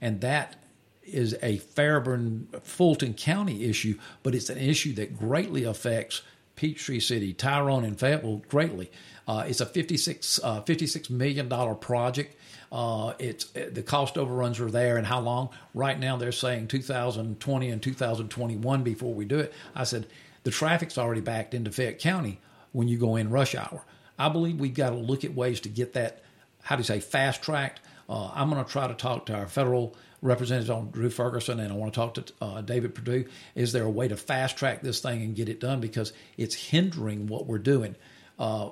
And 0.00 0.20
that 0.20 0.56
is 1.02 1.36
a 1.42 1.58
Fairburn 1.58 2.48
Fulton 2.62 3.14
County 3.14 3.64
issue, 3.64 3.98
but 4.22 4.34
it's 4.34 4.50
an 4.50 4.58
issue 4.58 4.94
that 4.94 5.16
greatly 5.16 5.64
affects 5.64 6.22
Peachtree 6.56 7.00
City, 7.00 7.32
Tyrone, 7.32 7.84
and 7.84 7.98
Fayetteville 7.98 8.42
greatly. 8.48 8.90
Uh, 9.26 9.44
it's 9.46 9.60
a 9.60 9.66
56, 9.66 10.40
uh, 10.42 10.62
$56 10.62 11.10
million 11.10 11.48
project. 11.76 12.34
Uh, 12.70 13.14
it's 13.18 13.54
uh, 13.56 13.70
the 13.72 13.82
cost 13.82 14.18
overruns 14.18 14.60
are 14.60 14.70
there, 14.70 14.96
and 14.96 15.06
how 15.06 15.20
long? 15.20 15.50
Right 15.72 15.98
now, 15.98 16.16
they're 16.16 16.32
saying 16.32 16.68
2020 16.68 17.70
and 17.70 17.82
2021 17.82 18.82
before 18.82 19.14
we 19.14 19.24
do 19.24 19.38
it. 19.38 19.52
I 19.74 19.84
said 19.84 20.06
the 20.42 20.50
traffic's 20.50 20.98
already 20.98 21.20
backed 21.20 21.54
into 21.54 21.70
Fayette 21.70 21.98
County 21.98 22.40
when 22.72 22.88
you 22.88 22.98
go 22.98 23.16
in 23.16 23.30
rush 23.30 23.54
hour. 23.54 23.84
I 24.18 24.28
believe 24.28 24.58
we've 24.58 24.74
got 24.74 24.90
to 24.90 24.96
look 24.96 25.24
at 25.24 25.34
ways 25.34 25.60
to 25.60 25.68
get 25.68 25.92
that. 25.94 26.22
How 26.62 26.76
do 26.76 26.80
you 26.80 26.84
say 26.84 27.00
fast 27.00 27.42
tracked? 27.42 27.80
Uh, 28.08 28.30
I'm 28.34 28.50
going 28.50 28.64
to 28.64 28.70
try 28.70 28.88
to 28.88 28.94
talk 28.94 29.26
to 29.26 29.34
our 29.34 29.46
federal 29.46 29.94
representative 30.22 30.74
on 30.74 30.90
Drew 30.90 31.10
Ferguson, 31.10 31.60
and 31.60 31.72
I 31.72 31.76
want 31.76 31.92
to 31.92 32.00
talk 32.00 32.14
to 32.14 32.24
uh, 32.40 32.60
David 32.62 32.94
Perdue. 32.94 33.26
Is 33.54 33.72
there 33.72 33.84
a 33.84 33.90
way 33.90 34.08
to 34.08 34.16
fast 34.16 34.56
track 34.56 34.82
this 34.82 35.00
thing 35.00 35.22
and 35.22 35.36
get 35.36 35.48
it 35.48 35.60
done 35.60 35.80
because 35.80 36.12
it's 36.36 36.54
hindering 36.54 37.26
what 37.26 37.46
we're 37.46 37.58
doing? 37.58 37.94
Uh, 38.38 38.70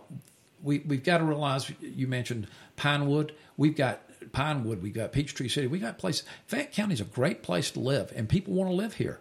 we 0.63 0.81
we've 0.81 1.05
got 1.05 1.19
to 1.19 1.25
realize. 1.25 1.71
You 1.81 2.07
mentioned 2.09 2.49
Pinewood. 2.77 3.35
We've 3.57 3.77
got 3.77 4.01
Pinewood. 4.33 4.83
We've 4.83 4.95
got 4.95 5.13
Peachtree 5.13 5.49
City. 5.49 5.67
We've 5.67 5.81
got 5.81 5.99
places. 5.99 6.25
Fayette 6.47 6.73
County 6.73 6.95
is 6.95 7.01
a 7.01 7.05
great 7.05 7.43
place 7.43 7.71
to 7.73 7.81
live, 7.81 8.13
and 8.17 8.29
people 8.29 8.55
want 8.55 8.71
to 8.71 8.75
live 8.75 8.95
here. 8.95 9.21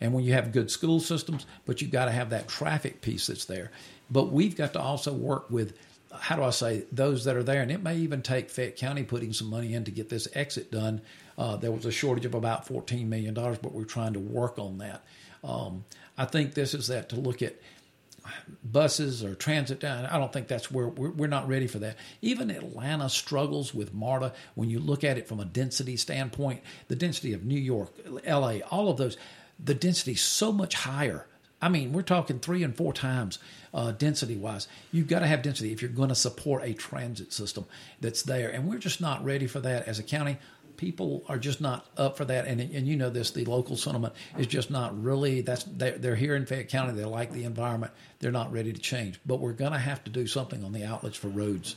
And 0.00 0.12
when 0.12 0.24
you 0.24 0.34
have 0.34 0.52
good 0.52 0.70
school 0.70 1.00
systems, 1.00 1.46
but 1.64 1.80
you've 1.80 1.90
got 1.90 2.06
to 2.06 2.10
have 2.10 2.30
that 2.30 2.48
traffic 2.48 3.00
piece 3.00 3.28
that's 3.28 3.46
there. 3.46 3.70
But 4.10 4.30
we've 4.30 4.56
got 4.56 4.74
to 4.74 4.80
also 4.80 5.12
work 5.12 5.50
with 5.50 5.76
how 6.12 6.36
do 6.36 6.42
I 6.42 6.50
say 6.50 6.84
those 6.92 7.24
that 7.24 7.36
are 7.36 7.42
there, 7.42 7.60
and 7.60 7.70
it 7.70 7.82
may 7.82 7.96
even 7.96 8.22
take 8.22 8.48
Fayette 8.48 8.76
County 8.76 9.02
putting 9.02 9.32
some 9.32 9.48
money 9.48 9.74
in 9.74 9.84
to 9.84 9.90
get 9.90 10.08
this 10.08 10.28
exit 10.34 10.70
done 10.70 11.02
uh, 11.38 11.56
there 11.56 11.72
was 11.72 11.84
a 11.84 11.92
shortage 11.92 12.24
of 12.24 12.34
about 12.34 12.66
$14 12.66 13.06
million, 13.06 13.34
but 13.34 13.72
we're 13.72 13.84
trying 13.84 14.14
to 14.14 14.20
work 14.20 14.58
on 14.58 14.78
that. 14.78 15.04
Um, 15.44 15.84
I 16.16 16.24
think 16.24 16.54
this 16.54 16.74
is 16.74 16.86
that 16.88 17.10
to 17.10 17.16
look 17.16 17.42
at 17.42 17.56
buses 18.64 19.22
or 19.22 19.34
transit 19.34 19.78
down. 19.78 20.06
I 20.06 20.18
don't 20.18 20.32
think 20.32 20.48
that's 20.48 20.70
where 20.70 20.88
we're, 20.88 21.10
we're, 21.10 21.26
not 21.28 21.46
ready 21.46 21.68
for 21.68 21.78
that. 21.80 21.96
Even 22.22 22.50
Atlanta 22.50 23.08
struggles 23.08 23.72
with 23.72 23.94
MARTA 23.94 24.32
when 24.54 24.68
you 24.68 24.80
look 24.80 25.04
at 25.04 25.18
it 25.18 25.28
from 25.28 25.38
a 25.38 25.44
density 25.44 25.96
standpoint. 25.96 26.62
The 26.88 26.96
density 26.96 27.34
of 27.34 27.44
New 27.44 27.60
York, 27.60 27.90
LA, 28.26 28.58
all 28.70 28.88
of 28.88 28.96
those, 28.96 29.16
the 29.62 29.74
density 29.74 30.14
so 30.14 30.52
much 30.52 30.74
higher. 30.74 31.26
I 31.60 31.68
mean, 31.68 31.92
we're 31.92 32.02
talking 32.02 32.38
three 32.38 32.62
and 32.62 32.76
four 32.76 32.92
times 32.92 33.38
uh, 33.72 33.92
density 33.92 34.36
wise. 34.36 34.68
You've 34.92 35.08
got 35.08 35.20
to 35.20 35.26
have 35.26 35.42
density 35.42 35.72
if 35.72 35.80
you're 35.80 35.90
going 35.90 36.10
to 36.10 36.14
support 36.14 36.62
a 36.64 36.74
transit 36.74 37.32
system 37.32 37.64
that's 38.00 38.22
there. 38.22 38.50
And 38.50 38.68
we're 38.68 38.78
just 38.78 39.00
not 39.00 39.24
ready 39.24 39.46
for 39.46 39.60
that 39.60 39.88
as 39.88 39.98
a 39.98 40.02
county 40.02 40.38
people 40.76 41.24
are 41.28 41.38
just 41.38 41.60
not 41.60 41.86
up 41.96 42.16
for 42.16 42.24
that. 42.24 42.46
And 42.46 42.60
and 42.60 42.86
you 42.86 42.96
know 42.96 43.10
this, 43.10 43.30
the 43.30 43.44
local 43.44 43.76
sentiment 43.76 44.14
is 44.38 44.46
just 44.46 44.70
not 44.70 45.00
really. 45.02 45.40
That's 45.40 45.64
they're, 45.64 45.98
they're 45.98 46.16
here 46.16 46.36
in 46.36 46.46
Fayette 46.46 46.68
County. 46.68 46.92
They 46.92 47.04
like 47.04 47.32
the 47.32 47.44
environment. 47.44 47.92
They're 48.20 48.32
not 48.32 48.52
ready 48.52 48.72
to 48.72 48.80
change. 48.80 49.20
But 49.26 49.40
we're 49.40 49.52
going 49.52 49.72
to 49.72 49.78
have 49.78 50.04
to 50.04 50.10
do 50.10 50.26
something 50.26 50.64
on 50.64 50.72
the 50.72 50.84
outlets 50.84 51.16
for 51.16 51.28
roads. 51.28 51.76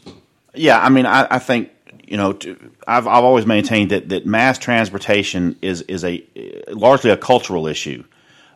Yeah, 0.53 0.79
I 0.79 0.89
mean, 0.89 1.05
I, 1.05 1.27
I 1.29 1.39
think 1.39 1.71
you 2.09 2.17
know, 2.17 2.33
to, 2.33 2.71
I've 2.87 3.07
I've 3.07 3.23
always 3.23 3.45
maintained 3.45 3.91
that 3.91 4.09
that 4.09 4.25
mass 4.25 4.57
transportation 4.57 5.57
is 5.61 5.83
is 5.83 6.03
a 6.03 6.25
largely 6.69 7.11
a 7.11 7.17
cultural 7.17 7.67
issue. 7.67 8.03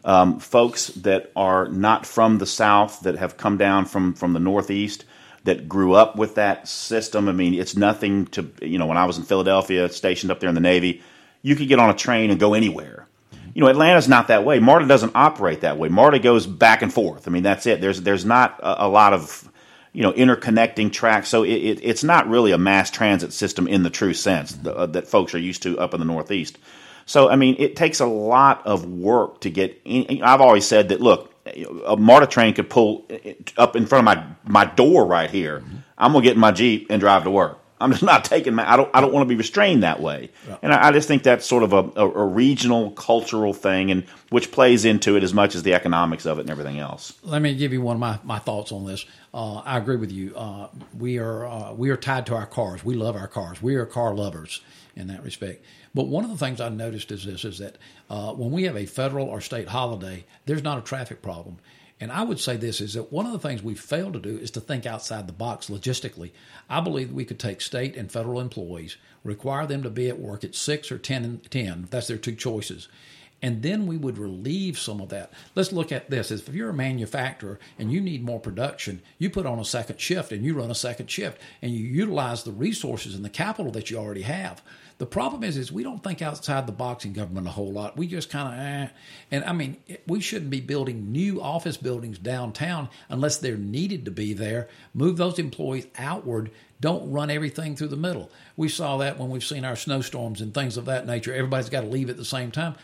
Um, 0.06 0.40
folks 0.40 0.88
that 0.88 1.32
are 1.36 1.70
not 1.70 2.06
from 2.06 2.40
the 2.40 2.46
South 2.46 3.02
that 3.02 3.16
have 3.18 3.38
come 3.38 3.58
down 3.58 3.86
from 3.86 4.16
from 4.16 4.34
the 4.34 4.40
Northeast 4.40 5.06
that 5.44 5.70
grew 5.70 5.94
up 5.94 6.16
with 6.16 6.36
that 6.36 6.68
system. 6.68 7.30
I 7.30 7.32
mean, 7.32 7.54
it's 7.54 7.76
nothing 7.76 8.26
to, 8.28 8.50
you 8.62 8.78
know, 8.78 8.86
when 8.86 8.98
I 8.98 9.06
was 9.06 9.18
in 9.18 9.24
Philadelphia, 9.24 9.90
stationed 9.90 10.32
up 10.32 10.40
there 10.40 10.50
in 10.50 10.56
the 10.56 10.62
Navy, 10.62 11.02
you 11.42 11.56
could 11.56 11.68
get 11.68 11.80
on 11.80 11.90
a 11.90 11.94
train 11.94 12.32
and 12.32 12.40
go 12.40 12.54
anywhere. 12.54 13.08
You 13.54 13.62
know, 13.62 13.70
Atlanta's 13.70 14.08
not 14.08 14.30
that 14.30 14.46
way. 14.46 14.60
MARTA 14.60 14.88
doesn't 14.88 15.12
operate 15.16 15.62
that 15.62 15.78
way. 15.78 15.90
MARTA 15.90 16.20
goes 16.20 16.48
back 16.48 16.82
and 16.82 16.92
forth. 16.92 17.28
I 17.28 17.32
mean, 17.32 17.44
that's 17.44 17.68
it. 17.68 17.82
There's 17.82 18.02
there's 18.02 18.26
not 18.26 18.60
a, 18.62 18.86
a 18.86 18.88
lot 18.88 19.14
of 19.14 19.50
you 19.94 20.02
know 20.02 20.12
interconnecting 20.12 20.92
tracks, 20.92 21.30
so 21.30 21.44
it, 21.44 21.54
it, 21.54 21.80
it's 21.84 22.04
not 22.04 22.28
really 22.28 22.52
a 22.52 22.58
mass 22.58 22.90
transit 22.90 23.32
system 23.32 23.68
in 23.68 23.84
the 23.84 23.90
true 23.90 24.14
sense 24.14 24.52
the, 24.52 24.76
uh, 24.76 24.86
that 24.88 25.08
folks 25.08 25.34
are 25.34 25.40
used 25.40 25.64
to 25.64 25.80
up 25.80 25.94
in 25.94 26.00
the 26.00 26.06
Northeast. 26.06 26.58
So, 27.06 27.30
I 27.30 27.36
mean, 27.36 27.58
it 27.60 27.76
takes 27.76 28.00
a 28.00 28.06
lot 28.06 28.66
of 28.66 28.86
work 28.86 29.42
to 29.42 29.50
get. 29.50 29.82
In, 29.86 30.24
I've 30.24 30.42
always 30.42 30.66
said 30.66 30.90
that. 30.90 31.02
Look, 31.02 31.34
a 31.86 31.98
MARTA 31.98 32.28
train 32.28 32.54
could 32.54 32.70
pull 32.70 33.06
up 33.58 33.76
in 33.76 33.86
front 33.86 34.08
of 34.08 34.16
my 34.16 34.26
my 34.46 34.66
door 34.66 35.06
right 35.06 35.30
here. 35.30 35.60
Mm-hmm. 35.60 35.78
I'm 35.98 36.14
gonna 36.14 36.24
get 36.24 36.34
in 36.34 36.40
my 36.40 36.52
Jeep 36.52 36.88
and 36.90 37.00
drive 37.00 37.24
to 37.26 37.32
work. 37.32 37.60
I'm 37.84 37.92
just 37.92 38.04
not 38.04 38.24
taking 38.24 38.56
my. 38.56 38.72
I 38.72 38.78
don't. 38.78 38.90
I 38.94 39.02
don't 39.02 39.12
want 39.12 39.28
to 39.28 39.30
be 39.30 39.36
restrained 39.36 39.84
that 39.84 40.00
way. 40.00 40.32
Yeah. 40.48 40.58
And 40.62 40.74
I, 40.74 40.88
I, 40.88 40.92
just 40.94 41.08
think 41.08 41.24
that's 41.24 41.46
sort 41.46 41.64
of 41.64 41.74
a, 41.74 41.92
a, 41.98 42.10
a, 42.10 42.26
regional 42.26 42.92
cultural 42.92 43.54
thing, 43.54 43.92
and 43.92 44.06
which 44.30 44.52
plays 44.52 44.86
into 44.86 45.18
it 45.18 45.24
as 45.24 45.34
much 45.34 45.54
as 45.54 45.64
the 45.64 45.74
economics 45.74 46.26
of 46.26 46.38
it 46.38 46.42
and 46.42 46.50
everything 46.50 46.80
else. 46.80 47.14
Let 47.24 47.42
me 47.42 47.54
give 47.56 47.74
you 47.74 47.82
one 47.82 47.98
of 47.98 48.00
my, 48.00 48.20
my 48.24 48.40
thoughts 48.40 48.72
on 48.72 48.86
this. 48.86 49.06
Uh, 49.34 49.56
I 49.58 49.78
agree 49.78 49.98
with 49.98 50.14
you. 50.14 50.34
Uh, 50.34 50.70
we 50.98 51.20
are 51.20 51.46
uh, 51.46 51.74
we 51.74 51.90
are 51.90 51.98
tied 51.98 52.26
to 52.28 52.36
our 52.36 52.46
cars. 52.46 52.86
We 52.86 52.96
love 52.96 53.18
our 53.18 53.28
cars. 53.28 53.62
We 53.62 53.76
are 53.76 53.86
car 53.86 54.16
lovers 54.16 54.62
in 54.96 55.08
that 55.08 55.22
respect. 55.22 55.66
But 55.94 56.08
one 56.08 56.24
of 56.24 56.30
the 56.30 56.38
things 56.38 56.62
I 56.62 56.70
noticed 56.70 57.12
is 57.12 57.26
this: 57.26 57.44
is 57.44 57.60
that 57.60 57.78
uh, 58.10 58.32
when 58.34 58.52
we 58.52 58.64
have 58.64 58.78
a 58.78 58.86
federal 58.86 59.28
or 59.28 59.42
state 59.42 59.68
holiday, 59.68 60.24
there's 60.46 60.64
not 60.64 60.78
a 60.78 60.82
traffic 60.82 61.22
problem. 61.22 61.58
And 62.04 62.12
I 62.12 62.24
would 62.24 62.42
say 62.42 62.58
this 62.58 62.82
is 62.82 62.96
that 62.96 63.14
one 63.14 63.26
of 63.26 63.32
the 63.32 63.40
things 63.40 63.64
we 63.64 63.76
fail 63.76 64.12
to 64.12 64.20
do 64.20 64.38
is 64.38 64.52
to 64.52 64.60
think 64.60 64.86
outside 64.86 65.26
the 65.26 65.32
box 65.32 65.70
logistically. 65.70 66.32
I 66.70 66.82
believe 66.82 67.14
we 67.14 67.24
could 67.24 67.40
take 67.40 67.62
state 67.62 67.96
and 67.96 68.12
federal 68.12 68.42
employees, 68.42 68.98
require 69.24 69.66
them 69.66 69.84
to 69.84 69.90
be 69.90 70.10
at 70.10 70.20
work 70.20 70.44
at 70.44 70.54
six 70.54 70.92
or 70.92 70.98
10 70.98 71.24
and 71.24 71.50
10, 71.50 71.88
that's 71.90 72.08
their 72.08 72.18
two 72.18 72.36
choices. 72.36 72.90
And 73.42 73.62
then 73.62 73.88
we 73.88 73.96
would 73.96 74.18
relieve 74.18 74.78
some 74.78 75.00
of 75.00 75.08
that. 75.10 75.32
Let's 75.56 75.72
look 75.72 75.94
at 75.94 76.10
this. 76.10 76.30
If 76.30 76.50
you're 76.50 76.72
a 76.72 76.74
manufacturer 76.74 77.58
and 77.80 77.90
you 77.90 78.02
need 78.02 78.22
more 78.22 78.42
production, 78.42 79.02
you 79.18 79.30
put 79.30 79.46
on 79.46 79.60
a 79.60 79.64
second 79.64 80.02
shift 80.02 80.34
and 80.34 80.44
you 80.44 80.56
run 80.56 80.72
a 80.72 80.76
second 80.76 81.10
shift 81.10 81.40
and 81.62 81.72
you 81.72 81.86
utilize 81.86 82.44
the 82.44 82.52
resources 82.52 83.16
and 83.16 83.24
the 83.24 83.30
capital 83.30 83.72
that 83.72 83.90
you 83.90 83.98
already 83.98 84.24
have. 84.24 84.62
The 85.04 85.08
problem 85.08 85.44
is, 85.44 85.58
is 85.58 85.70
we 85.70 85.84
don't 85.84 86.02
think 86.02 86.22
outside 86.22 86.66
the 86.66 86.72
box 86.72 87.04
in 87.04 87.12
government 87.12 87.46
a 87.46 87.50
whole 87.50 87.74
lot. 87.74 87.98
We 87.98 88.08
just 88.08 88.30
kind 88.30 88.48
of, 88.48 88.58
eh. 88.58 88.88
and 89.32 89.44
I 89.44 89.52
mean, 89.52 89.76
we 90.08 90.22
shouldn't 90.22 90.50
be 90.50 90.62
building 90.62 91.12
new 91.12 91.42
office 91.42 91.76
buildings 91.76 92.18
downtown 92.18 92.88
unless 93.10 93.36
they're 93.36 93.58
needed 93.58 94.06
to 94.06 94.12
be 94.12 94.32
there. 94.32 94.70
Move 94.94 95.18
those 95.18 95.40
employees 95.40 95.88
outward. 95.98 96.52
Don't 96.80 97.12
run 97.12 97.30
everything 97.30 97.76
through 97.76 97.90
the 97.90 97.98
middle. 97.98 98.32
We 98.56 98.70
saw 98.70 98.96
that 99.00 99.20
when 99.20 99.30
we've 99.30 99.44
seen 99.44 99.66
our 99.66 99.76
snowstorms 99.76 100.40
and 100.40 100.54
things 100.54 100.78
of 100.78 100.86
that 100.86 101.06
nature. 101.06 101.34
Everybody's 101.34 101.68
got 101.68 101.82
to 101.82 101.88
leave 101.88 102.10
at 102.10 102.16
the 102.16 102.24
same 102.24 102.50
time. 102.50 102.76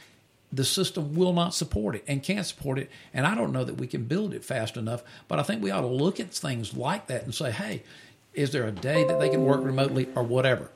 The 0.52 0.66
system 0.66 1.16
will 1.16 1.32
not 1.32 1.54
support 1.54 1.96
it 1.96 2.04
and 2.06 2.22
can't 2.22 2.46
support 2.46 2.80
it. 2.80 2.90
And 3.14 3.26
I 3.26 3.34
don't 3.34 3.54
know 3.54 3.64
that 3.64 3.78
we 3.78 3.88
can 3.88 4.04
build 4.04 4.34
it 4.34 4.44
fast 4.44 4.76
enough. 4.76 5.04
But 5.30 5.40
I 5.40 5.44
think 5.44 5.64
we 5.64 5.72
ought 5.72 5.82
to 5.82 5.88
look 5.88 6.20
at 6.20 6.34
things 6.34 6.76
like 6.76 7.08
that 7.08 7.24
and 7.24 7.34
say, 7.34 7.52
hey, 7.52 7.84
is 8.34 8.52
there 8.52 8.68
a 8.68 8.74
day 8.74 9.06
that 9.06 9.22
they 9.22 9.30
can 9.30 9.46
work 9.46 9.64
remotely 9.64 10.10
or 10.16 10.24
whatever? 10.24 10.70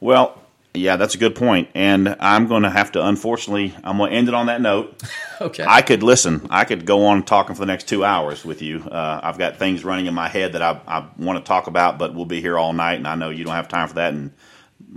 Well, 0.00 0.40
yeah, 0.72 0.96
that's 0.96 1.16
a 1.16 1.18
good 1.18 1.34
point, 1.34 1.68
and 1.74 2.16
I'm 2.20 2.46
going 2.46 2.62
to 2.62 2.70
have 2.70 2.92
to. 2.92 3.04
Unfortunately, 3.04 3.74
I'm 3.82 3.98
going 3.98 4.12
to 4.12 4.16
end 4.16 4.28
it 4.28 4.34
on 4.34 4.46
that 4.46 4.60
note. 4.60 5.02
okay. 5.40 5.64
I 5.66 5.82
could 5.82 6.02
listen. 6.02 6.46
I 6.48 6.64
could 6.64 6.86
go 6.86 7.06
on 7.06 7.24
talking 7.24 7.56
for 7.56 7.60
the 7.60 7.66
next 7.66 7.88
two 7.88 8.04
hours 8.04 8.44
with 8.44 8.62
you. 8.62 8.78
Uh, 8.80 9.20
I've 9.22 9.36
got 9.36 9.56
things 9.56 9.84
running 9.84 10.06
in 10.06 10.14
my 10.14 10.28
head 10.28 10.52
that 10.52 10.62
I, 10.62 10.80
I 10.86 11.08
want 11.18 11.44
to 11.44 11.48
talk 11.48 11.66
about, 11.66 11.98
but 11.98 12.14
we'll 12.14 12.24
be 12.24 12.40
here 12.40 12.56
all 12.56 12.72
night, 12.72 12.94
and 12.94 13.08
I 13.08 13.16
know 13.16 13.30
you 13.30 13.44
don't 13.44 13.54
have 13.54 13.66
time 13.68 13.88
for 13.88 13.94
that. 13.94 14.12
And 14.12 14.32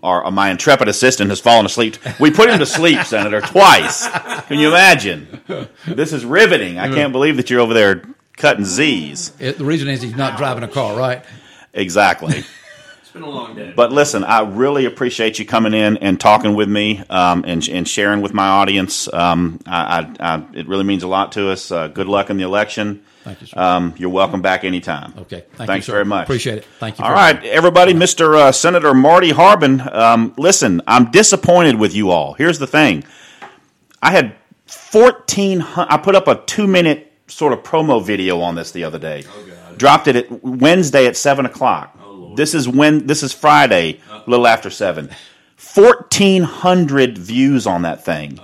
our 0.04 0.30
my 0.30 0.52
intrepid 0.52 0.88
assistant 0.88 1.32
has 1.32 1.40
fallen 1.40 1.66
asleep. 1.66 1.98
We 2.20 2.30
put 2.30 2.50
him 2.50 2.60
to 2.60 2.68
sleep, 2.68 3.02
Senator, 3.06 3.42
twice. 3.42 4.08
Can 4.48 4.60
you 4.60 4.70
imagine? 4.70 5.42
This 5.88 6.14
is 6.14 6.24
riveting. 6.24 6.78
I 6.78 6.88
can't 6.90 7.12
believe 7.12 7.38
that 7.38 7.50
you're 7.50 7.62
over 7.62 7.74
there 7.74 8.04
cutting 8.38 8.66
Z's. 8.66 9.32
It, 9.40 9.58
the 9.58 9.66
reason 9.66 9.88
is 9.88 10.04
he's 10.04 10.16
not 10.16 10.38
driving 10.38 10.64
a 10.64 10.68
car, 10.68 10.96
right? 10.96 11.26
Exactly. 11.74 12.44
It's 13.14 13.22
been 13.22 13.30
a 13.32 13.36
long 13.36 13.54
day. 13.54 13.72
But 13.76 13.92
listen, 13.92 14.24
I 14.24 14.42
really 14.42 14.86
appreciate 14.86 15.38
you 15.38 15.46
coming 15.46 15.76
in 15.76 15.98
and 15.98 16.20
talking 16.20 16.56
with 16.56 16.68
me 16.68 17.04
um, 17.12 17.46
and, 17.46 17.70
and 17.70 17.88
sharing 17.88 18.24
with 18.24 18.34
my 18.34 18.48
audience. 18.48 19.08
Um, 19.14 19.60
I, 19.68 20.00
I, 20.20 20.34
I, 20.36 20.46
it 20.56 20.68
really 20.68 20.84
means 20.84 21.04
a 21.04 21.08
lot 21.08 21.34
to 21.34 21.52
us. 21.52 21.72
Uh, 21.72 21.90
good 21.90 22.08
luck 22.08 22.32
in 22.32 22.38
the 22.38 22.44
election. 22.44 23.04
Thank 23.24 23.42
you, 23.42 23.46
sir. 23.46 23.60
Um, 23.60 23.94
you're 23.98 24.10
welcome 24.10 24.42
back 24.42 24.64
anytime. 24.64 25.14
Okay. 25.16 25.46
Thank 25.54 25.68
Thanks 25.68 25.88
you, 25.88 25.92
sir. 25.92 25.98
very 25.98 26.06
much. 26.06 26.24
Appreciate 26.24 26.58
it. 26.58 26.66
Thank 26.80 26.98
you. 26.98 27.06
All 27.06 27.12
for- 27.12 27.16
right, 27.16 27.44
everybody, 27.46 27.94
Mr. 27.94 28.34
Uh, 28.36 28.52
Senator 28.52 28.96
Marty 28.96 29.30
Harbin. 29.30 29.84
Um, 29.92 30.34
listen, 30.40 30.82
I'm 30.88 31.12
disappointed 31.12 31.76
with 31.76 31.94
you 31.94 32.10
all. 32.10 32.34
Here's 32.34 32.58
the 32.58 32.66
thing 32.66 33.04
I 34.02 34.10
had 34.10 34.34
14, 34.66 35.62
I 35.62 35.98
put 35.98 36.16
up 36.16 36.28
a 36.28 36.44
two 36.48 36.66
minute 36.66 37.14
sort 37.28 37.54
of 37.54 37.62
promo 37.62 38.04
video 38.04 38.42
on 38.42 38.56
this 38.56 38.72
the 38.72 38.86
other 38.86 38.98
day. 38.98 39.24
Oh, 39.28 39.46
god. 39.46 39.78
Dropped 39.78 40.08
it 40.08 40.16
at 40.16 40.44
Wednesday 40.44 41.06
at 41.06 41.16
7 41.16 41.46
o'clock. 41.46 41.96
This 42.36 42.54
is 42.54 42.68
when 42.68 43.08
this 43.08 43.24
is 43.24 43.34
Friday, 43.34 44.00
a 44.12 44.24
little 44.30 44.48
after 44.48 44.70
7. 44.70 45.10
1,400 45.76 47.18
views 47.18 47.66
on 47.66 47.82
that 47.84 48.04
thing. 48.04 48.40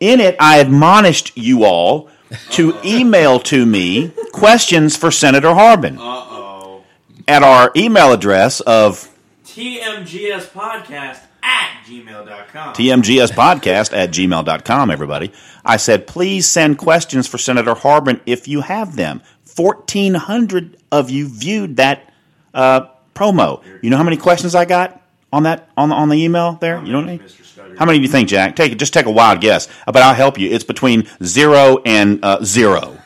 In 0.00 0.20
it, 0.20 0.36
I 0.38 0.58
admonished 0.58 1.36
you 1.36 1.64
all 1.64 2.08
to 2.50 2.78
email 2.84 3.38
to 3.40 3.64
me 3.66 4.12
questions 4.32 4.96
for 4.96 5.10
Senator 5.10 5.54
Harbin 5.54 5.98
Uh-oh. 5.98 6.82
at 7.26 7.42
our 7.42 7.72
email 7.76 8.12
address 8.12 8.60
of 8.60 9.08
TMGS 9.44 10.46
podcast 10.48 11.20
at 11.42 11.84
gmail.com. 11.86 12.74
tmgspodcast 12.74 13.92
at 13.92 14.10
gmail.com, 14.10 14.90
everybody. 14.90 15.32
I 15.64 15.76
said, 15.76 16.06
please 16.06 16.48
send 16.48 16.78
questions 16.78 17.26
for 17.26 17.38
Senator 17.38 17.74
Harbin 17.74 18.20
if 18.26 18.46
you 18.48 18.60
have 18.62 18.96
them. 18.96 19.22
1,400 19.56 20.76
of 20.90 21.10
you 21.10 21.28
viewed 21.28 21.76
that 21.76 22.10
uh, 22.54 22.86
promo. 23.22 23.62
You 23.82 23.90
know 23.90 23.96
how 23.96 24.02
many 24.02 24.16
questions 24.16 24.54
I 24.54 24.64
got 24.64 25.00
on 25.32 25.44
that 25.44 25.68
on 25.76 25.88
the, 25.88 25.94
on 25.94 26.08
the 26.08 26.16
email 26.16 26.52
there? 26.60 26.84
You 26.84 26.92
know 26.92 27.00
what 27.00 27.08
I 27.08 27.18
mean? 27.18 27.76
How 27.78 27.86
many 27.86 27.98
do 27.98 28.02
you 28.02 28.08
think, 28.08 28.28
Jack? 28.28 28.56
Take 28.56 28.72
it. 28.72 28.78
Just 28.78 28.92
take 28.92 29.06
a 29.06 29.10
wild 29.10 29.40
guess. 29.40 29.68
But 29.86 29.96
I'll 29.96 30.14
help 30.14 30.38
you. 30.38 30.50
It's 30.50 30.64
between 30.64 31.08
zero 31.22 31.78
and 31.84 32.22
uh, 32.24 32.44
zero. 32.44 32.98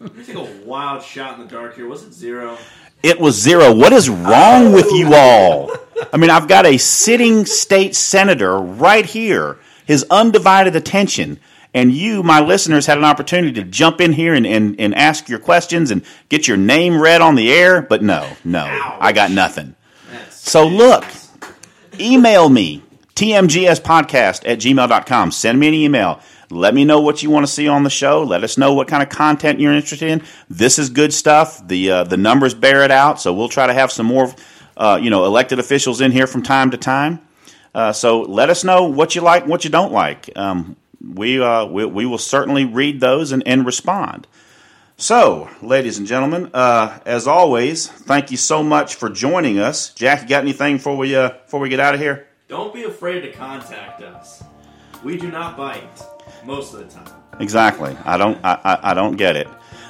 Let 0.00 0.14
me 0.14 0.24
take 0.24 0.36
a 0.36 0.44
wild 0.64 1.02
shot 1.02 1.38
in 1.38 1.46
the 1.46 1.50
dark 1.50 1.76
here. 1.76 1.88
Was 1.88 2.04
it 2.04 2.12
zero? 2.12 2.58
It 3.02 3.18
was 3.20 3.40
zero. 3.40 3.72
What 3.74 3.92
is 3.92 4.08
wrong 4.08 4.72
with 4.72 4.90
you 4.92 5.14
all? 5.14 5.70
I 6.12 6.16
mean, 6.16 6.30
I've 6.30 6.48
got 6.48 6.66
a 6.66 6.78
sitting 6.78 7.46
state 7.46 7.94
senator 7.94 8.58
right 8.58 9.06
here, 9.06 9.58
his 9.86 10.04
undivided 10.10 10.76
attention, 10.76 11.40
and 11.74 11.92
you, 11.92 12.22
my 12.22 12.40
listeners, 12.40 12.86
had 12.86 12.98
an 12.98 13.04
opportunity 13.04 13.52
to 13.52 13.62
jump 13.62 14.00
in 14.00 14.12
here 14.12 14.34
and, 14.34 14.46
and, 14.46 14.80
and 14.80 14.94
ask 14.94 15.28
your 15.28 15.38
questions 15.38 15.90
and 15.90 16.02
get 16.28 16.48
your 16.48 16.56
name 16.56 17.00
read 17.00 17.20
on 17.20 17.34
the 17.34 17.52
air, 17.52 17.82
but 17.82 18.02
no, 18.02 18.28
no, 18.44 18.64
I 19.00 19.12
got 19.12 19.30
nothing. 19.30 19.74
That's 20.10 20.50
So 20.50 20.66
look, 20.66 21.04
email 22.00 22.48
me, 22.48 22.82
tmgspodcast 23.14 24.48
at 24.48 24.58
gmail.com. 24.58 25.30
Send 25.30 25.60
me 25.60 25.68
an 25.68 25.74
email. 25.74 26.20
Let 26.50 26.74
me 26.74 26.84
know 26.86 27.00
what 27.00 27.22
you 27.22 27.28
want 27.28 27.46
to 27.46 27.52
see 27.52 27.68
on 27.68 27.82
the 27.82 27.90
show. 27.90 28.22
Let 28.22 28.42
us 28.42 28.56
know 28.56 28.72
what 28.72 28.88
kind 28.88 29.02
of 29.02 29.10
content 29.10 29.60
you're 29.60 29.74
interested 29.74 30.08
in. 30.08 30.22
This 30.48 30.78
is 30.78 30.88
good 30.88 31.12
stuff. 31.12 31.66
The 31.66 31.90
uh, 31.90 32.04
the 32.04 32.16
numbers 32.16 32.54
bear 32.54 32.84
it 32.84 32.90
out. 32.90 33.20
So 33.20 33.34
we'll 33.34 33.50
try 33.50 33.66
to 33.66 33.74
have 33.74 33.92
some 33.92 34.06
more, 34.06 34.32
uh, 34.74 34.98
you 35.02 35.10
know, 35.10 35.26
elected 35.26 35.58
officials 35.58 36.00
in 36.00 36.10
here 36.10 36.26
from 36.26 36.42
time 36.42 36.70
to 36.70 36.78
time. 36.78 37.20
Uh, 37.74 37.92
so 37.92 38.22
let 38.22 38.48
us 38.48 38.64
know 38.64 38.84
what 38.84 39.14
you 39.14 39.20
like, 39.20 39.42
and 39.42 39.50
what 39.50 39.64
you 39.64 39.70
don't 39.70 39.92
like. 39.92 40.30
Um, 40.36 40.76
we, 41.00 41.40
uh, 41.40 41.64
we 41.66 41.84
we 41.84 42.06
will 42.06 42.18
certainly 42.18 42.64
read 42.64 43.00
those 43.00 43.32
and, 43.32 43.42
and 43.46 43.64
respond. 43.64 44.26
So, 44.96 45.48
ladies 45.62 45.98
and 45.98 46.08
gentlemen, 46.08 46.50
uh, 46.52 46.98
as 47.06 47.28
always, 47.28 47.86
thank 47.86 48.32
you 48.32 48.36
so 48.36 48.64
much 48.64 48.96
for 48.96 49.08
joining 49.08 49.60
us. 49.60 49.94
Jack, 49.94 50.22
you 50.22 50.28
got 50.28 50.42
anything 50.42 50.78
before 50.78 50.96
we 50.96 51.14
uh, 51.14 51.30
before 51.30 51.60
we 51.60 51.68
get 51.68 51.78
out 51.78 51.94
of 51.94 52.00
here? 52.00 52.26
Don't 52.48 52.74
be 52.74 52.82
afraid 52.82 53.20
to 53.20 53.32
contact 53.32 54.02
us. 54.02 54.42
We 55.04 55.16
do 55.16 55.30
not 55.30 55.56
bite 55.56 56.02
most 56.44 56.74
of 56.74 56.80
the 56.80 56.86
time. 56.86 57.14
Exactly. 57.38 57.96
I 58.04 58.16
don't. 58.16 58.44
I, 58.44 58.60
I, 58.64 58.90
I 58.90 58.94
don't 58.94 59.16
get 59.16 59.36
it. 59.36 59.46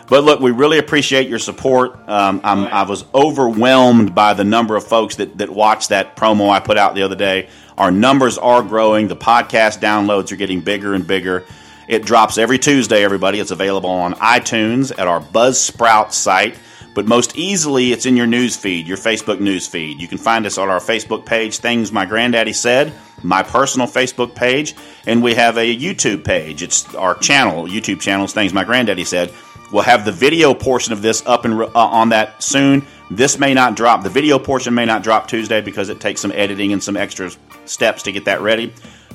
But 0.09 0.25
look, 0.25 0.41
we 0.41 0.51
really 0.51 0.79
appreciate 0.79 1.29
your 1.29 1.39
support. 1.39 2.09
Um, 2.09 2.41
I'm, 2.43 2.65
I 2.67 2.83
was 2.83 3.05
overwhelmed 3.15 4.15
by 4.15 4.35
the 4.35 4.45
number 4.45 4.75
of 4.75 4.87
folks 4.87 5.17
that, 5.17 5.37
that 5.39 5.51
watched 5.51 5.91
that 5.91 6.17
promo 6.17 6.49
I 6.51 6.61
put 6.61 6.79
out 6.79 6.95
the 6.95 7.03
other 7.03 7.17
day. 7.17 7.49
Our 7.79 7.93
numbers 7.93 8.39
are 8.39 8.61
growing. 8.61 9.07
The 9.07 9.15
podcast 9.15 9.79
downloads 9.79 10.33
are 10.33 10.37
getting 10.37 10.61
bigger 10.61 10.95
and 10.95 11.07
bigger. 11.07 11.47
It 11.87 12.05
drops 12.05 12.37
every 12.37 12.59
Tuesday, 12.59 13.05
everybody. 13.05 13.39
It's 13.39 13.53
available 13.53 13.89
on 13.89 14.15
iTunes 14.15 14.91
at 14.91 15.07
our 15.07 15.21
Buzzsprout 15.21 16.11
site. 16.11 16.59
But 16.93 17.07
most 17.07 17.39
easily, 17.39 17.93
it's 17.93 18.05
in 18.05 18.17
your 18.17 18.27
news 18.27 18.57
feed, 18.57 18.89
your 18.89 18.97
Facebook 18.97 19.39
news 19.39 19.69
feed. 19.69 20.01
You 20.01 20.09
can 20.09 20.19
find 20.19 20.45
us 20.45 20.59
on 20.59 20.69
our 20.69 20.81
Facebook 20.81 21.25
page, 21.25 21.59
Things 21.59 21.93
My 21.93 22.05
Granddaddy 22.05 22.53
Said, 22.53 22.93
my 23.23 23.45
personal 23.45 23.87
Facebook 23.87 24.35
page, 24.35 24.75
and 25.07 25.23
we 25.23 25.35
have 25.35 25.57
a 25.57 25.77
YouTube 25.77 26.25
page. 26.25 26.65
It's 26.65 26.93
our 26.97 27.15
channel, 27.15 27.69
YouTube 27.69 28.01
channel, 28.01 28.27
Things 28.27 28.53
My 28.53 28.65
Granddaddy 28.65 29.05
Said. 29.05 29.33
We'll 29.71 29.85
have 29.85 30.05
the 30.05 30.11
video 30.11 30.53
portion 30.53 30.93
of 30.93 31.01
this 31.01 31.23
up 31.27 31.45
and 31.45 31.55
uh, 31.63 31.69
on 31.75 32.09
that 32.09 32.43
soon. 32.43 32.85
This 33.11 33.39
may 33.39 33.55
not 33.55 33.75
drop. 33.75 34.03
The 34.03 34.11
video 34.11 34.39
portion 34.39 34.75
may 34.75 34.85
not 34.85 35.03
drop 35.03 35.29
Tuesday 35.29 35.61
because 35.61 35.89
it 35.89 36.01
takes 36.01 36.21
some 36.21 36.33
editing 36.33 36.73
and 36.73 36.83
some 36.83 36.97
extra 36.97 37.31
steps 37.65 38.03
to 38.03 38.13
get 38.13 38.27
that 38.27 38.41
ready. 38.43 38.73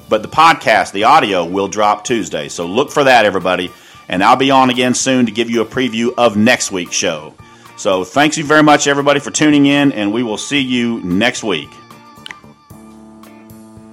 But 0.10 0.22
the 0.22 0.28
podcast, 0.28 0.92
the 0.92 1.06
audio, 1.06 1.46
will 1.46 1.68
drop 1.68 2.04
Tuesday. 2.04 2.50
So 2.50 2.66
look 2.66 2.92
for 2.92 3.04
that, 3.04 3.26
everybody. 3.26 3.72
And 4.10 4.24
I'll 4.24 4.36
be 4.36 4.52
on 4.52 4.70
again 4.70 4.94
soon 4.94 5.28
to 5.28 5.32
give 5.32 5.50
you 5.50 5.62
a 5.62 5.66
preview 5.66 6.14
of 6.18 6.36
next 6.36 6.72
week's 6.72 6.96
show. 6.96 7.34
So 7.78 8.04
thanks 8.04 8.38
you 8.38 8.44
very 8.44 8.64
much, 8.64 8.88
everybody, 8.88 9.20
for 9.20 9.32
tuning 9.32 9.66
in, 9.66 9.92
and 9.92 10.14
we 10.14 10.24
will 10.24 10.38
see 10.38 10.60
you 10.60 11.02
next 11.02 11.44
week. 11.44 11.70